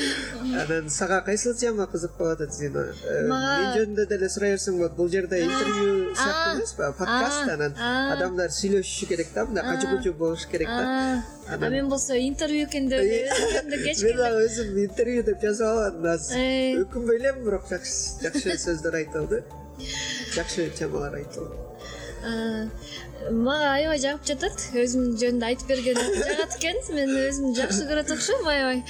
Анан 0.63 0.91
сага 0.91 1.21
кайсыл 1.23 1.55
тема 1.55 1.87
кызык 1.87 2.17
болуп 2.19 2.41
атат 2.41 2.55
зина? 2.55 2.89
Мага 3.29 3.53
мен 3.63 3.77
жөнүндө 3.77 4.07
деле 4.11 4.29
сурай 4.29 4.57
берсең 4.57 4.79
болот. 4.79 4.97
Бул 4.97 5.09
жерде 5.09 5.39
интервью 5.45 6.17
сыяктуу 6.17 6.57
эмеспи 6.57 6.91
подкаст 6.99 7.53
анан 7.55 7.79
адамдар 7.79 8.51
сүйлөшүшү 8.59 9.09
керек 9.13 9.31
да 9.35 9.47
мындай 9.47 9.65
кажы 9.69 9.95
кужу 9.95 10.15
болуш 10.19 10.47
керек 10.51 10.69
да. 10.69 11.23
а. 11.49 11.71
Мен 11.71 11.89
болсо 11.89 12.19
интервью 12.19 12.67
экен 12.67 12.91
деп 12.91 13.01
эле 13.07 13.31
өзүмдү 13.31 14.05
мен 14.09 14.21
дагы 14.25 14.43
өзүм 14.49 14.83
интервью 14.89 15.23
деп 15.31 15.47
жазып 15.47 15.71
алгам 15.71 16.11
азыр 16.17 16.83
өкүнбөй 16.83 17.23
элем 17.23 17.41
бирок 17.47 17.71
жакшы 17.71 18.19
жакшы 18.27 18.59
сөздөр 18.67 19.01
айтылды. 19.05 19.45
Жакшы 20.35 20.71
темалар 20.75 21.15
айтылды 21.23 21.68
мага 22.23 23.73
аябай 23.77 24.03
жагып 24.03 24.29
жатат. 24.33 24.69
Өзүм 24.75 25.17
жөнүндө 25.21 25.51
айтып 25.53 25.73
берген 25.75 25.99
жагат 26.03 26.59
экен. 26.59 26.85
Мен 26.99 27.17
өзүмдү 27.25 27.57
жакшы 27.63 27.89
көрөт 27.91 28.15
окшойм 28.17 28.47
аябай 28.55 28.85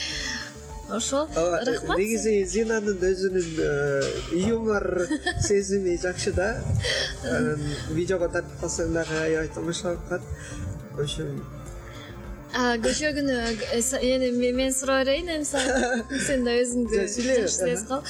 ошол. 0.90 1.28
Рахмат. 1.36 1.98
негизи 1.98 2.44
зинанын 2.48 2.96
өзүнүн 3.10 3.48
э, 3.60 3.68
юмор 4.48 5.06
сезими 5.44 5.96
жакшы 6.00 6.32
да. 6.32 6.64
Анан 7.24 7.60
видеого 7.92 8.28
тартып 8.32 8.62
калсаң 8.62 8.94
дагы 8.96 9.20
аябай 9.20 9.52
тамашалап 9.54 10.08
калат. 10.08 10.22
Ошо 10.98 11.28
көчө 12.54 13.12
күнү 13.16 13.36
эми 14.08 14.52
мен 14.56 14.72
сурай 14.72 15.04
берейин 15.04 15.28
эми 15.36 15.44
сага 15.48 16.20
сен 16.26 16.44
да 16.46 16.54
өзүңдү 16.62 17.02
жакшы 17.02 17.48
сезип 17.54 17.88
кал 17.88 18.02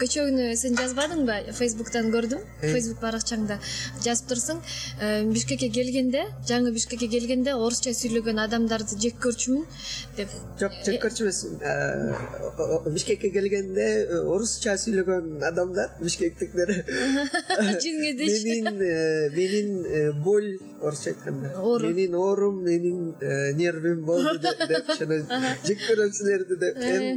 көчө 0.00 0.26
күнү 0.28 0.48
сен 0.60 0.78
жазбадыңбы 0.80 1.52
фейсбуктан 1.58 2.10
көрдүм. 2.14 2.40
Э. 2.62 2.72
фейсбук 2.72 3.00
баракчаңда 3.02 3.58
жазып 4.04 4.30
турсуң 4.32 4.62
э, 5.00 5.24
бишкекке 5.30 5.68
келгенде 5.68 6.24
жаңы 6.48 6.72
бишкекке 6.74 7.08
келгенде 7.12 7.54
орусча 7.54 7.94
сүйлөгөн 7.96 8.40
адамдарды 8.46 8.98
жек 9.00 9.20
көрчүмүн 9.24 9.66
деп. 10.16 10.32
Жок 10.60 10.80
жек 10.86 11.02
көрчү 11.04 11.28
эмес 11.28 11.44
Э, 11.64 12.90
бишкекке 12.90 13.30
келгенде 13.30 13.84
э, 14.06 14.18
орусча 14.28 14.74
сүйлөгөн 14.78 15.42
адамдар 15.48 15.90
бишкектиктер 16.00 16.70
менин 18.44 18.82
э, 18.82 19.30
менин 19.34 19.70
э, 19.84 20.12
боль 20.24 20.58
орусча 20.80 21.10
айтканда. 21.10 21.52
Менин 21.82 22.14
оорум 22.14 22.62
менин 22.64 23.14
э, 23.20 23.52
нервим 23.74 24.04
болду 24.04 24.38
деп 24.38 24.94
ошону 24.94 25.18
жек 25.64 25.82
көрөм 25.88 26.12
силерди 26.20 26.60
деп 26.60 26.78
эми 26.90 27.10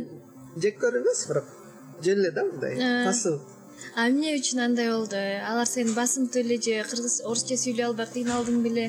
жек 0.63 0.81
көрүү 0.81 1.03
эмес 1.03 1.27
бирок 1.29 1.53
жөн 2.03 2.23
эле 2.23 2.31
да 2.31 2.45
мындай 2.49 3.05
касыл 3.05 3.39
а 3.95 4.07
эмне 4.09 4.33
үчүн 4.37 4.61
андай 4.63 4.89
болду? 4.89 5.17
Алар 5.17 5.67
сени 5.69 5.93
басынтып 5.95 6.45
эле 6.45 6.57
же 6.61 6.81
кыргыз 6.89 7.19
орусча 7.25 7.57
сүйлөй 7.61 7.85
албай 7.87 8.07
кыйналдың 8.13 8.61
беле? 8.65 8.87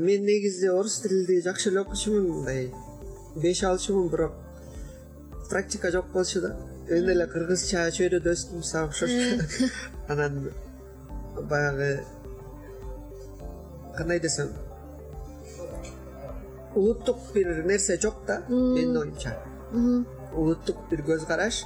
Мен 0.00 0.26
негизи 0.26 0.70
орус 0.70 1.00
тилди 1.02 1.40
жакшы 1.42 1.70
эле 1.70 1.82
окучумун 1.82 2.28
мындай 2.30 2.70
беш 3.36 3.62
алчумун 3.64 4.08
бирок 4.10 4.36
практика 5.50 5.90
жок 5.90 6.12
болчу 6.12 6.40
да. 6.40 6.54
Мен 6.88 7.10
эле 7.16 7.26
кыргызча 7.30 7.88
чөйрөдө 7.98 8.34
өстүм 8.34 8.62
сага 8.62 8.92
окшош. 8.92 9.10
Анан 10.08 10.52
баягы 11.50 12.04
кандай 13.96 14.20
десем 14.20 14.50
улуттук 16.74 17.18
бир 17.34 17.64
нерсе 17.64 17.98
жок 18.00 18.24
да 18.26 18.42
менин 18.48 18.96
оюмча. 18.96 19.36
Улуттук 20.34 20.88
бир 20.90 21.04
көз 21.06 21.26
караш 21.26 21.64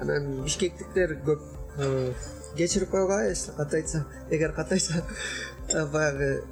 анан 0.00 0.42
бишкектиктер 0.44 1.18
көп 1.26 1.42
э, 1.78 2.12
кечирип 2.56 2.90
койгула 2.90 3.26
если 3.28 3.52
катуу 3.52 3.78
айтсам 3.80 4.06
эгер 4.30 4.52
катуу 4.52 4.74
айтсам 4.74 5.02
э, 5.68 5.86
баягы 5.86 6.44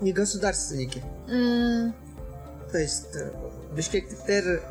не 0.00 0.12
государственники. 0.12 1.02
То 1.26 2.78
есть 2.78 3.16
э, 3.16 3.30
бишкектиктер 3.76 4.62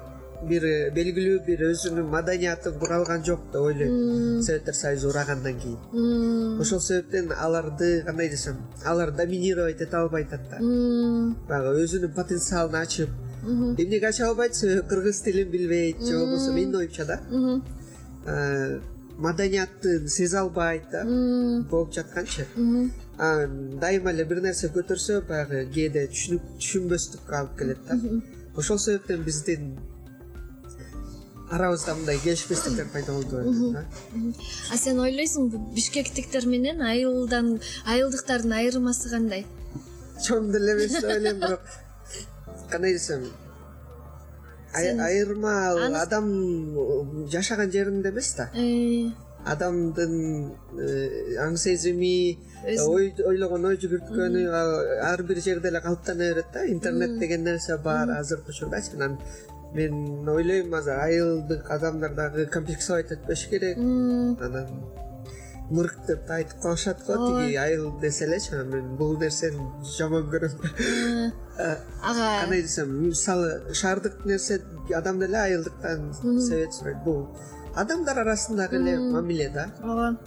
бир 0.47 0.65
э, 0.65 0.91
белгилүү 0.95 1.39
бир 1.45 1.63
өзүнүн 1.69 2.09
маданияты 2.11 2.71
куралган 2.71 3.23
жок 3.25 3.41
деп 3.53 3.61
ойлойм. 3.61 4.41
Советтер 4.43 4.73
союзу 4.73 5.09
урагандан 5.09 5.59
кийин. 5.59 6.59
Ошол 6.61 6.79
себептен 6.81 7.31
аларды 7.31 8.03
кандай 8.05 8.29
десем 8.29 8.57
алар 8.85 9.11
доминировать 9.11 9.81
эте 9.81 9.97
албай 9.97 10.23
атат 10.23 10.47
да. 10.51 10.61
Баягы 11.49 11.83
өзүнүн 11.83 12.13
потенциалын 12.15 12.79
ачып 12.81 13.09
эмнеге 13.43 14.07
ача 14.07 14.27
албайт? 14.27 14.55
Себеби 14.55 14.87
кыргыз 14.87 15.21
тилин 15.21 15.51
билбейт 15.51 16.01
же 16.05 16.17
болбосо 16.17 16.53
менин 16.53 16.75
оюмча 16.75 17.05
да. 17.05 17.19
Э, 18.25 18.79
маданияттын 19.17 20.07
сезе 20.07 20.37
албайт 20.37 20.89
да. 20.91 21.03
Болуп 21.69 21.93
жатканчы. 21.93 22.47
Дайыма 23.17 24.11
эле 24.11 24.25
бир 24.25 24.41
нерсе 24.41 24.71
көтөрсө 24.71 25.21
баягы 25.27 25.65
кээде 25.73 26.07
түшүнүк 26.13 26.51
түшүнбөстүккө 26.59 27.39
алып 27.41 27.57
келет 27.59 27.87
да. 27.87 27.99
Ошол 28.55 28.79
себептен 28.79 29.23
биздин 29.23 29.73
арабызда 31.51 31.95
мындай 31.95 32.17
келишпестиктер 32.23 32.87
пайда 32.93 33.13
болду 33.13 33.41
деп 33.41 34.41
а 34.71 34.77
сен 34.77 34.99
ойлойсуңбу 35.01 35.61
бишкектиктер 35.75 36.45
менен 36.45 36.81
айылдан 36.85 37.55
айылдыктардын 37.85 38.53
айырмасы 38.61 39.09
кандай? 39.09 39.45
Чоң 40.25 40.51
деле 40.53 40.75
эмес 40.77 40.99
деп 40.99 41.09
ойлойм 41.15 41.39
бирок 41.39 41.61
кандай 42.69 42.93
десем? 42.93 43.25
Айырма 44.75 45.55
ал 45.71 45.95
адам 46.03 46.29
жашаган 47.31 47.71
жеринде 47.71 48.09
эмес 48.13 48.33
да. 48.37 48.49
Э, 48.53 49.09
адамдын 49.45 50.13
э, 50.77 51.37
аң 51.41 51.57
сезими 51.57 52.37
Өзүн- 52.67 52.89
ой 52.93 53.13
ойлогон 53.25 53.65
ой 53.65 53.77
жүгүрткөнү 53.81 54.41
ар 55.01 55.23
бир 55.23 55.39
жерде 55.41 55.69
эле 55.69 55.81
калыптана 55.81 56.29
берет 56.33 56.53
да. 56.53 56.67
Интернет 56.67 57.17
деген 57.19 57.43
нерсе 57.43 57.77
бар 57.77 58.11
азыркы 58.19 58.51
учурдачы 58.51 58.93
анан 58.95 59.17
мен 59.73 60.27
ойлойм 60.27 60.73
азыр 60.73 60.99
айылдык 60.99 61.69
адамдар 61.69 62.13
дагы 62.13 62.45
комплексовать 62.45 63.11
этпеш 63.11 63.47
керек. 63.49 63.77
Анан 63.77 64.67
мырк 65.69 65.95
деп 66.07 66.29
айтып 66.29 66.61
калышат 66.61 67.03
го 67.05 67.15
тиги 67.27 67.55
айыл 67.55 67.91
десе 68.01 68.25
элечи 68.25 68.53
анан 68.53 68.69
мен 68.69 68.95
бул 68.97 69.17
нерсени 69.19 69.61
жаман 69.97 70.29
көрөм. 70.31 70.55
Э, 71.59 71.75
ага. 72.01 72.41
кандай 72.41 72.61
десем 72.61 72.89
мисалы 73.07 73.73
шаардык 73.73 74.25
нерсе 74.25 74.61
адам 74.95 75.19
деле 75.19 75.37
айылдыктан 75.37 76.13
совет 76.39 76.73
сурайт 76.73 77.03
бул. 77.03 77.27
Адамдар 77.75 78.19
арасындагы 78.19 78.77
эле 78.77 78.97
мамиле 78.97 79.49
да. 79.49 79.69
Ооба. 79.83 80.17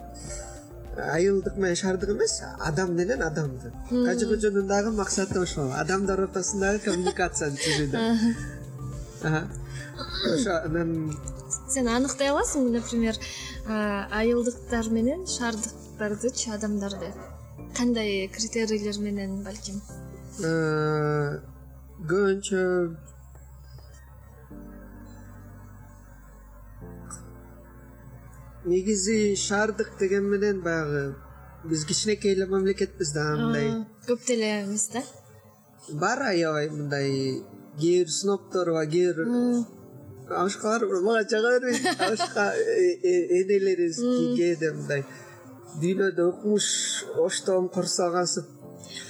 Айылдык 0.97 1.57
менен 1.57 1.77
шаардык 1.77 2.11
эмес 2.11 2.43
адам 2.61 2.95
менен 2.95 3.23
адамды. 3.23 3.73
Кажы 3.91 4.27
кожонун 4.27 4.67
дагы 4.69 4.93
максаты 4.93 5.41
ошол. 5.41 5.73
Адамдар 5.73 6.21
ортосундагы 6.29 6.79
коммуникацияны 6.85 7.57
түзүү 7.57 8.62
ошо 9.25 10.57
анан 10.67 11.13
сен 11.69 11.89
аныктай 11.89 12.33
аласыңбы 12.33 12.79
например 12.79 13.19
айылдыктар 13.67 14.91
менен 14.91 15.27
шаардыктардычы 15.27 16.51
адамдарды 16.57 17.13
кандай 17.77 18.29
критерийлер 18.29 18.99
менен 18.99 19.43
балким? 19.45 19.81
Э, 20.43 21.41
көбүнчө 22.09 22.63
негизи 28.65 29.35
шаардык 29.37 29.97
деген 30.01 30.29
менен 30.31 30.63
баягы 30.63 31.15
биз 31.65 31.85
кичинекей 31.85 32.35
эле 32.35 32.47
мамлекетпиз 32.47 33.13
да 33.15 33.25
мындай 33.37 33.73
көп 34.07 34.27
деле 34.27 34.53
эмес 34.65 34.89
да? 34.95 35.03
Бар 35.93 36.23
аябай 36.31 36.71
мындай 36.71 37.43
кээ 37.81 38.05
бир 38.05 38.11
сноптор 38.11 38.69
кээ 38.93 39.13
бир 39.15 39.29
абышкалар 40.29 40.83
мага 41.07 41.23
жага 41.31 41.61
бербейт 41.61 42.01
абышка 42.07 42.45
э- 42.57 42.99
э- 43.11 43.27
энелерибиз 43.41 43.99
кээде 44.39 44.69
мындай 44.79 45.05
дүйнөдө 45.81 46.23
укмуш 46.33 46.67
оштон 47.27 47.69
корсогонсуп 47.69 48.47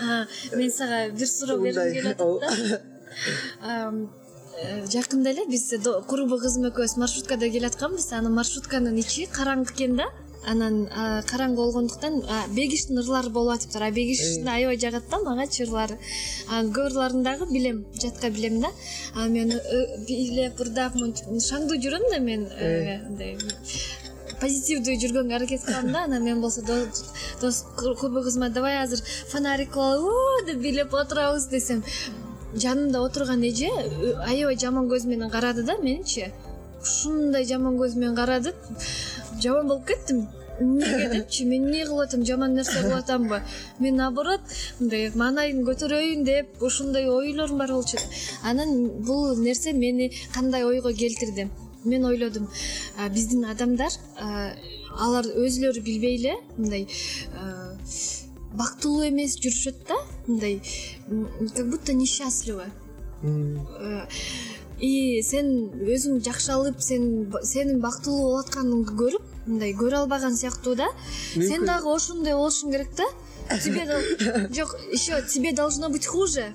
А, 0.00 0.26
мен 0.56 0.70
сага 0.70 1.10
бир 1.10 1.28
суроо 1.28 1.58
бергим 1.58 1.92
келип 1.92 2.20
атат 2.20 2.40
да. 2.42 4.08
Э, 4.62 4.84
жакында 4.86 5.32
эле 5.32 5.46
биз 5.48 5.64
курбу 6.06 6.36
кызым 6.38 6.66
экөөбүз 6.68 6.94
маршруткада 7.00 7.48
келатканбыз. 7.54 8.10
Анан 8.18 8.34
маршрутканын 8.36 8.98
ичи 9.00 9.24
караңгы 9.32 9.72
экен 9.72 9.96
да 9.96 10.06
анан 10.46 10.88
караңгы 11.30 11.56
болгондуктан 11.56 12.22
бегиштин 12.56 12.98
ырлары 12.98 13.30
болуп 13.30 13.54
атыптыр. 13.56 13.82
А 13.82 13.90
бегишти 13.90 14.42
аябай 14.46 14.78
жагат 14.78 15.08
да 15.10 15.18
магачы 15.22 15.64
ырлары 15.64 15.98
анан 16.48 16.72
көп 16.72 16.90
ырларын 16.90 17.22
дагы 17.22 17.46
билем 17.52 17.84
жатка 18.00 18.30
билем 18.30 18.60
да. 18.60 18.70
А 19.14 19.28
мен 19.28 19.52
э, 19.52 19.82
бийлеп 20.08 20.60
ырдап 20.60 20.94
монтип 20.94 21.26
шаңдуу 21.26 21.78
жүрөм 21.78 22.10
да 22.10 22.18
мен 22.20 22.46
э, 22.46 22.98
мындай 23.08 23.36
позитивдүү 24.40 24.96
жүргөнгө 24.98 25.36
аракет 25.36 25.62
кылам 25.62 25.92
да. 25.92 26.04
Анан 26.04 26.24
мен 26.24 26.40
болсо 26.40 26.62
до- 26.66 26.88
дос 27.40 27.64
курбу 27.76 28.22
кызыма 28.22 28.50
давай 28.50 28.82
азыр 28.82 28.98
фонарик 29.30 29.70
кылалы 29.72 30.46
деп 30.46 30.58
бийлеп 30.62 30.94
отурабыз 30.94 31.46
десем 31.46 31.84
жанымда 32.54 33.00
отурган 33.00 33.42
эже 33.42 33.70
аябай 34.26 34.58
жаман 34.58 34.88
көз 34.90 35.06
менен 35.06 35.30
карады 35.30 35.62
да 35.62 35.76
меничи 35.78 36.32
ушундай 36.82 37.44
жаман 37.46 37.78
көз 37.78 37.94
менен 37.96 38.16
карады 38.16 38.52
жаман 39.42 39.68
болуп 39.68 39.86
кеттим. 39.86 40.28
Эмнеге 40.60 41.08
депчи 41.10 41.44
мен 41.48 41.64
эмне 41.64 41.84
кылып 41.86 42.06
атам? 42.06 42.24
Жаман 42.28 42.54
нерсе 42.54 42.82
кылып 42.82 42.98
атамбы? 43.02 43.40
Мен 43.80 43.96
наоборот 43.96 44.40
мындай 44.78 45.10
маанайын 45.14 45.64
көтөрөйүн 45.66 46.24
деп 46.28 46.62
ушундай 46.62 47.08
ойлорум 47.10 47.58
бар 47.58 47.72
болчу. 47.72 47.98
Анан 48.44 48.88
бул 49.02 49.34
нерсе 49.40 49.72
мени 49.72 50.12
кандай 50.34 50.64
ойго 50.64 50.92
келтирди? 50.92 51.48
Мен 51.84 52.04
ойлодум 52.04 52.46
биздин 53.10 53.44
адамдар 53.50 53.90
алар 54.20 55.24
өзүлөрү 55.24 55.82
билбей 55.82 56.18
эле 56.20 56.36
мындай 56.58 56.86
бактылуу 58.52 59.08
эмес 59.08 59.38
жүрүшөт 59.40 59.82
да 59.88 59.96
мындай 60.28 60.60
как 61.56 61.66
будто 61.70 61.92
несчастливы. 61.96 62.68
И 64.82 65.22
сен 65.24 65.72
өзүң 65.80 66.22
жакшы 66.22 66.52
алып 66.52 66.80
сен 66.82 67.32
сенин 67.42 67.80
бактылуу 67.80 68.28
болуп 68.28 68.46
атканыңды 68.46 68.96
көрүп 68.98 69.31
мындай 69.46 69.74
көрө 69.74 70.04
албаган 70.04 70.36
сыяктуу 70.36 70.74
да. 70.78 70.88
Сен 71.34 71.66
дагы 71.66 71.90
ошондой 71.92 72.34
болушуң 72.38 72.72
керек 72.72 72.94
да. 72.96 73.08
Тебе 73.58 73.86
жок 74.54 74.76
еще 74.92 75.22
тебе 75.22 75.52
должно 75.52 75.88
быть 75.88 76.06
хуже. 76.06 76.52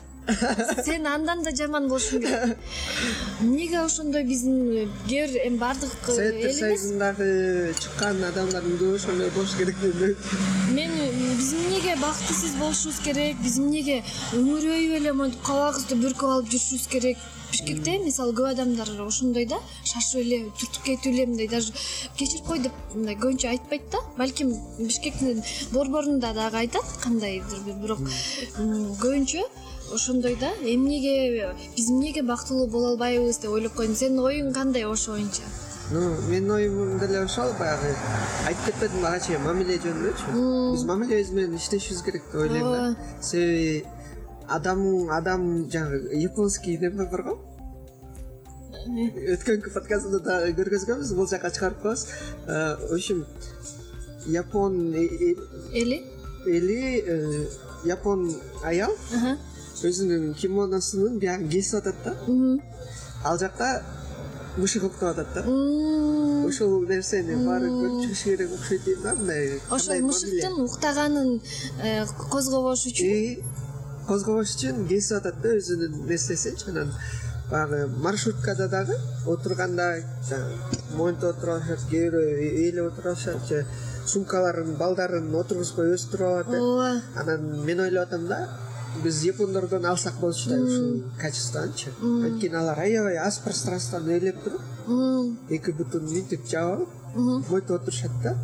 Сен 0.85 1.07
андан 1.07 1.43
да 1.43 1.51
жаман 1.55 1.88
болушуң 1.88 2.23
керек. 2.23 2.57
Эмнеге 3.41 3.79
ошондой 3.79 4.23
биздин 4.23 4.89
кээ 5.07 5.27
бир 5.27 5.38
эми 5.47 5.57
баардык 5.57 5.91
советтер 6.05 6.53
союзундагы 6.53 7.75
чыккан 7.79 8.23
адамдардын 8.31 8.77
көбү 8.81 8.95
ошондой 8.99 9.31
болуш 9.35 9.55
керек 9.59 9.79
деп 9.81 10.17
мен 10.75 10.91
биз 11.38 11.53
эмнеге 11.53 11.95
бактысыз 12.01 12.55
болушубуз 12.59 12.99
керек? 13.05 13.39
Биз 13.43 13.59
эмнеге 13.59 14.03
үңүрөйүп 14.35 14.99
эле 14.99 15.13
монтип 15.13 15.43
кабагыбызды 15.47 15.99
бүркөп 16.03 16.35
алып 16.38 16.51
жүрүшүбүз 16.51 16.88
керек 16.91 17.27
бишкекте 17.51 17.97
мисалы 18.03 18.33
көп 18.37 18.51
адамдар 18.51 18.89
ошондой 19.05 19.45
да 19.45 19.59
шашып 19.83 20.21
эле 20.21 20.39
түртүп 20.59 20.83
кетип 20.83 21.13
эле 21.13 21.25
мындай 21.25 21.47
даже 21.47 21.73
кечирип 22.17 22.45
кой 22.45 22.59
деп 22.65 22.73
мындай 22.93 23.15
көбүнчө 23.15 23.49
айтпайт 23.51 23.89
да. 23.91 24.01
Балким 24.17 24.53
бишкектин 24.79 25.43
борборунда 25.71 26.33
дагы 26.33 26.63
айтат 26.63 26.97
кандайдыр 27.03 27.63
бирок 27.81 28.03
көбүнчө 28.57 29.45
ошондой 29.93 30.35
да 30.35 30.51
эмнеге 30.63 31.53
биз 31.75 31.89
эмнеге 31.89 32.23
бактылуу 32.23 32.67
боло 32.67 32.91
албайбыз 32.95 33.39
деп 33.39 33.51
ойлоп 33.51 33.73
койдум 33.73 33.95
сенин 33.95 34.19
оюң 34.19 34.53
кандай 34.53 34.85
ошо 34.85 35.15
боюнча 35.15 35.47
ну 35.91 36.01
менин 36.27 36.51
оюм 36.51 36.99
деле 36.99 37.23
ошол 37.23 37.53
баягы 37.59 37.93
айтып 38.47 38.65
кетпедимби 38.65 39.05
ага 39.07 39.19
чейин 39.23 39.43
мамиле 39.45 39.77
жөнүндөчү 39.85 40.33
биз 40.73 40.83
мамилебиз 40.89 41.31
менен 41.37 41.55
иштешибиз 41.55 42.01
керек 42.03 42.25
деп 42.31 42.41
ойлойм 42.41 42.71
да. 42.73 42.95
Себеби 43.21 43.85
адам 44.47 45.09
адам 45.11 45.69
жанагы 45.71 46.15
японский 46.15 46.77
неме 46.77 47.05
барго 47.11 47.37
өткөнкү 48.87 49.73
подкастымда 49.73 50.19
дагы 50.23 50.53
көргөзгөнбүз. 50.61 51.13
Бул 51.17 51.27
жака 51.27 51.51
чыгарып 51.51 51.81
коебуз. 51.81 52.05
В 52.45 52.93
общем 52.93 53.25
япон 54.25 54.93
э, 54.93 55.03
э, 55.03 55.35
эли? 55.73 56.03
Эли 56.45 57.03
э, 57.03 57.47
япон 57.85 58.31
аял. 58.63 58.95
Өзүнүн 59.83 60.33
кимоносунун 60.39 61.19
биягын 61.19 61.49
кесип 61.49 61.81
атат 61.81 61.95
да. 62.05 62.15
Ал 63.23 63.37
жакта 63.37 63.83
мышык 64.57 64.83
уктап 64.83 65.17
атат 65.17 65.33
да. 65.35 65.43
Ошол 66.47 66.81
нерсени 66.87 67.35
баары 67.45 67.69
көрүп 67.69 68.01
чыгыш 68.05 68.23
керек 68.23 68.53
окшойт 68.55 68.83
дейм 68.85 69.01
да 69.03 69.13
мындай 69.15 69.59
ошол 69.69 70.01
мышыктын 70.07 70.61
уктаганын 70.63 71.41
э, 71.83 72.05
козгобош 72.31 72.87
үчүн 72.89 73.43
козгобош 74.08 74.55
үчүн 74.55 74.88
кесип 74.88 75.18
атат 75.20 75.41
да 75.43 75.55
өзүнүн 75.60 76.05
нерсесинчи 76.08 76.70
анан 76.72 76.93
баягы 77.51 77.88
маршруткада 77.88 78.68
дагы 78.70 78.95
отурганда 79.26 80.03
моюнтуп 80.95 81.30
отуруп 81.36 81.55
алышат 81.55 81.84
кээ 81.89 82.10
бирөө 82.10 82.26
ээлеп 82.64 82.91
отуруп 82.91 83.12
алышат 83.14 83.47
же 83.49 83.66
сумкаларын 84.05 84.76
балдарын 84.80 85.36
отургузбой 85.36 85.93
өзү 85.95 86.12
туруп 86.12 86.28
алат 86.28 86.47
ооба. 86.47 87.01
Анан 87.16 87.66
мен 87.66 87.80
ойлоп 87.80 88.08
атам 88.08 88.28
да 88.28 88.47
биз 89.03 89.24
япондордон 89.24 89.86
алсак 89.86 90.20
болчу 90.20 90.49
да 90.49 90.60
ушул 90.64 91.03
качествоанычы 91.22 91.91
анткени 92.01 92.55
алар 92.55 92.80
аябай 92.80 93.18
аз 93.18 93.39
пространствону 93.39 94.12
ээлеп 94.12 94.43
туруп 94.43 94.62
эки 95.49 95.72
бутун 95.72 96.08
мынтип 96.12 96.47
жаап 96.47 96.80
алып 97.16 97.49
мойтуп 97.49 97.82
отурушат 97.82 98.12
да. 98.24 98.36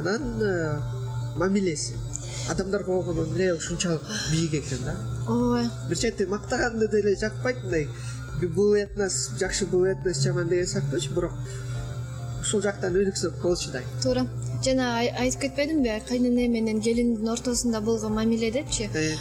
Анан 0.00 0.42
э, 0.42 0.80
мамилеси 1.36 1.94
адамдарга 2.48 2.92
болгон 2.92 3.16
мамиле 3.16 3.54
ушунчалык 3.54 4.02
бийик 4.30 4.54
экен 4.54 4.84
да. 4.84 4.96
Ооба 5.28 5.70
бир 5.88 5.98
чети 5.98 6.26
мактаганды 6.26 6.88
деле 6.88 7.16
жакпайт 7.16 7.62
мындай. 7.62 7.88
Бул 8.54 8.74
этнос 8.74 9.30
жакшы 9.38 9.66
бул 9.66 9.84
этнос 9.84 10.22
жаман 10.22 10.48
деген 10.48 10.66
сыяктуучу 10.66 11.14
бирок 11.14 11.32
ушул 12.40 12.62
жактан 12.62 12.94
өнүксөк 12.96 13.40
болчу 13.42 13.72
да. 13.72 13.82
Туура. 14.02 14.26
Жана 14.64 14.98
айтып 14.98 15.40
кетпедимби 15.42 15.92
кайнене 16.08 16.48
менен 16.48 16.80
келиндин 16.82 17.28
ортосунда 17.28 17.80
болгон 17.80 18.14
мамиле 18.14 18.50
депчи? 18.50 18.88
Э. 18.94 19.14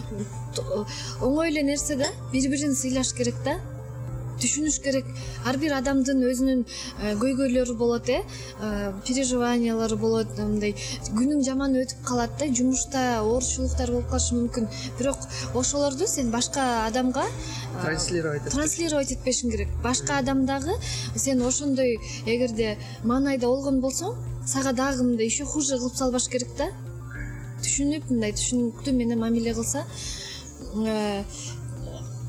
оңой 1.21 1.49
эле 1.49 1.63
нерсе 1.63 1.95
да 1.95 2.07
бири 2.31 2.47
бирин 2.49 2.75
сыйлаш 2.75 3.13
керек 3.13 3.35
да 3.45 3.57
түшүнүш 4.41 4.79
керек. 4.83 5.07
Ар 5.47 5.57
бир 5.61 5.73
адамдын 5.77 6.21
өзүнүн 6.29 6.63
э, 6.63 7.13
көйгөйлөрү 7.21 7.75
болот 7.77 8.09
э, 8.09 8.21
э 8.61 8.91
переживаниялары 9.07 9.97
болот 9.97 10.33
мындай 10.37 10.75
күнүң 11.17 11.43
жаман 11.47 11.75
өтүп 11.81 12.03
калат 12.07 12.37
да 12.39 12.47
жумушта 12.59 13.03
оорчулуктар 13.23 13.91
болуп 13.91 14.09
калышы 14.11 14.37
мүмкүн. 14.37 14.69
Бирок 14.99 15.27
ошолорду 15.55 16.07
сен 16.07 16.31
башка 16.31 16.85
адамга 16.85 17.25
транслировать 17.81 18.49
транслировать 18.51 19.11
этпешиң 19.15 19.51
керек. 19.51 19.73
Башка 19.83 20.19
адам 20.21 20.45
дагы 20.45 20.77
сен 21.15 21.41
ошондой 21.41 21.97
эгерде 22.25 22.77
маанайда 23.03 23.47
болгон 23.47 23.81
болсоң 23.81 24.15
сага 24.45 24.73
дагы 24.73 25.03
мындай 25.03 25.25
еще 25.25 25.45
хуже 25.45 25.77
кылып 25.77 25.97
салбаш 25.97 26.29
керек 26.29 26.55
да. 26.57 26.71
Түшүнүп 27.65 28.09
мындай 28.11 28.33
түшүнүктүү 28.37 28.93
менен 28.93 29.19
мамиле 29.19 29.53
кылса 29.57 29.85
э, 30.77 31.23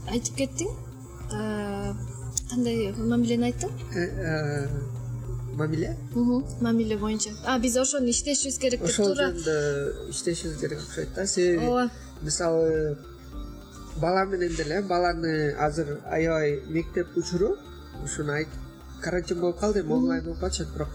айтып 0.08 0.36
кеттиң. 0.40 0.68
э, 0.72 0.87
кандай 1.30 2.92
мамилени 2.96 3.50
айттың? 3.50 3.70
Э, 3.94 4.68
мамиле? 5.58 5.96
Мамиле 6.60 6.96
боюнча. 6.96 7.30
А 7.44 7.58
биз 7.58 7.76
ошону 7.76 8.08
иштешибиз 8.08 8.58
керек 8.58 8.80
деп 8.80 8.90
ошол 8.90 9.14
жөнүндө 9.18 10.10
иштешибиз 10.12 10.56
керек 10.60 10.80
окшойт 10.86 11.14
да. 11.14 11.26
Себеби 11.26 11.66
ооба. 11.66 11.90
мисалы 12.22 12.96
бала 14.00 14.24
менен 14.24 14.54
деле 14.56 14.82
баланы 14.82 15.52
азыр 15.58 16.00
аябай 16.10 16.62
мектеп 16.68 17.16
учуру 17.16 17.56
ушуну 18.04 18.32
айтып 18.32 19.02
карантин 19.02 19.40
болуп 19.40 19.58
калды 19.60 19.80
эми 19.80 19.92
онлайн 19.92 20.24
болуп 20.24 20.40
калышат. 20.40 20.68
Бирок 20.74 20.88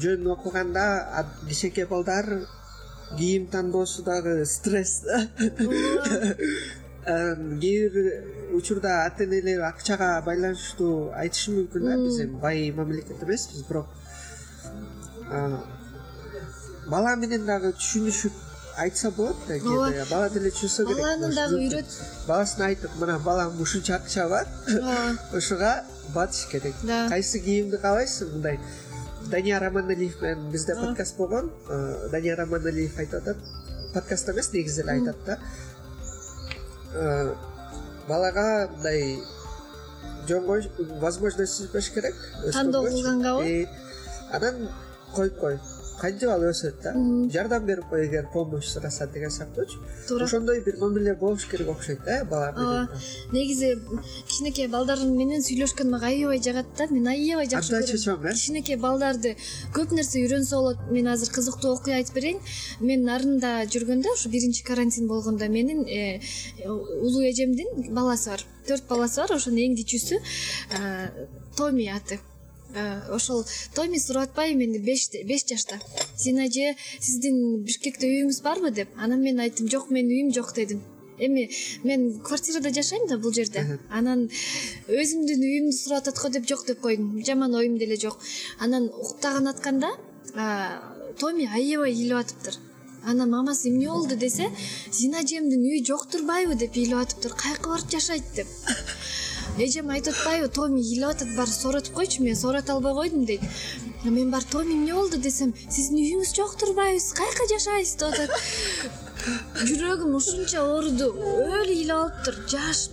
жөн 0.00 0.26
окуганда 0.26 1.26
кичинекей 1.48 1.86
балдар 1.86 2.46
кийим 3.18 3.46
тандоосу 3.46 4.02
дагы 4.02 4.46
стресс 4.46 5.02
да. 5.02 5.28
Кээ 7.02 7.88
бир 7.90 7.92
учурда 8.52 9.04
ата 9.06 9.24
энелер 9.24 9.62
акчага 9.66 10.22
байланыштуу 10.26 11.10
айтышы 11.22 11.56
мүмкүн 11.56 11.88
да 11.88 11.96
биз 12.04 12.20
эми 12.24 12.40
бай 12.40 12.70
мамлекет 12.76 13.22
эмеспиз 13.22 13.64
бирок 13.68 13.86
бала 16.88 17.16
менен 17.16 17.46
дагы 17.46 17.72
түшүнүшүп 17.78 18.32
айтса 18.82 19.10
болот 19.16 19.36
да 19.48 19.58
кээде 19.60 20.04
бала 20.10 20.28
деле 20.30 20.50
түшүнсө 20.50 20.86
керек. 20.86 21.02
баланы 21.02 21.34
дагы 21.34 21.58
үйрөт 21.66 21.96
баласына 22.28 22.68
айтып 22.70 22.96
мына 23.00 23.18
балам 23.24 23.60
ушунча 23.60 23.96
акча 23.96 24.28
бар 24.28 24.46
ушуга 25.36 25.84
батыш 26.14 26.46
керек. 26.50 26.74
Кайсы 27.08 27.40
кийимди 27.40 27.78
каалайсың 27.82 28.32
мындай 28.34 28.58
данияр 29.30 29.64
аманалиев 29.68 30.20
менен 30.20 30.50
бизде 30.50 30.74
подкаст 30.74 31.16
болгон. 31.16 31.50
Данияр 32.10 32.40
аманалиев 32.46 32.98
айтып 32.98 33.20
атат. 33.22 33.36
Подкастта 33.94 34.32
эмес 34.32 34.52
негизи 34.52 34.80
эле 34.82 34.92
айтат 34.92 35.16
да 35.26 35.38
балага 38.12 38.46
мындай 38.72 39.18
жөн 40.28 40.44
возможность 41.00 41.72
бериш 41.72 41.90
керек 41.94 42.16
тандоо 42.52 42.84
кылгангабы 42.88 43.68
анан 44.38 44.68
коюп 45.14 45.38
кой 45.40 45.58
кантип 46.02 46.28
ал 46.34 46.46
өсөт 46.50 46.82
да 46.84 46.94
жардам 47.34 47.66
берип 47.66 47.88
кой 47.90 48.06
эгер 48.06 48.28
помощь 48.32 48.68
сураса 48.74 49.06
деген 49.06 49.30
сыяктуучу 49.30 49.78
туура 50.08 50.24
ошондой 50.24 50.60
бир 50.66 50.76
мамиле 50.80 51.14
болуш 51.14 51.46
керек 51.46 51.68
окшойт 51.68 52.04
да 52.04 52.20
э 52.20 52.24
бала 52.24 52.52
менен 52.52 52.68
ооба 52.68 53.00
негизи 53.32 53.78
кичинекей 54.28 54.68
балдар 54.68 54.98
менен 54.98 55.40
сүйлөшкөн 55.46 55.90
мага 55.90 56.06
аябай 56.06 56.42
жагат 56.42 56.66
да 56.78 56.86
мен 56.90 57.06
аябай 57.06 57.48
жакшы 57.48 57.74
көрөм. 57.74 57.86
чочоң 57.92 58.26
э? 58.26 58.32
Кичинекей 58.32 58.76
балдарды 58.76 59.34
көп 59.76 59.92
нерсе 59.96 60.22
үйрөнсө 60.24 60.56
болот. 60.56 60.82
Мен 60.90 61.08
азыр 61.12 61.30
кызыктуу 61.36 61.74
окуя 61.76 62.00
айтып 62.00 62.18
берейин. 62.18 62.40
Мен 62.80 63.04
нарында 63.08 63.52
жүргөндө 63.74 64.16
ушу 64.16 64.32
биринчи 64.32 64.64
карантин 64.64 65.08
болгондо 65.08 65.48
менин 65.48 65.84
э, 65.86 66.20
улуу 66.66 67.22
эжемдин 67.30 67.94
баласы 67.94 68.30
бар. 68.30 68.44
Төрт 68.66 68.88
баласы 68.88 69.22
бар. 69.22 69.36
Ошонун 69.38 69.64
эң 69.68 69.78
кичүүсү 69.80 70.18
э, 70.18 71.26
томи 71.56 71.88
аты 71.92 72.20
ошол 73.10 73.44
томи 73.74 73.98
сурап 73.98 74.30
атпайбы 74.30 74.58
мени 74.58 74.78
беш 74.78 75.44
жашта. 75.48 75.80
Сина 76.16 76.46
эже 76.46 76.76
сиздин 77.00 77.62
бишкекте 77.64 78.06
үйүңүз 78.06 78.42
барбы 78.42 78.70
деп 78.70 78.88
анан 78.96 79.20
мен 79.22 79.40
айттым 79.40 79.68
жок 79.68 79.90
менин 79.90 80.30
үйүм 80.30 80.34
жок 80.34 80.54
дедим. 80.54 80.82
Эми 81.18 81.50
мен 81.84 82.20
квартирада 82.20 82.72
жашайм 82.72 83.06
да 83.08 83.18
бул 83.18 83.32
жерде. 83.32 83.78
Анан 83.90 84.28
өзүмдүн 84.88 85.44
үйүмдү 85.48 85.76
сурап 85.76 86.06
атат 86.06 86.18
го 86.22 86.28
деп 86.28 86.48
жок 86.48 86.66
деп 86.66 86.80
койдум. 86.80 87.22
Жаман 87.24 87.54
оюм 87.54 87.78
деле 87.78 87.96
жок 87.96 88.18
анан 88.58 88.88
уктаган 88.88 89.48
атканда 89.48 89.92
томи 91.20 91.46
аябай 91.46 91.92
ыйлап 91.92 92.26
атыптыр. 92.26 92.56
Анан 93.04 93.30
мамасы 93.30 93.68
эмне 93.68 93.88
болду? 93.88 94.16
десе 94.16 94.50
зина 94.90 95.22
эжемдин 95.22 95.60
үйү 95.60 95.84
жок 95.84 96.06
турбайбы? 96.06 96.54
деп 96.54 96.76
ыйлап 96.76 97.08
атыптыр. 97.08 97.34
Каяка 97.34 97.68
барып 97.68 97.90
жашайт? 97.90 98.24
деп 98.34 98.46
эжем 99.58 99.90
айтып 99.90 100.14
атпайбы 100.16 100.48
томи 100.48 100.80
ыйлап 100.80 101.16
атат 101.16 101.36
бар 101.36 101.48
сооротуп 101.48 101.94
койчу 101.94 102.22
мен 102.22 102.36
соорото 102.36 102.72
албай 102.72 102.94
койдум 102.94 103.24
дейт. 103.24 103.42
Мен 104.04 104.30
барып 104.30 104.50
томи 104.50 104.74
эмне 104.74 104.94
болду 104.94 105.18
десем 105.18 105.54
сиздин 105.68 105.98
үйүңүз 106.02 106.34
жок 106.36 106.56
турбайбы 106.56 107.00
сиз 107.00 107.12
каяка 107.18 107.48
жашайсыз 107.54 107.96
деп 107.96 108.12
атат 108.12 108.30
жүрөгүм 109.68 110.14
ушунча 110.18 110.62
ооруду 110.64 111.12
өлү 111.12 111.74
ыйлап 111.76 111.98
алыптыр 112.08 112.38
жаш. 112.48 112.88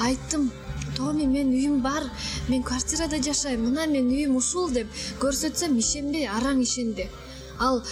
Айттым 0.00 0.50
томи 0.96 1.26
менин 1.26 1.52
үйүм 1.56 1.82
бар 1.82 2.06
мен 2.48 2.62
квартирада 2.62 3.18
жашайм 3.22 3.66
мына 3.66 3.86
менин 3.86 4.12
үйүм 4.16 4.38
ушул 4.40 4.70
деп 4.70 4.88
көрсөтсөм 5.22 5.78
ишенбей 5.80 6.28
араң 6.28 6.62
ишенди 6.64 7.08
ал 7.58 7.82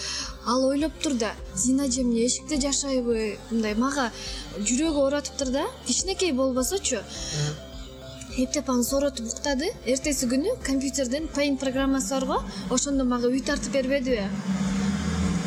ал 0.45 0.65
ойлоптур 0.65 1.13
да 1.23 1.31
зина 1.55 1.87
эжем 1.87 2.09
эмне 2.09 2.25
эшикте 2.25 2.59
жашайбы 2.61 3.37
мындай 3.49 3.75
мага 3.75 4.11
жүрөгү 4.57 5.03
ооратыптыр 5.05 5.53
да 5.57 5.65
кичинекей 5.87 6.31
болбосочу 6.31 7.01
эптеп 8.37 8.69
аны 8.69 8.83
сооротуп 8.83 9.27
уктады 9.33 9.71
эртеси 9.85 10.27
күнү 10.31 10.55
компьютерден 10.65 11.27
paint 11.35 11.59
программасы 11.59 12.13
бар 12.15 12.25
го 12.25 12.37
ошондо 12.69 13.03
мага 13.03 13.27
үй 13.27 13.41
тартып 13.41 13.73
бербедиби 13.73 14.27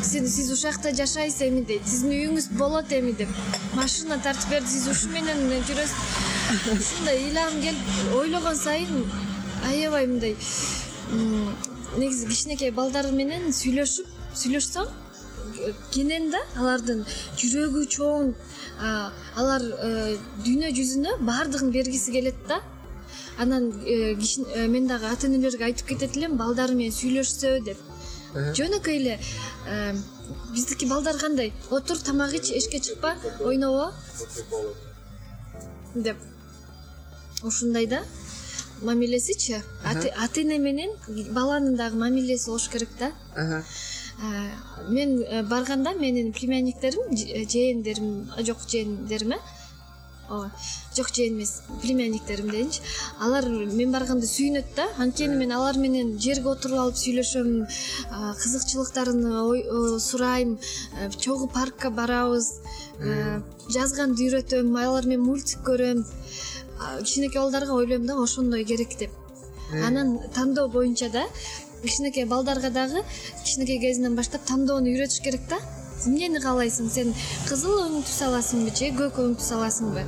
сиз 0.05 0.51
ушул 0.51 0.69
жакта 0.69 0.93
жашайсыз 0.93 1.41
эми 1.47 1.63
дейт. 1.65 1.87
Сиздин 1.87 2.11
үйүңүз 2.13 2.51
болот 2.59 2.91
эми 2.93 3.13
деп 3.17 3.29
машина 3.73 4.19
тартып 4.21 4.51
берди. 4.51 4.69
Сиз 4.69 4.87
ушу 4.91 5.09
менен 5.09 5.39
жүрөсүз. 5.65 5.95
Ушундай 6.75 7.23
ыйлагым 7.23 7.61
келип 7.63 8.13
ойлогон 8.19 8.55
сайын 8.55 9.01
аябай 9.65 10.05
мындай 10.07 10.35
негизи 11.97 12.27
кичинекей 12.29 12.71
балдар 12.71 13.09
менен 13.11 13.49
сүйлөшүп 13.55 14.13
сүйлөшсөң 14.41 14.93
кенен 15.93 16.29
да 16.33 16.41
алардын 16.59 17.03
жүрөгү 17.39 17.85
чоң 17.95 18.33
алар 19.41 19.65
э, 19.87 20.17
дүйнө 20.45 20.71
жүзүнө 20.77 21.17
баардыгын 21.29 21.71
бергиси 21.75 22.13
келет 22.15 22.41
да 22.49 22.59
анан 23.37 23.71
э, 23.85 24.15
э, 24.15 24.67
мен 24.67 24.87
дагы 24.87 25.05
ата 25.05 25.27
энелерге 25.27 25.65
айтып 25.65 25.87
кетет 25.87 26.17
элем 26.17 26.37
балдары 26.37 26.75
менен 26.75 26.93
сүйлөшсө 26.95 27.59
деп. 27.65 27.79
Жөнөкөй 28.35 28.99
эле 28.99 29.17
э, 29.67 29.95
биздики 30.53 30.85
балдар 30.85 31.17
кандай? 31.17 31.53
Отур 31.69 31.97
тамак 31.97 32.33
ич 32.33 32.51
эшикке 32.51 32.79
чыкпа 32.79 33.15
ойнобо 33.43 33.91
деп. 35.95 36.17
Ушундай 37.43 37.87
да. 37.87 38.03
Мамилесичи 38.81 39.61
ата 39.83 40.41
эне 40.41 40.57
менен 40.59 40.91
баланын 41.33 41.75
дагы 41.75 41.97
мамилеси 41.97 42.47
болуш 42.47 42.69
керек 42.69 42.89
да. 42.99 43.11
Мен 44.89 45.47
барганда 45.49 45.93
менин 45.93 46.31
племянниктерим 46.33 47.15
жээндерим 47.15 48.31
жок 48.45 48.57
жээндерим 48.67 49.33
э 49.33 49.39
ооба 50.29 50.51
жок 50.95 51.09
жээн 51.15 51.35
эмес 51.35 51.61
племянниктерим 51.81 52.49
дейинчи 52.49 52.81
алар 53.19 53.45
мен 53.49 53.91
барганда 53.91 54.25
сүйүнөт 54.25 54.75
да. 54.75 54.87
Анткени 54.97 55.35
мен 55.35 55.51
алар 55.51 55.77
менен 55.77 56.17
жерге 56.19 56.49
отуруп 56.53 56.79
алып 56.79 56.97
сүйлөшөм 57.01 57.67
кызыкчылыктарын 58.41 59.99
сурайм 59.99 60.57
чогуу 61.17 61.47
паркка 61.47 61.89
барабыз 61.89 62.61
жазганды 63.69 64.25
үйрөтөм 64.25 64.73
алар 64.77 65.05
менен 65.05 65.25
мультик 65.25 65.59
көрөм. 65.67 66.05
Кичинекей 67.03 67.39
балдарга 67.41 67.73
ойлойм 67.73 68.05
да 68.05 68.17
ошондой 68.21 68.65
керек 68.65 68.97
деп. 68.99 69.11
Анан 69.85 70.19
тандоо 70.33 70.67
боюнча 70.67 71.09
да 71.09 71.23
кичинекей 71.83 72.25
балдарга 72.25 72.69
дагы 72.69 73.03
кичинекей 73.43 73.79
кезинен 73.79 74.15
баштап 74.15 74.45
тандоону 74.45 74.89
үйрөтүш 74.89 75.21
керек 75.23 75.47
да 75.49 75.57
эмнени 76.07 76.39
каалайсың? 76.43 76.89
Сен 76.89 77.13
кызыл 77.49 77.81
өңүктү 77.85 78.13
саласыңбы 78.13 78.73
же 78.79 78.91
көк 78.99 79.19
өңүктү 79.23 79.45
саласыңбы 79.49 80.05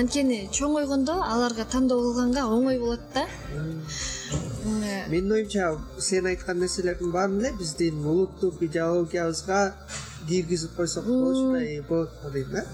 анткени 0.00 0.40
чоңойгондо 0.58 1.16
аларга 1.24 1.64
тандоо 1.72 2.00
кылганга 2.04 2.46
оңой 2.46 2.78
болот 2.78 3.00
да. 3.14 3.26
Менин 5.08 5.32
оюмча 5.32 5.72
сен 5.98 6.26
айткан 6.26 6.60
нерселердин 6.60 7.10
баарын 7.12 7.40
эле 7.40 7.52
биздин 7.58 8.04
улуттук 8.04 8.62
идеологиябызга 8.62 9.74
киргизип 10.28 10.76
койсок 10.76 11.06
ушундай 11.06 11.80
болот 11.88 12.10
го 12.22 12.30
дейм 12.30 12.50
да 12.52 12.64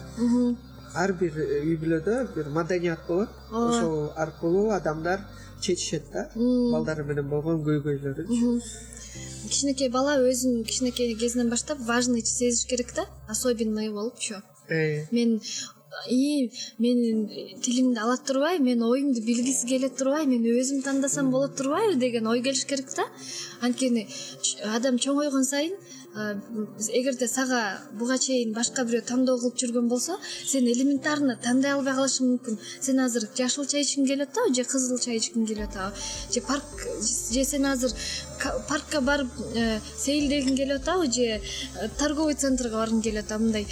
ар 0.94 1.12
бир 1.18 1.36
үй 1.36 1.76
бүлөдө 1.82 2.34
бир 2.34 2.48
маданият 2.54 3.00
болот. 3.08 3.28
Ошол 3.50 4.12
аркылуу 4.16 4.70
адамдар 4.70 5.20
чечишет 5.60 6.04
да. 6.12 6.28
Балдары 6.34 7.04
менен 7.04 7.28
болгон 7.28 7.62
көйгөйлөрүнчү 7.66 8.60
кичинекей 9.48 9.88
бала 9.88 10.16
өзүн 10.18 10.64
кичинекей 10.64 11.14
кезинен 11.14 11.50
баштап 11.50 11.78
важный 11.78 12.24
сезиш 12.24 12.66
керек 12.66 12.94
да? 12.94 13.06
Особенный 13.28 13.90
болупчу 13.90 14.42
э. 14.68 15.06
мен 15.10 15.40
ии 16.08 16.52
менин 16.78 17.28
тилимди 17.60 17.98
ала 17.98 18.16
турбайбы 18.16 18.64
менин 18.64 18.82
оюмду 18.82 19.20
билгиси 19.22 19.66
келе 19.66 19.88
турбайбы 19.88 20.32
мен 20.32 20.44
өзүм 20.60 20.82
тандасам 20.82 21.30
боло 21.30 21.48
турбайбы 21.48 21.96
деген 21.96 22.26
ой 22.26 22.42
келиш 22.42 22.64
керек 22.64 22.94
да? 22.96 23.06
Анткени 23.60 24.08
адам 24.74 24.98
чоңойгон 24.98 25.44
сайын 25.44 25.76
эгерде 26.14 27.26
сага 27.26 27.80
буга 27.98 28.18
чейин 28.22 28.52
башка 28.54 28.84
бирөө 28.86 29.02
тандоо 29.08 29.34
кылып 29.38 29.56
жүргөн 29.58 29.88
болсо 29.90 30.14
сен 30.46 30.68
элементарно 30.70 31.34
тандай 31.42 31.72
албай 31.74 31.94
калышың 31.96 32.28
мүмкүн. 32.28 32.58
Сен 32.80 33.00
азыр 33.02 33.26
жашыл 33.34 33.66
чай 33.66 33.82
ичкиң 33.82 34.06
келип 34.06 34.30
атабы 34.30 34.54
же 34.54 34.64
кызыл 34.64 34.98
чай 35.02 35.18
ичкиң 35.18 35.46
келип 35.48 35.66
атабы 35.66 35.96
же 36.30 36.40
парк 36.46 36.86
же 37.02 37.44
сен 37.44 37.66
азыр 37.66 37.90
паркка 38.68 39.00
барып 39.00 39.26
э, 39.56 39.80
сейилдегиң 39.98 40.56
келип 40.56 40.82
атабы 40.82 41.10
же 41.10 41.40
э, 41.40 41.40
торговый 41.98 42.34
центрге 42.34 42.76
баргың 42.78 43.02
келип 43.02 43.24
атабы 43.26 43.44
мындай 43.48 43.66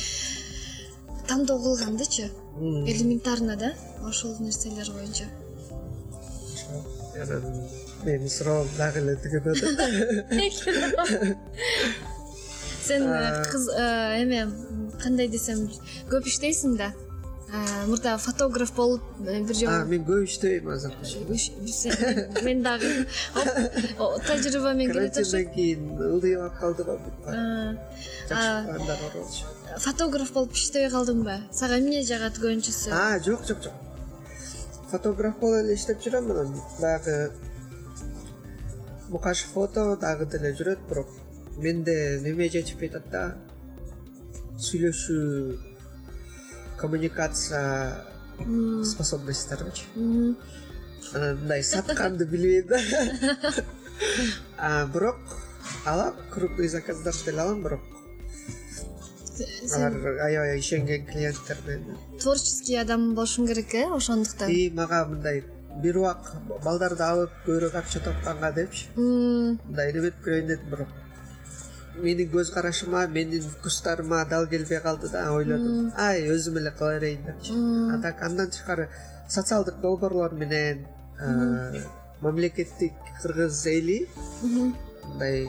тандоо 1.28 1.58
кылгандычы 1.62 2.26
элементарно 2.58 3.56
да 3.56 3.74
ошол 4.02 4.34
нерселер 4.40 4.90
боюнча. 4.90 5.30
Менин 8.02 8.28
суроом 8.28 8.66
дагы 8.76 8.98
эле 8.98 9.14
түгөнөдү 9.22 9.62
сен 12.92 13.08
э, 13.08 13.44
кыз 13.50 13.68
э, 13.68 14.22
эме 14.22 14.48
кандай 15.02 15.28
десем 15.28 15.64
көп 16.10 16.28
иштейсиң 16.28 16.76
да. 16.76 16.92
Э, 17.52 17.86
мурда 17.86 18.16
фотограф 18.18 18.72
болуп 18.76 19.02
бир 19.20 19.54
жолу 19.56 19.84
мен 19.88 20.04
көп 20.08 20.24
иштебейм 20.24 20.68
азыр. 20.72 20.92
Мен 22.42 22.62
дагы. 22.62 23.06
Тажрыйба 24.26 24.72
менен 24.72 24.92
келет 24.92 25.14
карантинден 25.14 25.52
кийин 25.54 26.02
ылдыйып 26.08 26.40
алып 26.40 26.58
калды 26.60 26.84
го 26.84 26.98
жакшы 28.28 29.14
болчу. 29.14 29.44
фотограф 29.78 30.32
болуп 30.32 30.52
иштебей 30.52 30.90
калдыңбы 30.92 31.38
сага 31.52 31.78
эмне 31.78 32.02
жагат 32.04 32.38
көбүнчөсү 32.38 32.92
жок 33.24 33.46
жок 33.48 33.62
жок. 33.68 33.72
Фотограф 34.90 35.38
болуп 35.40 35.64
эле 35.64 35.74
иштеп 35.74 36.04
жүрөм 36.04 36.30
анан 36.32 36.54
баягы 36.80 37.32
мукаш 39.08 39.44
фото 39.52 39.96
дагы 40.00 40.26
деле 40.26 40.54
жүрөт 40.56 40.88
бирок 40.88 41.21
менде 41.56 42.20
неме 42.22 42.48
жетишпей 42.48 42.88
атат 42.88 43.10
да? 43.12 43.24
Сүйлөшүү 44.62 45.58
коммуникация 46.78 48.04
способностьторумчу 48.84 49.84
анан 51.14 51.38
мындай 51.40 51.62
сатканды 51.62 52.26
билбейм 52.26 52.66
да. 52.68 52.78
Бирок 54.92 55.18
алам 55.84 56.14
крупный 56.30 56.68
заказдарды 56.68 57.24
деле 57.24 57.40
алам 57.40 57.62
бирок 57.62 57.80
алар 59.74 60.18
аябай 60.26 60.58
ишенген 60.58 61.06
клиенттер 61.06 61.58
менен. 61.66 61.96
творческий 62.20 62.76
адам 62.76 63.14
болушуң 63.14 63.46
керек 63.46 63.74
э 63.74 63.86
ошондуктан? 63.90 64.50
И 64.50 64.70
мага 64.70 65.04
мындай 65.08 65.44
бир 65.82 65.98
убак 65.98 66.32
балдарды 66.64 67.02
алып 67.02 67.30
көбүрөөк 67.46 67.74
акча 67.80 68.00
тапканга 68.00 68.52
депчи. 68.52 68.86
Мындай 68.96 69.92
неметип 69.92 70.20
көрөйүн 70.24 70.46
дедим 70.46 70.70
бирок 70.70 70.88
менин 71.94 72.30
көз 72.32 72.52
карашыма 72.54 73.06
менин 73.06 73.42
вкустарыма 73.42 74.24
дал 74.30 74.46
келбей 74.46 74.80
калды 74.80 75.08
да 75.12 75.26
ойлодум 75.32 75.92
ай 75.96 76.28
өзүм 76.34 76.58
эле 76.60 76.70
кыла 76.78 76.94
берейин 76.98 77.24
депчи 77.26 77.52
а 77.94 78.00
так 78.02 78.22
андан 78.22 78.50
тышкары 78.50 78.88
социалдык 79.28 79.80
долбоорлор 79.80 80.34
менен 80.34 80.86
мамлекеттик 82.20 82.92
кыргыз 83.22 83.66
эли 83.66 84.08
мындай 84.42 85.48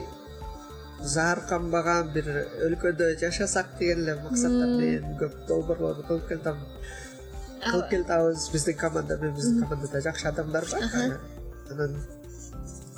заарканбаган 1.00 2.12
бир 2.14 2.28
өлкөдө 2.68 3.14
жашасак 3.20 3.78
деген 3.78 4.04
эле 4.04 4.14
максаттар 4.22 4.74
менен 4.76 5.16
көп 5.20 5.38
долбоорлорду 5.48 6.06
кылып 6.08 6.28
келатам 6.28 6.60
кылып 7.70 7.88
келатабыз 7.90 8.50
биздин 8.52 8.76
команда 8.76 9.16
менен 9.16 9.34
биздин 9.36 9.62
командада 9.62 10.00
жакшы 10.00 10.28
адамдар 10.28 10.68
бар 10.70 11.18
анан 11.70 11.96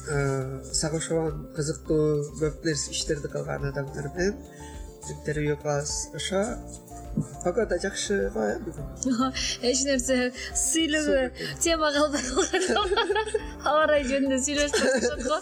Э, 0.08 0.62
сага 0.72 1.00
ошогон 1.00 1.48
кызыктуу 1.56 2.22
көп 2.38 2.62
нерсе 2.64 2.92
иштерди 2.94 3.26
кылган 3.26 3.64
адамдар 3.66 4.06
менен. 4.14 4.36
Интервью 5.10 5.56
кылабыз 5.58 6.14
ошо 6.14 6.42
погода 7.42 7.78
жакшы 7.82 8.30
го 8.30 8.44
э? 8.44 8.54
Бүгүн 8.62 9.32
эч 9.66 9.82
нерсе 9.88 10.30
сүйлөбө 10.60 11.58
тема 11.58 11.90
калбай 11.96 12.22
калган 12.22 13.18
аба 13.64 13.82
ырайы 13.88 14.06
жөнүндө 14.12 14.38
сүйлөшүп 14.46 14.84
башташат 14.84 15.26
го. 15.26 15.40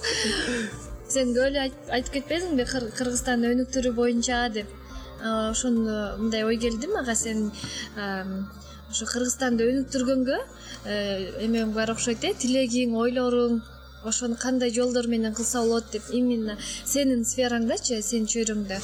Сен 1.13 1.37
көп 1.37 1.51
эле 1.51 1.67
айтып 1.99 2.17
кетпедиңби 2.17 2.65
кыргызстандын 2.73 3.59
өнүктүрүү 3.59 3.93
боюнча 4.01 4.47
деп? 4.57 4.73
Ошондо 5.21 6.17
мындай 6.23 6.49
ой 6.49 6.57
келди 6.57 6.89
мага? 6.89 7.13
Сен 7.13 7.51
ошо 8.01 9.13
кыргызстанды 9.13 9.69
өнүктүргөнгө 9.75 10.41
э, 10.89 10.97
эмең 11.45 11.77
бар 11.77 11.93
окшойт 11.93 12.25
э? 12.25 12.33
Тилегиң 12.41 12.97
ойлоруң 12.97 13.61
ошону 14.05 14.37
кандай 14.37 14.71
жолдор 14.71 15.09
менен 15.09 15.35
кылса 15.35 15.63
болот 15.63 15.91
деп 15.93 16.03
именно 16.11 16.59
сенин 16.85 17.25
сфераңдачы 17.25 18.01
сенин 18.03 18.27
чөйрөңдө. 18.27 18.81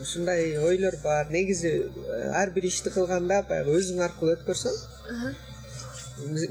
Ушундай 0.00 0.56
ойлор 0.58 0.96
бар. 1.02 1.30
Негизи 1.30 1.72
э, 1.86 2.30
ар 2.34 2.50
бир 2.50 2.66
ишти 2.70 2.90
кылганда 2.90 3.42
баягы 3.48 3.76
өзүң 3.78 4.02
аркылуу 4.08 4.36
өткөрсөң. 4.36 4.78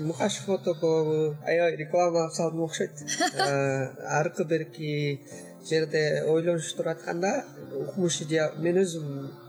Мукаш 0.03 0.41
фото 0.45 0.75
болобу 0.81 1.35
аябай 1.47 1.75
рекламалап 1.79 2.33
салдым 2.35 2.63
окшойт. 2.67 3.03
Аркы 4.19 4.45
берки 4.45 4.93
жерде 5.69 6.23
ойлонуш 6.27 6.73
туруп 6.73 6.91
атканда 6.97 7.31
укмуш 7.79 8.21
идея 8.25 8.49
мен 8.59 8.79
өзүм 8.81 9.05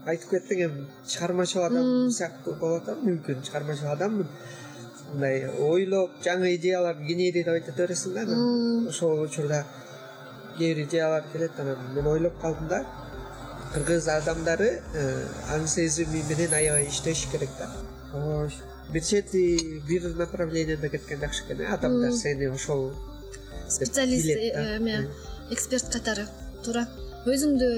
айтып 0.06 0.34
кеттиң 0.36 0.60
эми 0.66 0.84
чыгармачыл 1.10 1.64
адам 1.66 1.88
сыяктуу 2.14 2.54
болуп 2.60 2.82
атам 2.84 3.02
мүмкүн 3.08 3.42
чыгармачыл 3.46 3.90
адаммын 3.94 4.28
мындай 5.12 5.48
ойлоп 5.48 6.18
жаңы 6.24 6.54
идеяларды 6.56 7.06
генерировать 7.08 7.68
эте 7.68 7.86
бересиң 7.86 8.14
да 8.14 8.22
анан. 8.26 8.88
Ошол 8.88 9.22
учурда 9.22 9.64
кээ 10.58 10.74
бир 10.74 10.84
идеялар 10.84 11.24
келет 11.32 11.58
анан 11.58 11.78
мен 11.94 12.06
ойлоп 12.06 12.40
калдым 12.40 12.68
да. 12.68 12.84
Кыргыз 13.74 14.08
адамдары 14.08 14.70
э, 14.94 15.26
аң 15.54 15.66
сезими 15.66 16.22
менен 16.28 16.54
аябай 16.54 16.88
иштеш 16.88 17.26
керек 17.32 17.50
да. 17.58 17.70
Бир 18.92 19.02
чети 19.02 19.82
бир 19.88 20.14
направленияда 20.14 20.88
кеткен 20.88 21.20
жакшы 21.20 21.44
экен 21.44 21.60
э 21.60 21.66
адамдар 21.74 22.12
сени 22.12 22.46
ошол 22.46 22.92
специалист 23.68 24.28
э, 24.28 24.76
эме 24.76 25.08
эксперт 25.50 25.90
катары 25.92 26.26
туура. 26.64 26.86
Өзүңдү 27.26 27.68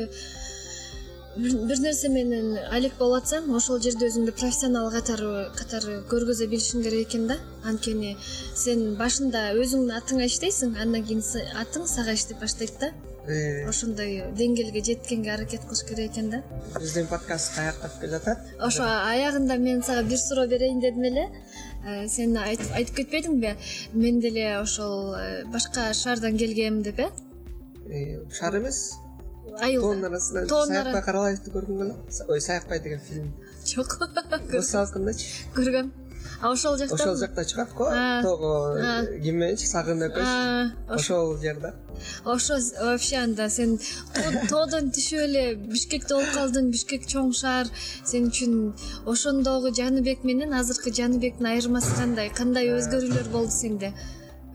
бир 1.37 1.80
нерсе 1.84 2.09
менен 2.12 2.55
алек 2.72 2.95
болуп 2.99 3.22
атсаң 3.22 3.49
ошол 3.59 3.80
жерде 3.84 4.09
өзүңдү 4.11 4.32
профессионал 4.37 4.89
катары 4.95 5.32
катары 5.59 5.99
көргөзө 6.11 6.49
билишиң 6.53 6.84
керек 6.87 7.09
экен 7.09 7.26
да. 7.30 7.37
Анткени 7.68 8.14
сен 8.55 8.95
башында 9.01 9.51
өзүңдүн 9.61 9.93
атыңа 9.99 10.30
иштейсиң 10.30 10.76
андан 10.82 11.05
кийин 11.09 11.22
атың 11.62 11.87
сага 11.91 12.16
иштеп 12.16 12.41
баштайт 12.41 12.80
да. 12.80 12.93
Э. 13.26 13.66
ошондой 13.66 14.20
деңгээлге 14.39 14.84
жеткенге 14.87 15.32
аракет 15.34 15.64
кылыш 15.66 15.82
керек 15.89 16.12
экен 16.12 16.30
да. 16.30 16.43
Биздин 16.78 17.09
подкаст 17.11 17.59
аяктап 17.59 17.97
келатат? 18.01 18.45
Ошо 18.62 18.84
аягында 18.87 19.57
мен 19.59 19.82
сага 19.82 20.05
бир 20.07 20.20
суроо 20.22 20.47
берейин 20.47 20.80
дедим 20.80 21.09
эле. 21.11 21.26
Э, 21.84 22.07
сен 22.09 22.37
айтып 22.37 22.95
кетпедиңби? 23.01 23.57
Мен 23.95 24.20
деле 24.20 24.61
ошол 24.61 25.16
э, 25.16 25.45
башка 25.51 25.93
шаардан 25.93 26.39
келгем 26.39 26.82
деп 26.82 27.01
э 27.01 27.11
шаар 28.30 28.59
эмес 28.61 28.95
тоонун 29.61 30.09
арасынан 30.11 30.48
саякбай 30.48 31.02
каралаевди 31.11 31.54
көргүң 31.54 31.82
келет 31.82 32.24
ой 32.28 32.40
саякбай 32.40 32.80
деген 32.80 33.00
фильм. 33.11 33.30
Жок. 33.66 33.98
Русалкындачы 34.57 35.30
көргөм 35.57 35.94
а 36.40 36.52
ошол 36.52 36.76
жакта 36.76 36.94
ошол 36.94 37.16
жакта 37.16 37.44
чыгат 37.44 37.72
го. 37.74 37.86
Тоого 38.22 38.76
ким 39.22 39.38
мененчи 39.40 39.66
сагын 39.66 40.02
экөөбүз 40.09 40.96
ошол 40.98 41.36
жер 41.40 41.61
да 41.61 41.74
ошо 42.24 42.59
вообще 42.80 43.16
анда 43.16 43.48
сен 43.50 43.78
тоодон 44.50 44.90
түшүп 44.92 45.22
эле 45.24 45.44
бишкекте 45.57 46.14
болуп 46.14 46.34
калдың 46.34 46.70
бишкек 46.74 47.07
чоң 47.09 47.32
шаар. 47.32 47.70
Сен 48.04 48.28
үчүн 48.30 48.74
ошондогу 49.07 49.72
жаныбек 49.74 50.24
менен 50.24 50.52
азыркы 50.54 50.92
жаныбектин 50.92 51.46
айырмасы 51.54 51.96
кандай? 51.96 52.30
Кандай 52.30 52.68
өзгөрүүлөр 52.76 53.32
болду 53.32 53.52
сенде? 53.52 53.94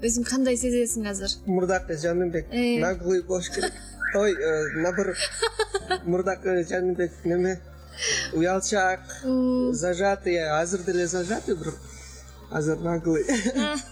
Өзүң 0.02 0.26
кандай 0.26 0.58
сезесиң 0.58 1.10
азыр? 1.10 1.34
Мурдакы 1.46 1.98
жаныбек. 1.98 2.48
Э. 2.52 2.80
наглый 2.82 3.22
болуш 3.24 3.50
керек 3.50 3.74
ой 4.16 4.34
э, 4.34 4.68
наоборот 4.76 5.18
мурдакы 6.06 6.66
жаныбек 6.70 7.12
неме 7.24 7.62
уялчаак 8.34 9.02
зажатый 9.72 10.38
азыр 10.50 10.82
деле 10.82 11.08
зажатый 11.08 11.56
бирок 11.56 11.76
азыр 12.52 12.80
наглый. 12.80 13.26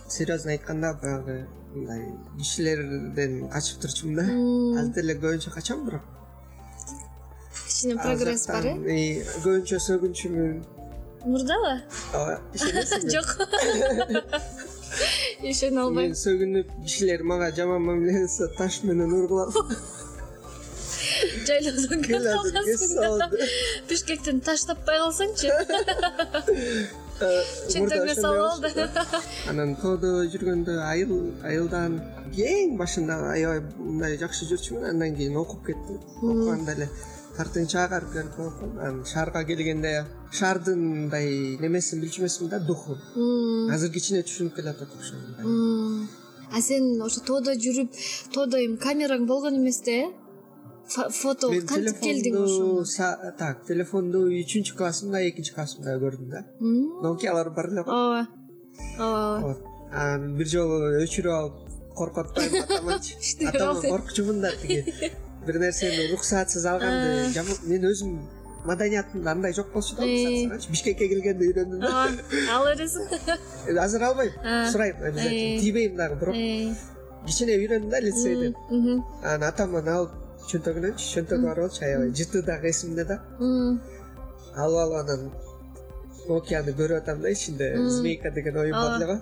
Серьезно 0.10 0.52
айтканда 0.52 0.94
баягы 1.02 1.48
мындай 1.74 2.06
кишилерден 2.38 3.50
качып 3.50 3.82
турчумун 3.82 4.16
да. 4.16 4.82
Азыр 4.82 4.94
деле 4.94 5.16
көбүнчө 5.16 5.54
качам 5.54 5.86
бирок. 5.86 6.02
Кичине 7.68 7.96
прогресс 7.96 8.48
бар 8.48 8.66
э? 8.66 8.76
көбүнчө 9.44 9.80
сөгүнчүмүн 9.88 10.60
мурдабы 11.26 11.74
ооба 12.16 12.40
ишенесиңби 12.54 13.12
жок. 13.16 13.30
Ишене 15.52 15.80
албайм. 15.86 16.10
Мен 16.10 16.20
сөгүнүп 16.20 16.74
кишилер 16.84 17.24
мага 17.24 17.52
жаман 17.56 17.84
мамиле 17.86 18.26
кылса 18.26 18.50
таш 18.58 18.82
менен 18.84 19.14
ургулам 19.22 19.54
жайлоодон 21.50 22.06
кө 22.08 22.22
калгансың 22.26 23.38
бишкектен 23.90 24.42
таш 24.46 24.66
таппай 24.70 25.02
калсаңчы. 25.04 25.52
Чөнтөгүңө 27.20 28.16
салып 28.16 28.68
ал 28.70 28.90
да. 28.96 29.06
анан 29.52 29.76
тоодо 29.82 30.12
жүргөндө 30.34 30.80
айыл 30.88 31.14
айылдан 31.50 32.00
эң 32.50 32.78
башында 32.80 33.20
аябай 33.36 33.64
мындай 33.78 34.20
жакшы 34.22 34.48
жүрчүмүн. 34.52 34.92
Андан 34.94 35.18
кийин 35.20 35.40
окуп 35.42 35.66
кеттим. 35.68 36.00
Окуганда 36.22 36.78
эле 36.78 36.90
тартынчаак 37.40 37.92
болуп 38.38 38.60
калды 38.60 38.80
анан 38.80 39.06
шаарга 39.06 39.44
келгенде 39.48 39.92
шаардын 40.40 40.80
мындай 40.80 41.58
немесин 41.64 42.02
билчү 42.04 42.22
эмесмин 42.24 42.50
да 42.50 42.60
духун 42.60 43.00
азыр 43.76 43.94
кичине 43.96 44.24
түшүнүп 44.28 44.56
келатат 44.58 44.90
ошону 45.00 46.08
а 46.52 46.62
сен 46.62 47.02
ошо 47.08 47.24
тоодо 47.30 47.54
жүрүп 47.66 47.96
тоодо 48.36 48.60
эми 48.66 48.78
камераң 48.86 49.26
болгон 49.32 49.56
эмес 49.62 49.80
да 49.86 49.92
э 49.92 50.10
фото 50.90 51.50
кантип 51.70 52.00
келдиң 52.04 52.38
ошо 52.44 53.10
так 53.40 53.66
телефонду 53.68 54.26
үчүнчү 54.42 54.78
классымда 54.80 55.22
экинчи 55.30 55.54
классымда 55.54 55.98
көрдүм 56.02 56.30
да. 56.34 56.46
Нокиялар 56.60 57.52
бар 57.54 57.70
эле 57.72 57.84
го 57.84 57.92
ооба. 57.92 58.28
Ооба 58.98 59.58
анан 59.92 60.36
бир 60.38 60.50
жолу 60.50 60.80
өчүрүп 61.04 61.34
алып 61.34 61.56
коркуп 61.98 62.38
атаманчы 62.38 63.16
атама 63.52 63.82
коркчумун 63.82 64.42
да 64.42 64.52
тиги. 64.62 64.84
Бир 65.46 65.60
нерсени 65.62 66.10
уруксатсыз 66.10 66.66
алганды 66.68 67.44
мен 67.70 67.86
өзүм 67.90 68.18
маданиятымда 68.68 69.32
андай 69.32 69.54
жок 69.56 69.72
болчу 69.74 69.96
да 69.96 70.04
уруксатсызчы 70.04 70.72
бишкекке 70.74 71.08
келгенде 71.08 71.48
үйрөндүм 71.48 71.80
да. 71.86 72.08
Ала 72.54 72.76
бересиң 72.76 73.78
азыр 73.80 74.08
албайм. 74.10 74.34
Сурайм 74.72 74.98
обязательно. 75.02 75.62
Тийбейм 75.62 75.96
дагы 75.96 76.20
бирок. 76.20 76.36
Кичине 77.26 77.56
үйрөндүм 77.62 77.90
да 77.90 78.02
лицейден. 78.04 78.58
Анан 79.24 79.48
атаман 79.50 79.88
алып 79.88 80.29
чөнтөгүнөнчү 80.52 81.12
чөнтөгү 81.14 81.46
бар 81.46 81.62
болчу 81.64 81.86
аябай 81.86 82.12
жыты 82.22 82.42
дагы 82.46 82.70
эсимде 82.74 83.06
да. 83.06 83.22
Алып 83.40 84.82
алып 84.84 84.98
анан 85.04 85.30
нокияны 86.30 86.74
көрүп 86.78 87.02
атам 87.02 87.22
да 87.22 87.32
ичинде. 87.34 87.70
Змейка 87.90 88.32
деген 88.32 88.58
оюн 88.58 88.76
бар 88.78 88.96
эле 88.98 89.06
го 89.06 89.16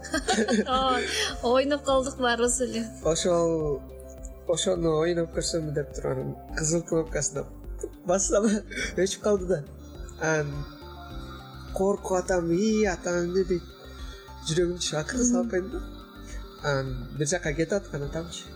ооба. 0.72 1.02
Ойноп 1.44 1.84
калдык 1.86 2.18
баарыбыз 2.20 2.62
эле. 2.62 2.86
Ошол 3.04 3.82
ошону 4.48 4.98
ойноп 5.02 5.36
көрсөмбү 5.36 5.74
деп 5.76 5.94
туруп 5.96 6.18
анан 6.18 6.36
кызыл 6.58 6.84
кнопкасына 6.90 7.46
бассам 8.08 8.48
өчүп 9.04 9.24
калды 9.24 9.48
да. 9.48 9.64
Анан 10.22 10.66
коркуп 11.78 12.18
атам 12.22 12.52
ии 12.52 12.86
атам 12.96 13.22
эмне 13.26 13.44
дейт 13.52 13.64
жүрөгүмчү 14.50 15.00
акырын 15.04 15.32
салып 15.32 15.56
койдум 15.56 15.72
да. 15.78 15.84
Анан 16.64 16.94
бир 17.18 17.34
жака 17.36 17.54
кетип 17.54 17.80
аткан 17.82 18.08
атамчы. 18.10 18.48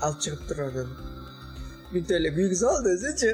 Алып 0.00 0.20
чыгып 0.24 0.48
туруп 0.48 0.72
анан 0.72 1.11
мынтип 1.92 2.16
эле 2.18 2.32
күйгүзүп 2.36 2.70
алды 2.72 2.94
өзүчү 2.96 3.30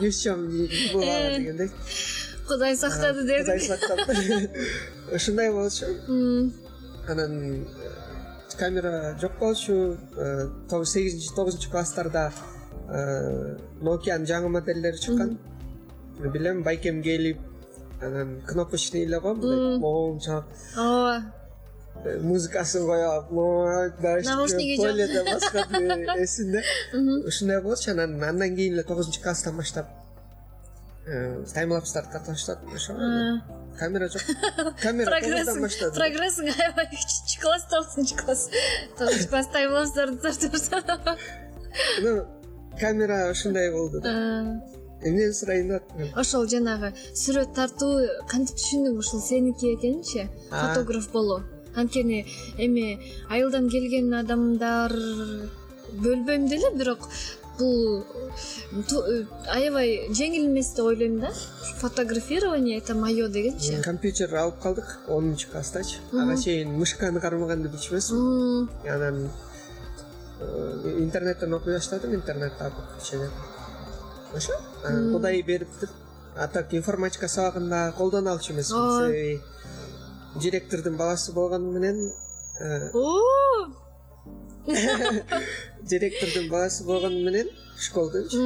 не 0.00 0.10
в 0.10 0.16
чем 0.16 0.46
бывало 0.48 1.36
дегендей. 1.36 1.70
Кудай 2.48 2.76
сактады 2.76 3.26
деди 3.26 3.42
кудай 3.42 3.60
сактады. 3.60 4.50
Ушундай 5.14 5.52
болчу. 5.52 5.86
Анан 7.08 7.62
э, 7.62 7.64
камера 8.56 9.16
жок 9.20 9.38
болчу. 9.38 9.98
Э, 10.16 10.48
сегизинчи 10.84 11.34
тогузунчу 11.34 11.70
класстарда 11.70 12.32
э, 12.88 13.56
нокиянын 13.80 14.26
жаңы 14.26 14.48
моделдери 14.48 14.98
чыккан. 14.98 15.38
Билем 16.18 16.62
байкем 16.62 17.02
келип 17.02 17.38
анан 18.02 18.40
кнопочный 18.46 19.04
эле 19.04 19.20
го 19.20 19.34
мындай 19.34 19.76
моң 19.82 20.18
чалып 20.24 20.44
ооба 20.76 21.39
музыкасын 22.04 22.86
коюп 22.86 23.30
алып 23.30 23.30
жок 24.24 24.60
поледе 24.82 25.24
баскан 25.28 25.66
эсимде 26.24 26.64
ушундай 27.26 27.60
болчу 27.62 27.90
анан 27.92 28.22
андан 28.22 28.56
кийин 28.56 28.74
эле 28.74 28.82
тогузунчу 28.82 29.22
класстан 29.22 29.56
баштап 29.56 29.86
э, 31.06 31.44
таймлапстарды 31.54 32.12
тарта 32.12 32.30
баштадым 32.32 32.74
ошо 32.74 32.92
камера 33.78 34.08
жок. 34.08 34.22
Камера 34.82 35.20
тогуздан 35.20 35.62
баштадым. 35.62 35.94
прогрессиң 35.94 36.48
аябай. 36.52 36.86
Үчүнчү 36.92 37.40
класс 37.40 37.64
тогузунчу 37.70 38.16
класс. 38.16 38.50
Тогузунчу 38.98 39.28
класс 39.30 39.48
таймлапстарды 39.54 40.16
тарта 40.20 40.48
баштадым 40.52 41.16
камера 42.78 43.30
ушундай 43.30 43.70
болду 43.72 44.00
да. 44.00 44.10
Эмнени 45.02 45.32
сурайын 45.32 45.68
деп 45.68 45.82
аттым 45.82 46.18
ошол 46.20 46.46
жанагы 46.52 46.90
сүрөт 47.16 47.54
тартуу 47.56 47.94
кантип 48.28 48.58
түшүндүң 48.60 48.98
ушул 49.00 49.22
сеники 49.24 49.72
экенинчи 49.72 50.26
фотограф 50.50 51.08
болуу 51.14 51.40
анткени 51.74 52.26
эми 52.58 52.98
айылдан 53.28 53.68
келген 53.70 54.12
адамдар 54.14 54.94
бөлбөйм 55.92 56.48
деле 56.48 56.70
бирок 56.76 57.08
бул 57.58 58.04
аябай 59.52 60.08
жеңил 60.16 60.46
эмес 60.48 60.72
деп 60.76 60.86
ойлойм 60.86 61.20
да. 61.20 61.32
Фотографирование 61.80 62.78
это 62.78 62.94
мое 62.94 63.28
дегенчи 63.28 63.80
компьютер 63.82 64.34
алып 64.34 64.60
калдык 64.62 64.98
онунчу 65.08 65.48
класстачы. 65.52 65.98
Ага 66.12 66.36
чейин 66.36 66.74
мышканы 66.78 67.20
кармаганды 67.20 67.68
билчү 67.68 67.94
эмесмин 67.94 68.68
анан 68.84 69.30
э, 70.40 70.96
интернеттен 70.98 71.54
окуй 71.54 71.74
баштадым 71.74 72.14
интернет 72.14 72.56
табып 72.58 73.00
кичине 73.00 73.30
ошо? 74.34 74.52
Анан 74.84 75.12
кудай 75.12 75.42
бериптир. 75.42 75.90
А 76.36 76.48
так 76.48 76.72
информатика 76.74 77.28
сабагын 77.28 77.68
дагы 77.68 77.96
колдоно 77.96 78.32
алчу 78.32 78.52
эмесмин 78.52 79.06
себеби 79.06 79.40
директордун 80.36 80.96
баласы 80.96 81.32
болгону 81.32 81.72
менен 81.72 82.12
э, 82.60 82.90
директордун 85.82 86.48
баласы 86.48 86.84
болгону 86.84 87.24
менен 87.24 87.48
школдунчу 87.78 88.38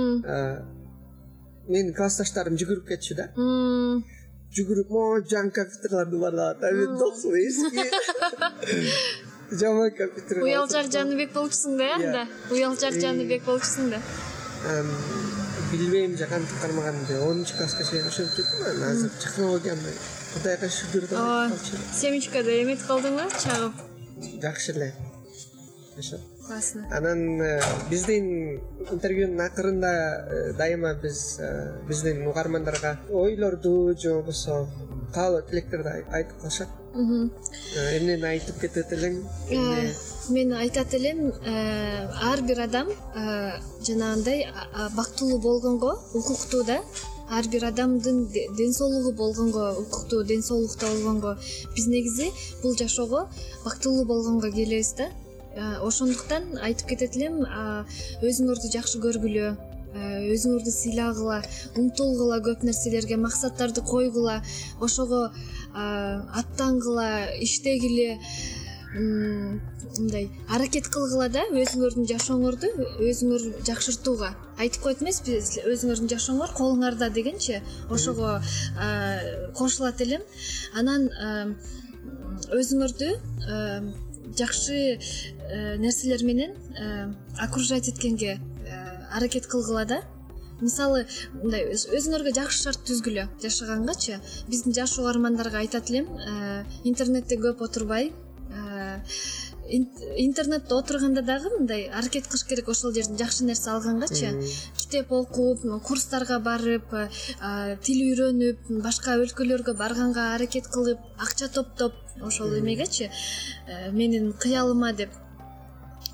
менин 1.68 1.94
классташтарым 1.96 2.58
жүгүрүп 2.60 2.88
кетчү 2.92 3.16
да. 3.18 3.30
Жүгүрүп 4.54 4.90
могу 4.94 5.22
жаңы 5.30 5.50
компьютерларды 5.56 6.20
баардагат 6.20 6.62
а 6.62 6.72
мен 6.76 6.98
доксун 7.00 7.38
эски 7.40 7.86
жаман 9.60 9.90
компьютер 9.96 10.44
уялчак 10.44 10.92
жаныбек 10.92 11.32
болчусуң 11.34 11.78
да 11.80 11.88
э 11.88 11.96
анда. 11.96 12.26
Уялчак 12.50 13.00
жаныбек 13.00 13.48
болчусуң 13.48 13.90
да 13.96 15.43
билбейм 15.78 16.16
же 16.18 16.26
кантип 16.26 16.60
кармаганымды 16.60 17.18
онунчу 17.20 17.56
класска 17.56 17.84
чейин 17.84 18.06
ошентип 18.10 18.46
жүрдүм 18.50 18.68
анан 18.70 18.90
азыр 18.90 19.16
технологияны 19.22 19.96
кудайга 20.34 20.70
шүгүр 20.76 21.08
ооба 21.14 21.58
семечкада 22.02 22.60
эметип 22.62 22.86
калдыңбы 22.90 23.26
чагып? 23.46 23.82
Жакшы 24.42 24.72
эле. 24.72 24.94
Ошо 25.98 26.20
классно. 26.46 26.86
Анан 26.90 27.40
э, 27.40 27.60
биздин 27.90 28.60
интервьюнун 28.90 29.40
акырында 29.40 29.90
э, 29.90 30.52
дайыма 30.58 30.94
биз 30.94 31.38
э, 31.40 31.72
биздин 31.88 32.26
угармандарга 32.26 32.98
ойлорду 33.10 33.96
же 33.98 34.14
болбосо 34.14 34.66
каалоо 35.14 35.42
тилектерди 35.42 36.04
айтып 36.10 36.40
калышат. 36.40 36.68
Эмнени 36.94 38.26
айтып 38.28 38.60
кетет 38.60 38.92
элең? 38.92 39.22
Мен 40.30 40.52
айтат 40.52 40.94
элем 40.94 41.32
ар 42.30 42.42
бир 42.42 42.60
адам 42.68 42.92
жанагындай 43.82 44.46
бактылуу 44.96 45.40
болгонго 45.40 45.98
укуктуу 46.14 46.62
да 46.64 46.78
ар 47.30 47.48
бир 47.48 47.64
адамдын 47.64 48.28
ден 48.30 48.72
соолугу 48.72 49.12
болгонго 49.12 49.74
укуктуу 49.80 50.22
ден 50.24 50.42
соолукта 50.42 50.86
болгонго 50.86 51.36
биз 51.74 51.86
негизи 51.86 52.30
бул 52.62 52.76
жашоого 52.76 53.28
бактылуу 53.64 54.04
болгонго 54.04 54.50
келебиз 54.52 54.94
да 54.98 55.10
ошондуктан 55.56 56.58
айтып 56.62 56.94
кетет 56.94 57.16
элем 57.18 57.40
өзүңөрдү 57.44 58.72
жакшы 58.74 59.00
көргүлө 59.04 59.54
өзүңөрдү 59.94 60.72
сыйлагыла 60.74 61.38
умтулгула 61.78 62.40
көп 62.48 62.64
нерселерге 62.66 63.16
максаттарды 63.22 63.84
койгула 63.86 64.40
ошого 64.82 65.30
аттангыла 65.74 67.08
иштегиле 67.46 68.18
мындай 68.94 70.28
аракет 70.50 70.88
кылгыла 70.90 71.28
да 71.28 71.44
өзүңөрдүн 71.50 72.06
жашооңорду 72.10 72.70
өзүңөр 73.02 73.46
жакшыртууга. 73.66 74.32
Айтып 74.58 74.82
коет 74.86 75.02
эмеспи 75.02 75.38
өзүңөрдүн 75.38 76.10
жашооңор 76.12 76.54
колуңарда 76.58 77.10
дегенчи 77.14 77.60
ошого 77.90 78.40
кошулат 79.58 80.00
элем. 80.02 80.22
Анан 80.78 81.08
өзүңөрдү 82.54 83.08
жакшы 84.38 84.98
нерселер 85.78 86.24
менен 86.24 86.54
окружать 87.38 87.88
эткенге 87.88 88.38
аракет 89.12 89.46
кылгыла 89.46 89.84
да. 89.84 90.02
Мисалы 90.60 91.04
мындай 91.34 91.66
өзүңөргө 91.74 92.30
жакшы 92.36 92.60
шарт 92.62 92.84
түзгүлө 92.88 93.24
жашагангачы 93.42 94.20
биздин 94.48 94.72
жаш 94.76 94.94
угармандарга 95.02 95.58
айтат 95.64 95.90
элем 95.90 96.06
интернетте 96.84 97.36
көп 97.42 97.64
отурбай 97.66 98.12
интернетте 100.16 100.74
отурганда 100.74 101.22
дагы 101.22 101.50
мындай 101.56 101.88
аракет 101.88 102.26
кылыш 102.28 102.44
керек 102.44 102.68
ошол 102.68 102.92
жерден 102.92 103.18
жакшы 103.18 103.44
нерсе 103.44 103.70
алгангачы 103.70 104.30
китеп 104.78 105.12
окуп 105.12 105.64
курстарга 105.88 106.38
барып 106.38 106.94
тил 107.82 108.04
үйрөнүп 108.06 108.70
башка 108.84 109.16
өлкөлөргө 109.24 109.74
барганга 109.74 110.34
аракет 110.34 110.68
кылып 110.68 111.00
акча 111.18 111.48
топтоп 111.48 111.94
ошол 112.22 112.58
эмегечи 112.58 113.10
э, 113.66 113.90
менин 113.90 114.32
кыялыма 114.32 114.92
деп 114.92 115.10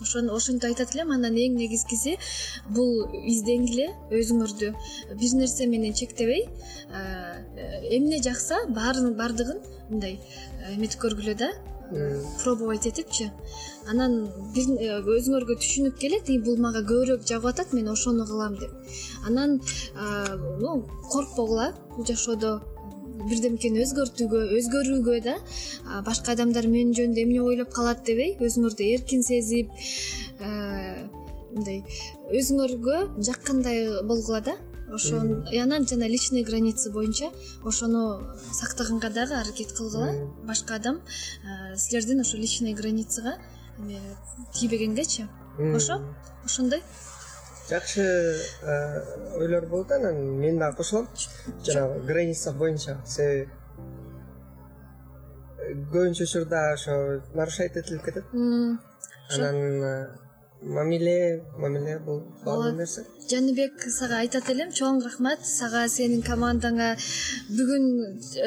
ошентип 0.00 0.68
айтат 0.70 0.94
элем 0.94 1.12
анан 1.16 1.36
эң 1.36 1.56
негизгиси 1.60 2.16
бул 2.68 3.06
изденгиле 3.20 3.90
өзүңөрдү. 4.10 4.74
Бир 5.20 5.34
нерсе 5.40 5.66
менен 5.66 5.94
чектебей 5.94 6.46
э, 6.46 7.96
эмне 7.96 8.22
жакса 8.22 8.66
баардыгын 8.68 9.60
мындай 9.90 10.18
э, 10.18 10.74
эметип 10.76 11.00
көргүлө 11.00 11.36
да 11.36 11.52
пробовать 12.42 12.86
этипчи 12.86 13.30
анан 13.90 14.12
өзүңөргө 14.54 15.56
түшүнүп 15.62 15.96
келет 15.98 16.28
бул 16.44 16.60
мага 16.62 16.82
көбүрөөк 16.86 17.24
жагып 17.26 17.48
атат 17.50 17.72
мен 17.74 17.88
ошону 17.90 18.26
кылам 18.26 18.54
деп. 18.60 18.70
Анан 19.26 19.58
коркпогула 21.10 21.72
бул 21.96 22.06
жашоодо 22.06 22.60
бирдемкени 23.28 23.82
өзгөртүүгө 23.84 24.40
өзгөрүүгө 24.58 25.20
да. 25.24 25.36
Башка 26.06 26.32
адамдар 26.36 26.68
мен 26.70 26.94
жөнүндө 26.96 27.24
эмне 27.24 27.42
ойлоп 27.42 27.70
калат 27.74 28.04
дебей 28.06 28.36
өзүңөрдү 28.40 28.88
эркин 28.94 29.22
сезип 29.26 29.70
мындай 30.40 31.82
өзүңөргө 32.32 32.98
жаккандай 33.28 34.02
болгула 34.08 34.40
да. 34.40 34.56
Ошон 34.90 35.44
анан 35.54 35.86
жана 35.86 36.08
личный 36.10 36.42
граница 36.42 36.90
боюнча 36.90 37.28
ошону 37.62 38.26
сактаганга 38.52 39.10
дагы 39.10 39.34
аракет 39.38 39.72
кылгыла. 39.72 40.14
Башка 40.46 40.74
адам 40.76 41.00
силердин 41.76 42.20
ошо 42.20 42.36
личный 42.36 42.74
границага 42.74 43.36
тийбегенгечи. 44.54 45.28
Ошо 45.74 46.00
ошондой 46.44 46.82
жакшы 47.70 48.04
ойлор 49.38 49.66
болду 49.66 49.94
анан 49.94 50.18
мен 50.40 50.58
дагы 50.58 50.76
кошулам. 50.76 51.08
Жанагы 51.64 52.04
граница 52.06 52.52
боюнча 52.52 52.98
себеби 53.06 53.48
көбүнчө 55.92 56.24
учурда 56.24 56.72
ошо 56.72 57.22
нарушать 57.34 57.76
этилип 57.76 58.02
кетет. 58.04 58.24
Анан 59.30 60.10
мамиле 60.62 61.44
мамиле 61.56 61.98
бул 61.98 62.22
баалуу 62.44 62.72
нерсе. 62.76 63.04
Жаныбек 63.30 63.82
сага 63.88 64.20
айтат 64.20 64.50
элем 64.50 64.70
чоң 64.70 65.00
рахмат. 65.04 65.46
Сага 65.46 65.86
сенин 65.88 66.22
командаңа 66.26 66.96
бүгүн 67.56 67.86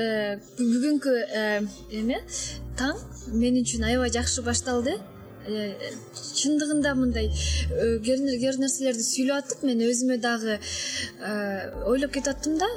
э, 0.02 0.38
бүгүнкү 0.60 1.16
э, 1.24 1.62
эме 2.02 2.22
таң. 2.78 3.00
Мен 3.34 3.58
үчүн 3.64 3.88
аябай 3.88 4.12
жакшы 4.14 4.44
башталды. 4.46 4.98
э, 5.00 5.13
чындыгында 5.48 6.94
мындай 7.00 7.30
кээ 7.30 8.20
нерселерди 8.24 9.04
сүйлөп 9.08 9.42
атып 9.44 9.66
мен 9.68 9.84
өзүмө 9.88 10.20
дагы 10.24 10.60
ойлоп 11.92 12.14
кетип 12.16 12.32
аттым 12.36 12.58
да. 12.62 12.70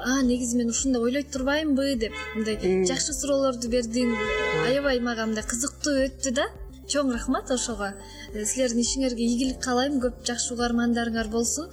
А 0.00 0.22
негизи 0.22 0.56
мен 0.56 0.70
ушундай 0.72 1.02
ойлой 1.02 1.24
турбаймынбы 1.28 1.94
деп 2.00 2.16
мындай 2.34 2.56
жакшы 2.88 3.12
суроолорду 3.12 3.68
бердиң. 3.68 4.14
Аябай 4.64 5.00
мага 5.04 5.26
мындай 5.28 5.44
кызыктуу 5.44 5.98
өттү 6.06 6.32
да. 6.38 6.48
Чоң 6.90 7.12
рахмат 7.14 7.50
ошого. 7.54 7.92
Э, 8.34 8.44
силердин 8.44 8.80
ишиңерге 8.82 9.22
ийгилик 9.22 9.60
каалайм 9.62 10.00
көп 10.02 10.24
жакшы 10.26 10.54
угармандарыңар 10.56 11.28
болсун. 11.30 11.68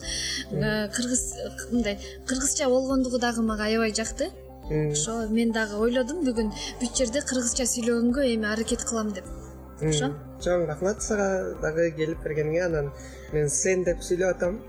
Э, 0.52 0.90
кыргыз 0.94 1.24
мындай 1.72 1.98
кыргызча 2.28 2.70
болгондугу 2.70 3.18
дагы 3.18 3.42
мага 3.42 3.66
аябай 3.66 3.96
жакты. 3.98 4.30
Ошо 4.70 5.26
мен 5.32 5.56
дагы 5.56 5.80
ойлодум 5.80 6.22
бүгүн 6.28 6.54
бүт 6.84 7.02
жерде 7.02 7.24
кыргызча 7.24 7.66
сүйлөгөнгө 7.72 8.30
эми 8.36 8.52
аракет 8.52 8.84
кылам 8.84 9.14
деп 9.16 9.37
ошо 9.82 10.14
чоң 10.44 10.66
рахмат 10.70 11.02
сага 11.02 11.28
дагы 11.62 11.92
келип 11.98 12.24
бергениңе 12.26 12.66
анан 12.66 12.90
мен 13.34 13.50
сен 13.50 13.84
деп 13.88 14.04
сүйлөп 14.06 14.36
атам. 14.36 14.60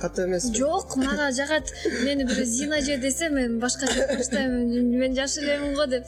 Катуу 0.00 0.26
эмеспи 0.26 0.58
жок 0.58 0.96
мага 1.00 1.30
жагат 1.36 1.70
мени 2.04 2.26
бирөө 2.28 2.44
зина 2.48 2.80
же 2.84 2.96
десе 2.98 3.28
мен 3.32 3.58
башкача 3.60 4.08
баштайм 4.10 4.56
мен 4.98 5.14
жаш 5.16 5.36
элемин 5.38 5.74
го 5.78 5.86
деп. 5.86 6.04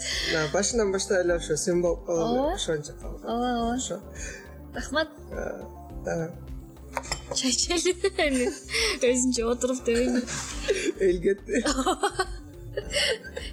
Башынан 0.53 0.93
баштап 0.93 1.23
эле 1.25 1.37
ошо 1.37 1.57
сен 1.57 1.83
болуп 1.83 2.07
калалы 2.07 2.39
ооба. 2.39 2.55
ошончо 2.55 2.93
ооба 3.03 3.19
ооба. 3.25 3.75
Ошо. 3.77 4.01
Рахмат. 4.75 5.09
Чай 7.35 7.51
ичели 7.51 7.93
эми 8.27 8.51
өзүнчө 9.03 9.51
отуруп 9.53 9.85
дебейби 9.85 10.23
эл 11.01 11.21
кетти. 11.23 11.63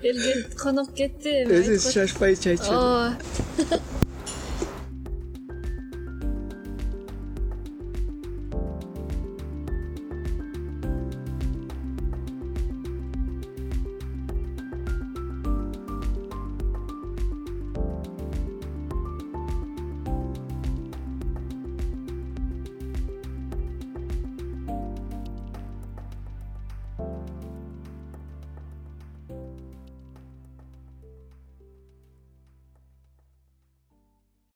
Эл 0.03 0.23
кетти 0.25 0.57
конок 0.57 0.93
кетти 0.95 1.43
өзүбүз 1.43 1.91
шашпай 1.93 2.35
чай 2.35 2.55
ичели 2.55 2.75
ооба 2.75 3.81